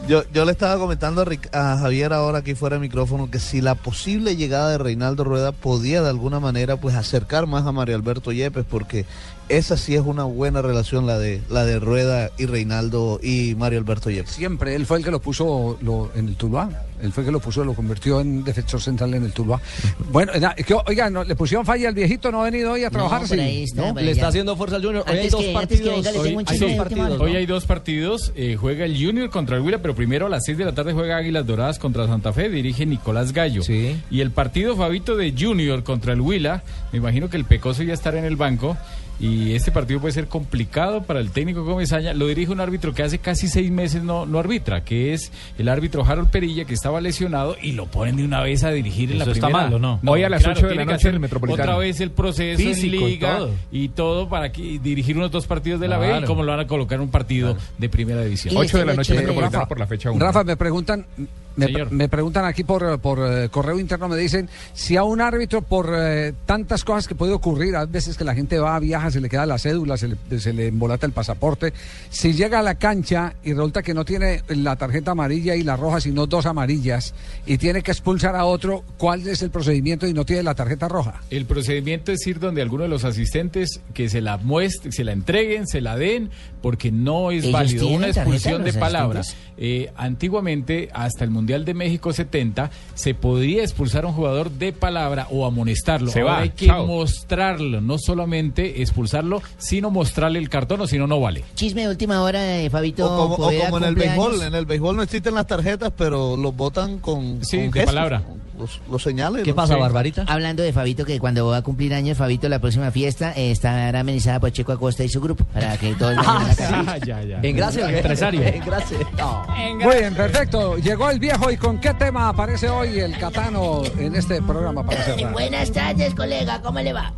[0.09, 3.39] Yo, yo le estaba comentando a, Ric- a Javier ahora aquí fuera de micrófono que
[3.39, 7.73] si la posible llegada de Reinaldo Rueda podía de alguna manera pues acercar más a
[7.73, 9.07] Mario Alberto Yepes porque
[9.49, 13.79] esa sí es una buena relación la de la de Rueda y Reinaldo y Mario
[13.79, 14.31] Alberto Yepes.
[14.33, 16.71] Siempre, él fue el que lo puso lo- en el Tuluá.
[17.03, 19.61] Él fue el que lo puso, lo convirtió en defensor central en el Tuluá.
[20.11, 22.31] Bueno, na- que, oiga, ¿no, ¿le pusieron falla al viejito?
[22.31, 23.29] ¿No ha venido hoy a trabajar?
[23.29, 25.05] Le está haciendo fuerza al Junior.
[25.07, 26.05] Hoy hay dos que- partidos.
[26.05, 27.11] venga, Hoy- hay dos partidos.
[27.11, 27.25] hora.
[27.25, 28.33] Hoy hay dos partidos.
[28.37, 30.93] eh, juega el Junior contra el Huila, pero primero a las 6 de la tarde
[30.93, 32.49] juega Águilas Doradas contra Santa Fe.
[32.49, 33.63] Dirige Nicolás Gallo.
[33.63, 33.97] Sí.
[34.11, 36.63] Y el partido Fabito de Junior contra el Huila.
[36.93, 38.77] Me imagino que el Pecoso ya estará en el banco.
[39.21, 42.13] Y este partido puede ser complicado para el técnico Comesaña.
[42.15, 45.69] Lo dirige un árbitro que hace casi seis meses no, no arbitra, que es el
[45.69, 49.17] árbitro Harold Perilla, que estaba lesionado y lo ponen de una vez a dirigir en
[49.19, 49.65] Eso la está primera.
[49.67, 50.01] mal, ¿o no?
[50.05, 51.63] Hoy a las ocho de la noche en el Metropolitano.
[51.63, 53.51] Otra vez el proceso Físico en liga todo.
[53.71, 56.27] y todo para que, dirigir unos dos partidos de la B y Claro.
[56.27, 58.55] cómo lo van a colocar en un partido de primera división.
[58.57, 60.25] Ocho de la noche Metropolitano Rafa, por la fecha uno.
[60.25, 61.07] Rafa, me preguntan,
[61.57, 61.93] me, Señor.
[61.93, 65.93] me preguntan aquí por, por eh, correo interno, me dicen si a un árbitro por
[65.95, 69.29] eh, tantas cosas que puede ocurrir, a veces que la gente va, viaja, se le
[69.29, 71.73] queda la cédula, se le, se le embolata el pasaporte,
[72.11, 75.77] si llega a la cancha y resulta que no tiene la tarjeta amarilla y la
[75.77, 77.15] roja, sino dos amarillas,
[77.47, 80.89] y tiene que expulsar a otro, ¿cuál es el procedimiento y no tiene la tarjeta
[80.89, 81.21] roja?
[81.31, 85.13] El procedimiento es ir donde alguno de los asistentes que se la muestre, se la
[85.13, 86.31] entreguen, se la den,
[86.63, 89.37] porque no es ¿Ellos válido una expulsión de palabras.
[89.57, 94.73] Eh, antiguamente, hasta el Mundial de México 70, se podía expulsar a un jugador de
[94.73, 96.11] palabra o amonestarlo.
[96.11, 96.87] Se Ahora va, hay que chao.
[96.87, 101.45] mostrarlo, no solamente expulsarlo, sino mostrarle el cartón, o si no, no vale.
[101.55, 104.55] Chisme de última hora de Fabito O como, o Poveda, como en el béisbol, en
[104.55, 108.23] el béisbol no existen las tarjetas, pero los votan con, Sí, con de gestos, palabra.
[108.59, 109.43] Los, los señales.
[109.43, 109.57] ¿Qué ¿no?
[109.57, 109.81] pasa, Sí.
[109.81, 110.25] Barbarita?
[110.29, 113.99] Hablando de Fabito, que cuando va a cumplir años, Fabito, la próxima fiesta eh, estará
[114.01, 116.85] amenizada por Checo Acosta y su grupo, para que a la casa.
[116.87, 117.41] Ah, ya, ya.
[117.43, 117.97] En gracia, ¿qué?
[117.99, 118.43] Empresario.
[118.43, 118.99] En gracia.
[119.19, 119.45] No.
[119.85, 120.79] Muy bien, perfecto.
[120.79, 125.03] Llegó el viejo y con qué tema aparece hoy el Catano en este programa para
[125.03, 125.33] cerrar.
[125.33, 127.13] Buenas tardes, colega, ¿cómo le va?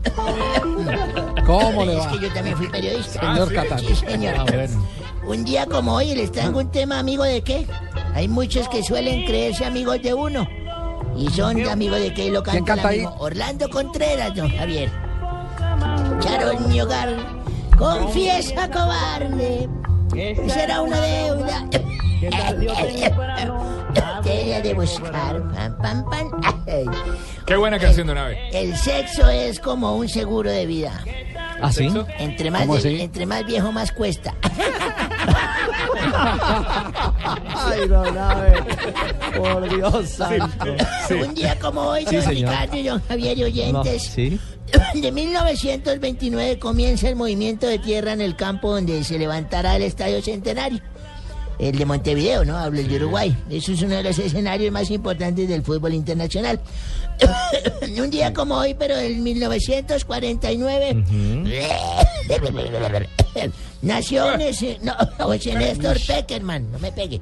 [1.46, 2.12] ¿Cómo le Es va?
[2.12, 3.20] que yo también fui periodista.
[3.20, 3.80] Señor Catano.
[3.80, 4.34] Sí, señor.
[4.38, 4.86] Ah, bueno.
[5.26, 7.66] Un día como hoy les traigo un tema amigo de qué.
[8.14, 10.46] Hay muchos que suelen creerse amigos de uno.
[11.16, 12.30] ¿Y son amigos de qué?
[12.30, 14.90] Lo canta, ¿Quién canta amigo Orlando Contreras, don Javier.
[16.20, 17.16] Echaron mi hogar,
[17.76, 19.68] confiesa cobarde.
[20.12, 21.68] Será una deuda.
[24.22, 26.30] Tela de buscar, pam, pam, pam.
[27.46, 28.38] Qué buena canción de una vez.
[28.52, 31.04] El sexo es como un seguro de vida.
[31.60, 31.88] ¿Ah, sí?
[32.18, 33.00] Entre más, ¿Cómo de- así?
[33.00, 34.34] entre más viejo, más cuesta.
[37.54, 38.52] Ay, no, nave.
[39.36, 40.74] Por Dios santo.
[41.22, 42.50] Un día como hoy, don señor.
[42.50, 44.38] Ricardo y don Javier y No, oyentes, ¿Sí?
[45.00, 50.20] de 1929 comienza el movimiento de tierra en el campo donde se levantará el Estadio
[50.22, 50.80] Centenario.
[51.58, 52.56] El de Montevideo, ¿no?
[52.56, 53.36] Hablo el de Uruguay.
[53.50, 56.60] Eso es uno de los escenarios más importantes del fútbol internacional.
[57.98, 60.94] Un día como hoy, pero en 1949,
[63.82, 64.26] nació
[64.82, 64.94] no,
[65.32, 67.20] ese Néstor Peckerman, no me pegue.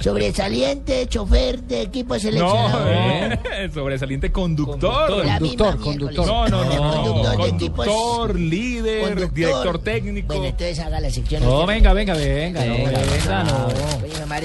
[0.00, 2.84] Sobresaliente chofer de equipo seleccionado.
[2.84, 5.22] No, eh, sobresaliente conductor.
[5.24, 6.26] Conductor, conductor.
[6.26, 7.34] No, no, no, no.
[7.36, 9.34] Conductor líder, Conductor.
[9.34, 10.26] director técnico.
[10.28, 11.42] Bueno, entonces haga la sección.
[11.42, 11.74] No, usted.
[11.74, 13.68] venga, venga, venga, no, Venga, venga, no.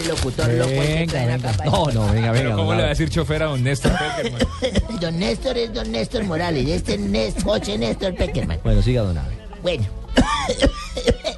[0.08, 1.52] Locutor loco Venga, traen venga.
[1.58, 2.56] para- No, no, venga, Pero venga.
[2.56, 4.42] ¿cómo le va a decir chofer a don Néstor Peckerman?
[5.02, 6.68] Don Néstor es don Néstor Morales.
[6.68, 8.60] Este es Nés- José Néstor Peckerman.
[8.64, 9.38] Bueno, siga, don Abe.
[9.62, 9.84] Bueno.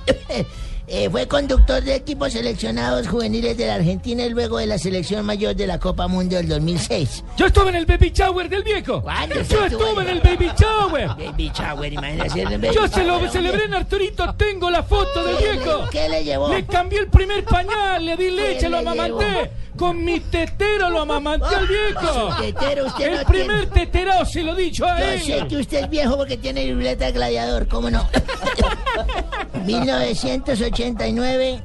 [0.96, 5.26] Eh, fue conductor de equipos seleccionados juveniles de la Argentina y luego de la selección
[5.26, 7.24] mayor de la Copa Mundo del 2006.
[7.36, 9.02] Yo estuve en el baby shower del viejo.
[9.02, 11.08] ¿Cuándo Yo estuve en el baby shower.
[11.18, 15.38] Baby shower, imagínese el baby Yo se lo celebré en Arturito, tengo la foto del
[15.38, 15.80] ¿Qué le- viejo.
[15.92, 16.50] qué le llevó?
[16.50, 19.26] Le cambié el primer pañal, le di leche, lo amamanté.
[19.26, 19.48] llevó?
[19.84, 22.30] Con mi tetero lo amamanté al viejo.
[22.42, 25.22] Tetero, usted El no primer teterao se lo he dicho a Yo él.
[25.22, 28.08] sé que usted es viejo porque tiene libreta de gladiador, ¿cómo no?
[29.66, 31.62] 1989,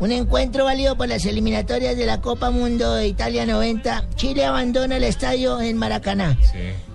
[0.00, 4.10] un encuentro válido por las eliminatorias de la Copa Mundo de Italia 90.
[4.14, 6.36] Chile abandona el estadio en Maracaná.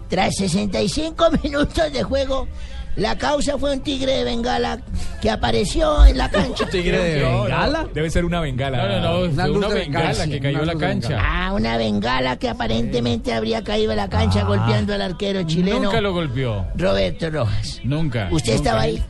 [0.08, 2.48] Tras 65 minutos de juego,
[2.96, 4.80] la causa fue un tigre de Bengala
[5.22, 6.66] que apareció en la cancha.
[6.72, 8.78] Debe ser una bengala.
[9.00, 11.18] No, no, no, Una de bengala bengala, que cayó a una la de cancha.
[11.22, 16.02] Ah, una bengala que aparentemente habría caído a la cancha golpeando al arquero chileno Nunca
[16.02, 16.68] lo golpeó.
[16.76, 17.80] Roberto Rojas.
[17.84, 18.28] Nunca.
[18.32, 18.70] ¿Usted nunca.
[18.70, 19.04] estaba ahí?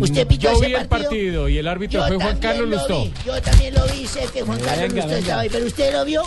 [0.00, 1.48] ¿Usted pilló Yo ese vi el partido?
[1.48, 3.02] y el árbitro Yo fue Juan también Carlos lo Lustó.
[3.04, 5.18] vi, Yo también lo vi, sé que Juan Carlos Lustó venga.
[5.18, 6.22] estaba ahí, pero ¿usted lo vio?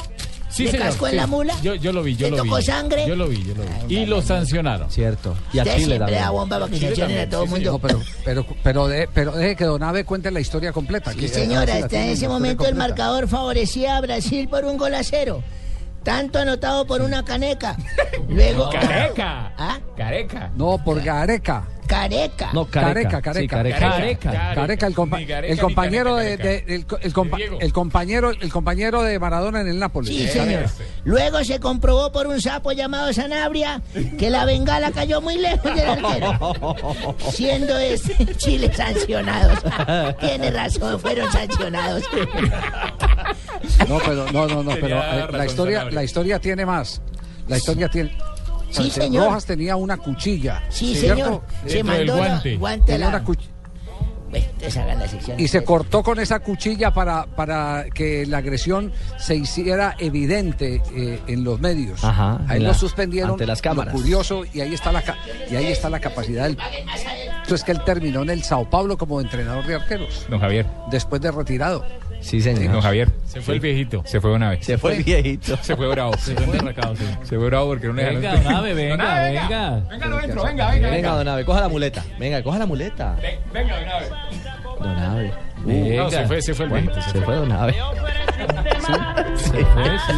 [0.52, 1.18] Sí, ¿Le señor, cascó en sí.
[1.18, 1.56] la mula?
[1.62, 2.50] Yo, yo lo vi, yo ¿Le lo vi.
[2.50, 3.08] tocó sangre?
[3.08, 3.96] Yo lo vi, yo lo vi.
[3.96, 4.92] Y lo sancionaron.
[4.92, 5.36] Cierto.
[5.54, 6.22] Y a Usted Chile siempre también.
[6.24, 7.72] da bomba para que Chile sancionen a también, todo el sí, mundo.
[7.72, 11.14] No, pero, pero, pero, de- pero deje que Don Abe cuente la historia completa.
[11.14, 12.88] Sí, que- señora, así la hasta tiene, en la ese historia momento el completa.
[12.90, 15.44] marcador favorecía a Brasil por un gol a cero.
[16.04, 17.78] Tanto anotado por una caneca.
[18.28, 18.70] Luego.
[18.72, 19.54] Careca.
[19.58, 19.80] ¿Ah?
[19.96, 20.52] Careca.
[20.56, 21.64] No, por Gareca.
[21.88, 22.52] Careca.
[22.54, 23.22] No, careca.
[23.22, 23.80] Careca, Sí, careca.
[23.80, 24.32] careca.
[24.32, 24.56] Careca.
[24.56, 27.60] Careca, el, compa- el compañero Careca, de, el, co- el compa- De Diego.
[27.62, 30.10] el compañero el compañero de Maradona en el Nápoles.
[30.16, 30.66] Sí, señor.
[31.04, 33.82] Luego se comprobó por un sapo llamado Sanabria
[34.18, 36.56] que la bengala cayó muy lejos del arquero.
[37.32, 39.60] Siendo ese Chile sancionados.
[40.20, 42.04] Tiene razón, fueron sancionados.
[43.88, 47.02] No, pero no, no, no, pero eh, la historia la historia tiene más.
[47.48, 48.16] La historia tiene
[48.72, 49.26] Sí, señor.
[49.28, 50.64] Rojas tenía una cuchilla.
[50.70, 51.24] Sí, ¿cierto?
[51.24, 51.42] señor.
[51.68, 52.98] Se Dentro mandó la- guante.
[52.98, 53.08] la...
[53.10, 53.48] una cuch-
[54.30, 54.46] Bueno,
[54.98, 55.38] la sección.
[55.40, 61.20] y se cortó con esa cuchilla para, para que la agresión se hiciera evidente eh,
[61.28, 62.02] en los medios.
[62.04, 63.32] Ajá, ahí lo suspendieron.
[63.32, 63.94] ante las cámaras.
[63.94, 65.18] Lo curioso y ahí está la ca-
[65.50, 66.58] y ahí está la capacidad del.
[67.42, 70.66] Esto es que él terminó en el Sao Paulo como entrenador de arqueros Don Javier.
[70.90, 71.84] después de retirado.
[72.22, 72.82] Sí, Don señor.
[72.82, 73.10] Javier.
[73.26, 74.04] Se fue el viejito.
[74.06, 74.66] Se fue una vez.
[74.66, 75.58] Se fue el viejito.
[75.62, 76.14] Se fue bravo.
[76.18, 77.04] Se fue enterracado, sí.
[77.24, 79.80] fue bravo porque no le dejaron- Venga, don Abe, venga, Don Abe, venga.
[79.90, 80.90] Venga, no entro, venga, venga.
[80.90, 82.04] Venga, don Abe, coja la muleta.
[82.20, 83.16] Venga, coja la muleta.
[83.54, 83.76] Venga,
[84.80, 84.96] Don.
[84.96, 85.32] Don.
[85.98, 87.02] No, se fue, se fue el viejito.
[87.02, 87.50] Se fue Don.
[89.36, 90.14] Se fue, sí.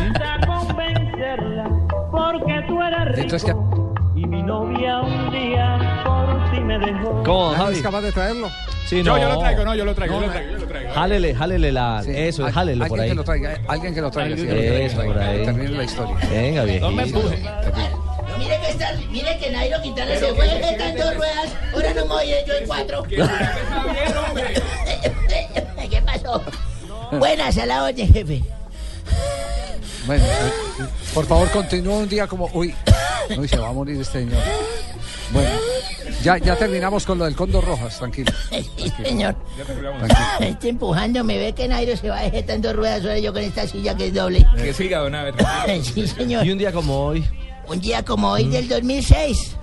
[2.12, 3.83] Porque tú eres Entonces, ¿qué?
[4.24, 7.24] Y mi novia un día por ti me dejó.
[7.24, 7.76] ¿Cómo, ¿Nadie Javi?
[7.78, 8.50] es capaz de traerlo?
[8.86, 9.18] Sí, Yo, no.
[9.22, 10.34] yo lo traigo, no, yo lo traigo, No, yo lo no.
[10.34, 10.94] traigo, yo lo traigo.
[10.94, 12.02] Jálele, jálele la.
[12.04, 12.12] Sí.
[12.16, 13.10] Eso, Al- jálelo por ahí.
[13.10, 14.36] que lo traiga, eh, alguien que lo traiga.
[14.38, 15.44] sí, Eso, por ahí.
[15.46, 16.16] termine la historia.
[16.32, 16.90] Venga, viejito.
[16.90, 17.40] No me empuje.
[17.44, 20.46] No, mire que está, mire que Nairo Quintana se fue
[20.90, 21.56] en dos ruedas.
[21.74, 23.04] Ahora no me voy yo en cuatro.
[25.90, 26.42] ¿Qué pasó?
[27.12, 28.42] Buenas a la orden, jefe.
[30.06, 30.84] Bueno, eh,
[31.14, 32.50] por favor, continúa un día como.
[32.54, 32.74] Uy,
[33.40, 34.42] uy, se va a morir este señor.
[35.32, 35.50] Bueno,
[36.22, 38.32] ya, ya terminamos con lo del Cóndor Rojas, tranquilo.
[38.52, 39.36] Sí, señor.
[39.56, 39.94] tranquilo.
[40.40, 43.96] Está empujando, me ve que Nairo se va dos ruedas, ahora yo con esta silla
[43.96, 44.46] que es doble.
[44.56, 45.84] Que siga, Don tranquilo.
[45.84, 46.46] Sí, señor.
[46.46, 47.26] Y un día como hoy.
[47.68, 49.56] Un día como hoy del 2006,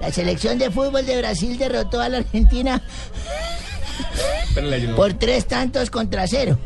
[0.00, 2.82] la selección de fútbol de Brasil derrotó a la Argentina
[4.54, 4.96] Pero le ayudo.
[4.96, 6.58] por tres tantos contra cero.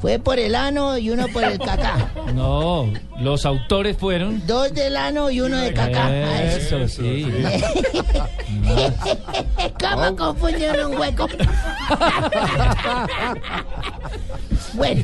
[0.00, 2.10] Fue por el ano y uno por el cacá.
[2.34, 4.46] No, los autores fueron.
[4.46, 6.42] Dos del ano y uno de cacá.
[6.44, 7.26] Eso, sí.
[9.80, 11.28] ¿Cómo confundieron un hueco?
[14.74, 15.02] bueno,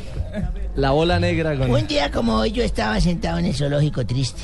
[0.75, 1.71] La bola negra con.
[1.71, 4.41] un día como hoy yo estaba sentado en el zoológico triste.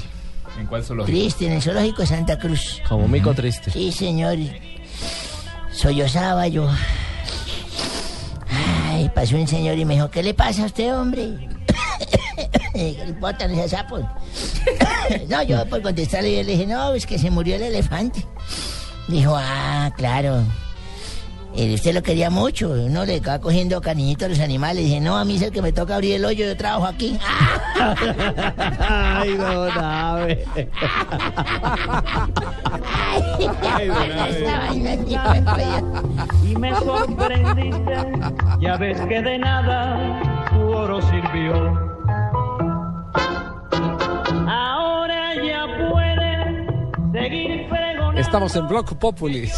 [0.59, 1.17] ¿En cuál zoológico?
[1.17, 2.81] Triste, en el zoológico de Santa Cruz.
[2.87, 3.71] Como mico triste.
[3.71, 4.37] Sí, señor.
[5.71, 6.69] Sollozaba yo.
[9.13, 11.47] Pasó un señor y me dijo, ¿qué le pasa a usted, hombre?
[12.73, 14.01] ¿Qué le importan esos sapos?
[15.29, 18.25] no, yo por contestarle yo le dije, no, es que se murió el elefante.
[19.07, 20.43] Dijo, ah, claro.
[21.55, 24.85] Eh, usted lo quería mucho, uno le va cogiendo cariñito a los animales.
[24.85, 27.15] Dije, no, a mí es el que me toca abrir el hoyo, yo trabajo aquí.
[28.79, 29.37] Ay,
[33.37, 35.83] sí me reía.
[36.43, 37.97] Y me sorprendiste,
[38.59, 41.53] ya ves que de nada tu oro sirvió.
[44.47, 46.67] Ahora ya puedes
[47.13, 47.82] seguir pregonando.
[48.23, 49.51] Estamos en Block Populis.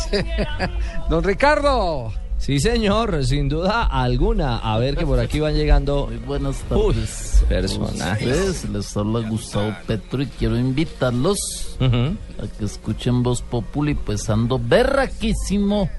[1.10, 2.12] Don Ricardo.
[2.40, 4.58] Sí, señor, sin duda alguna.
[4.58, 6.12] A ver que por aquí van llegando.
[6.26, 7.46] Buenas Uy, tardes.
[7.48, 8.68] personajes.
[8.70, 15.90] Les habla Gustavo Petro y quiero invitarlos a que escuchen Voz Populi, pues ando berraquísimo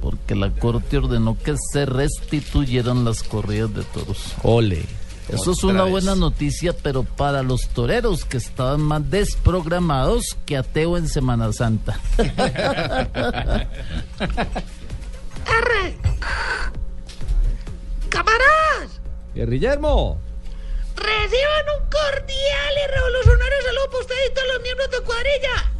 [0.00, 4.34] porque la corte ordenó que se restituyeran las corridas de toros.
[4.42, 4.82] Ole.
[5.32, 5.92] Eso es una vez.
[5.92, 11.98] buena noticia, pero para los toreros que estaban más desprogramados que ateo en Semana Santa.
[15.46, 15.96] ¡Arre!
[18.08, 19.00] ¡Camaradas!
[19.34, 20.18] Guillermo.
[20.94, 25.72] Reciban un cordial y revolucionario saludo para ustedes y todos los miembros de cuadrilla.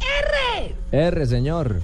[0.91, 1.07] ¡R!
[1.07, 1.81] R, señor.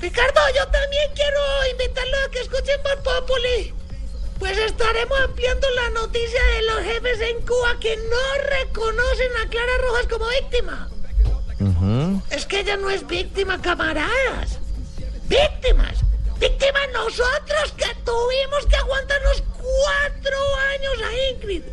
[0.00, 1.40] Ricardo, yo también quiero
[1.72, 3.74] invitarlos a que escuchen Voz Populi.
[4.38, 9.72] Pues estaremos ampliando la noticia de los jefes en Cuba que no reconocen a Clara
[9.78, 10.88] Rojas como víctima.
[12.30, 14.60] Es que ella no es víctima, camaradas.
[15.26, 16.04] Víctimas.
[16.38, 20.38] Víctimas nosotros que tuvimos que aguantarnos cuatro
[20.74, 21.62] años a Ingrid.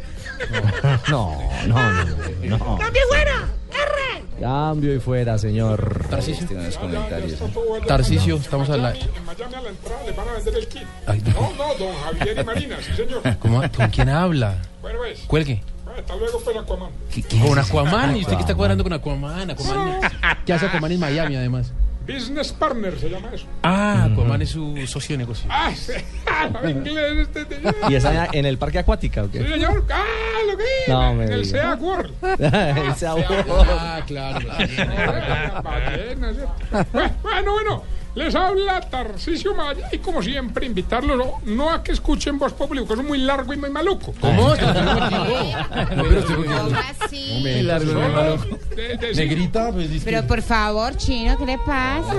[1.08, 2.58] No, no, no.
[2.58, 2.78] no.
[2.78, 3.48] ¡Cambio fuera!
[3.72, 4.24] ¡R!
[4.42, 6.08] Cambio y fuera, señor.
[6.10, 6.48] Tarcisio.
[7.88, 8.94] Tarcisio, estamos a la...
[9.38, 10.84] Miami a la entrada les van a vender el kit.
[11.08, 11.32] Ay, no.
[11.34, 13.22] No, no, don Javier y Marina, sí señor.
[13.40, 14.56] ¿Cómo- ¿Con quién habla?
[14.82, 15.20] Bueno, pues.
[15.28, 15.62] Cuelgue.
[15.84, 16.90] Bueno, Hasta luego, pues, Aquaman.
[17.48, 18.18] Con Aquaman.
[18.18, 19.52] ¿Y usted qué está cuadrando con Aquaman?
[19.52, 20.00] Aquaman.
[20.46, 21.72] ¿Qué hace Aquaman en Miami, además?
[22.08, 23.48] Business partner se llama eso.
[23.64, 25.48] Ah, Aquaman es su socio de negocio.
[25.50, 25.94] Ah, sí.
[26.28, 27.76] Habla inglés este señor.
[27.90, 29.48] ¿Y está en el parque acuática o Sí, qué?
[29.48, 29.84] señor.
[29.92, 30.04] Ah,
[30.52, 31.46] lo que No me En el.
[31.46, 32.14] SEA World.
[32.40, 33.46] El SEA World.
[33.72, 34.48] Ah, claro.
[37.24, 37.84] Bueno, bueno.
[38.16, 42.82] Les habla Tarcisio Maya y como siempre invitarlos no, no a que escuchen Voz Populi,
[42.86, 44.14] porque es muy largo y muy maluco.
[44.22, 44.56] ¿Cómo?
[47.42, 48.58] Muy largo, muy maluco.
[49.16, 52.14] Negrita, pues dice Pero por favor, chino, ¿qué le pasa?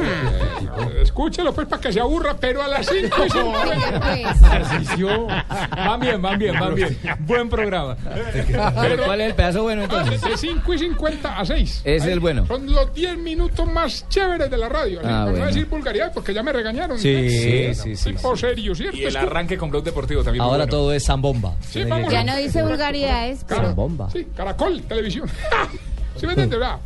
[1.00, 4.40] Escúchelo pues para que se aburra, pero a las 5 y 50.
[4.40, 5.26] Tarcisio.
[5.26, 6.98] Van bien, van bien, van bien.
[7.20, 7.96] Buen programa.
[8.80, 10.20] Pero ¿cuál es el pedazo bueno entonces?
[10.20, 11.82] De 5 y 50 a 6.
[11.84, 12.46] Es el bueno.
[12.46, 15.00] Son los 10 minutos más chéveres de la radio.
[15.02, 16.98] Ah, no decir vulgaridad, porque ya me regañaron.
[16.98, 17.74] Sí, ¿sí?
[17.74, 18.96] sí, sí, Tipo serio, ¿cierto?
[18.96, 20.42] Y el arranque con Blog Deportivo también.
[20.42, 20.70] Ahora bueno.
[20.70, 21.54] todo es zambomba.
[21.60, 23.62] Sí, vamos Ya a- no dice vulgaridades, pero...
[23.62, 24.10] Zambomba.
[24.10, 25.28] Sí, Caracol, televisión.
[26.16, 26.78] ¿Sí me entiendes, verdad?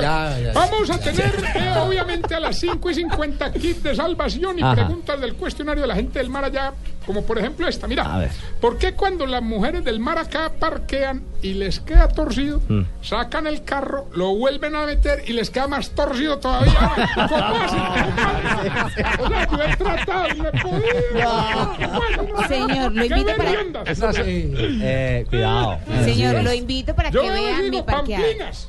[0.00, 0.52] Ya, ya.
[0.52, 4.74] Vamos a tener, eh, obviamente, a las 5 y 50 kits de salvación y Ajá.
[4.86, 6.72] preguntas del cuestionario de la gente del mar allá,
[7.12, 7.88] como por ejemplo esta.
[7.88, 8.30] Mira, A ver.
[8.60, 12.82] ¿por qué cuando las mujeres del mar acá parquean y les queda torcido, Mm.
[13.02, 16.72] sacan el carro, lo vuelven a meter y les queda más torcido todavía?
[17.28, 17.80] ¿Cómo hacen?
[19.18, 20.40] O sea, yo he tratado y
[22.48, 23.82] Señor, lo ¿qué invito para-?
[23.90, 24.52] Esa sí.
[24.82, 25.78] Eh, cuidado.
[26.04, 28.22] Señor, lo invito para Yo que vea les mi digo parqueado.
[28.24, 28.68] pamplinas.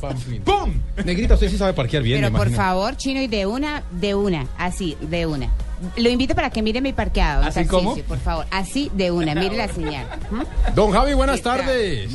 [0.00, 0.42] Pamplín.
[0.42, 0.72] ¡Pum!
[1.04, 4.46] Negrita, usted sí sabe parquear bien, Pero por favor, chino, y de una, de una,
[4.58, 5.48] así, de una.
[5.96, 7.42] Lo invito para que mire mi parqueado.
[7.44, 7.96] ¿Así cómo?
[7.96, 10.06] Por favor, así de una, mire la señal.
[10.30, 10.74] ¿Mm?
[10.74, 12.10] Don Javi, buenas tardes.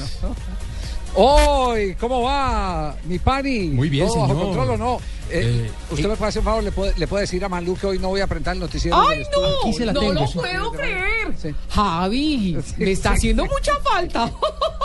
[1.13, 1.95] ¡Hoy!
[1.99, 3.67] ¿Cómo va, mi pani?
[3.67, 4.45] Muy bien, ¿Todo bajo señor.
[4.47, 4.95] control o no?
[5.29, 6.07] Eh, Eh, ¿Usted eh.
[6.07, 6.63] me puede hacer un favor?
[6.63, 8.97] ¿Le puede, le puede decir a Manu que hoy no voy a presentar el noticiero
[8.99, 9.47] ¡Ay, estudio?
[9.61, 9.99] Aquí se la no!
[9.99, 10.37] tengo, No lo sí.
[10.39, 11.33] puedo creer.
[11.37, 11.53] Sí.
[11.69, 14.31] Javi, me está haciendo mucha falta.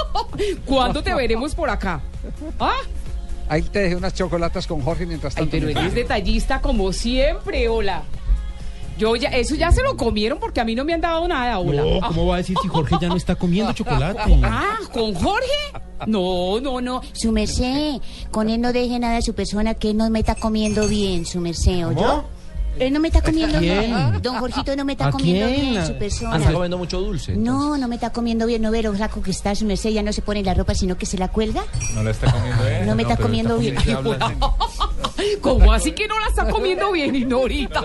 [0.66, 2.01] ¿Cuándo te veremos por acá?
[2.59, 2.74] ¿Ah?
[3.48, 5.66] Ahí te dejé unas chocolatas con Jorge mientras Ay, tanto.
[5.69, 8.03] pero eres detallista como siempre, hola.
[8.98, 11.59] Yo ya, eso ya se lo comieron porque a mí no me han dado nada,
[11.59, 11.82] hola.
[11.82, 12.09] No, Ah.
[12.09, 14.18] ¿cómo va a decir si Jorge ya no está comiendo chocolate?
[14.43, 15.47] Ah, ¿con Jorge?
[16.06, 17.01] No, no, no.
[17.12, 18.01] Su merced,
[18.31, 21.27] con él no deje nada a su persona que él no me está comiendo bien,
[21.27, 22.24] su merced, ¿oyó?
[22.78, 24.20] Él no me está comiendo bien.
[24.20, 25.60] Don Jorgito no me está ¿A comiendo quién?
[25.60, 26.52] bien, su Ah, está persona.
[26.52, 27.35] comiendo mucho dulce.
[27.35, 30.02] No, no me está comiendo bien, no ve lo flaco que está, su merced, ya
[30.02, 31.64] no se pone la ropa, sino que se la cuelga.
[31.94, 32.86] No la está comiendo él.
[32.86, 33.77] No me está comiendo bien.
[35.28, 37.82] ¿qué hablas de- ¿Cómo así que no la está comiendo bien, Ignorita?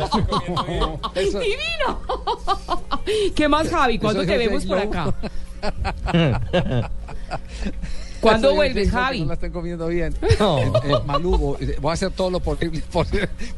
[1.16, 1.98] Eso- ¡Divina!
[3.36, 4.00] ¿Qué más, Javi?
[4.00, 5.14] ¿Cuándo te vemos por acá?
[8.22, 9.22] ¿Cuándo vuelves, Javi?
[9.22, 10.16] No la estén comiendo bien.
[10.40, 10.60] No.
[10.60, 13.06] Eh, eh, Malú, voy- voy a hacer todo lo posible por,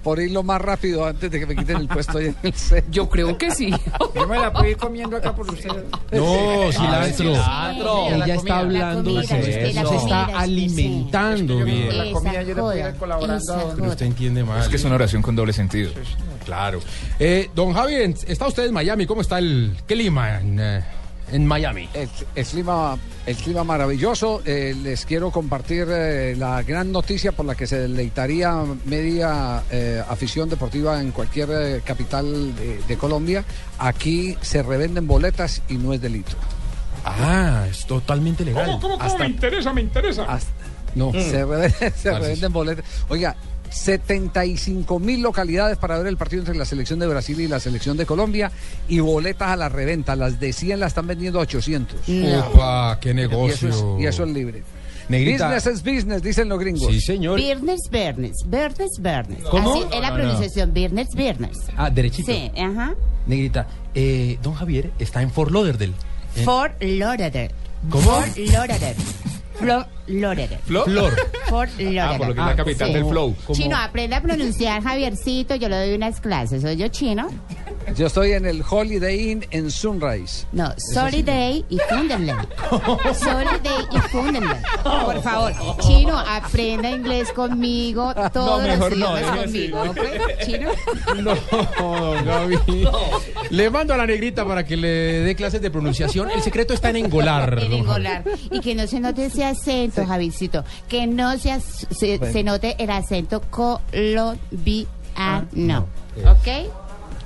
[0.02, 2.53] por ir lo más rápido antes de que me quiten el puesto ahí en el
[2.53, 2.85] set.
[2.91, 3.72] Yo creo que sí.
[4.15, 5.84] Yo me la puedo ir comiendo acá por ustedes.
[6.11, 7.15] No, cilantro.
[7.34, 8.07] cilantro.
[8.07, 9.35] Ella La está hablando La de Se
[9.84, 11.98] comida, está alimentando Yo bien.
[11.98, 13.73] la comida yo le puedo ir colaborando.
[13.76, 14.61] Pero usted entiende mal.
[14.61, 15.91] Es que es una oración con doble sentido.
[16.45, 16.80] Claro.
[17.19, 17.95] Eh, don Javi,
[18.27, 19.06] está usted en Miami.
[19.06, 20.84] ¿Cómo está el clima en, eh,
[21.34, 21.90] en Miami?
[21.94, 24.42] El, el clima, el clima maravilloso.
[24.46, 28.54] Eh, les quiero compartir eh, la gran noticia por la que se deleitaría
[28.86, 33.44] media eh, afición deportiva en cualquier eh, capital de, de Colombia.
[33.80, 36.36] Aquí se revenden boletas y no es delito.
[37.06, 38.66] Ah, es totalmente legal.
[38.66, 39.04] ¿Cómo, cómo, cómo?
[39.06, 40.24] Hasta- Me interesa, me interesa.
[40.24, 40.52] Hasta-
[40.96, 41.12] No.
[41.12, 42.86] se, revenden, se revenden boletas.
[43.10, 43.36] Oiga,
[43.74, 47.98] 75 mil localidades para ver el partido entre la selección de Brasil y la selección
[47.98, 48.52] de Colombia
[48.88, 50.16] y boletas a la reventa.
[50.16, 52.00] Las de 100 las están vendiendo a 800.
[52.52, 53.70] Opa, qué Y eso, negocio.
[53.70, 54.64] es, y eso es libre.
[55.10, 55.48] Negrita.
[55.48, 56.88] Business es business, dicen los gringos.
[56.90, 57.38] Sí, señor.
[57.38, 59.40] Viernes, viernes, viernes, viernes.
[59.52, 59.74] ¿Cómo?
[59.74, 60.16] Así es la No, no, no.
[60.16, 61.58] pronunciación, viernes, viernes.
[61.76, 62.32] Ah, derechito.
[62.32, 62.95] Sí, ajá.
[63.28, 65.94] Negrita, eh, don Javier está en Fort Lauderdale.
[66.38, 67.52] En- Fort Lauderdale.
[67.90, 68.04] ¿Cómo?
[68.04, 68.95] Fort Lauderdale.
[69.54, 70.60] Fort Lauderdale.
[70.66, 70.86] ¿Flor?
[70.86, 71.14] Flor.
[71.48, 72.00] Fort Lauderdale.
[72.00, 72.94] Ah, por lo que es la capital sí.
[72.94, 73.36] del flow.
[73.54, 75.56] Chino, aprende a pronunciar Javiercito.
[75.56, 76.62] Yo le doy unas clases.
[76.62, 77.28] ¿Soy yo chino?
[77.96, 80.46] Yo estoy en el Holiday Inn en Sunrise.
[80.52, 82.48] No, Sorry Day y Funderland.
[83.16, 84.64] Sorry Day y Funderland.
[84.84, 88.14] Por favor, chino, aprenda inglés conmigo.
[88.34, 89.86] Todos mejor los no, idiomas conmigo.
[89.86, 90.12] ¿no, pues,
[90.46, 90.70] chino?
[91.24, 92.88] No, Gaby.
[93.52, 94.88] Le mando a la negrita para que le
[95.22, 96.32] dé clases de pronunciación.
[96.32, 97.60] El secreto está en engolar.
[97.60, 98.24] En engolar.
[98.52, 100.64] Y que no se note ese acento, Javicito.
[100.88, 102.34] Que no se, as- se, Bueno.
[102.34, 104.88] se note el acento colombiano.
[105.16, 105.44] Ah,
[106.32, 106.48] ¿Ok?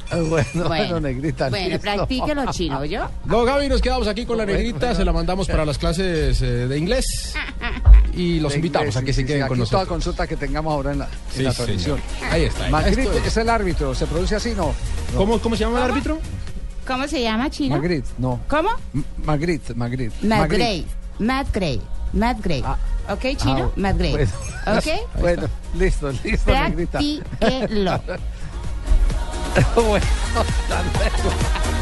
[0.10, 1.50] Ah, Bueno, bueno, Bueno, negrita.
[1.50, 1.82] bueno, listo.
[1.82, 3.10] practíquelo chino, ¿yo?
[3.26, 4.96] No, Gaby, nos quedamos aquí con la negrita.
[4.96, 7.34] Se la mandamos para las clases eh, de inglés.
[8.14, 9.88] Y los De invitamos a que inglés, se sí, queden sí, con aquí Toda nosotros.
[9.90, 11.56] consulta que tengamos ahora en la, en Sí, la señor.
[11.68, 12.00] transmisión.
[12.32, 12.68] Ahí está.
[12.70, 13.38] Magritte es.
[13.38, 13.94] el árbitro.
[13.94, 14.54] ¿Se produce así?
[14.58, 14.74] No.
[15.14, 15.18] no.
[15.20, 16.18] ¿Cómo, ¿Cómo se llama el árbitro?
[16.88, 17.76] ¿Cómo se llama chino?
[17.76, 18.40] Magritte, no.
[18.48, 18.70] ¿Cómo?
[18.96, 20.16] M- Magritte, Magritte.
[20.26, 20.88] Matt Gray.
[21.20, 21.80] Matt Gray.
[22.14, 22.64] Matt Gray.
[23.10, 23.66] ¿Ok, chino?
[23.68, 24.12] Ah, Matt Gray.
[24.14, 24.32] bueno.
[24.78, 25.20] ¿Ok?
[25.20, 25.44] Bueno,
[25.78, 27.00] listo, listo, negrita.
[27.00, 28.02] Practíquelo.
[29.76, 30.06] bueno,
[30.36, 31.77] hasta luego.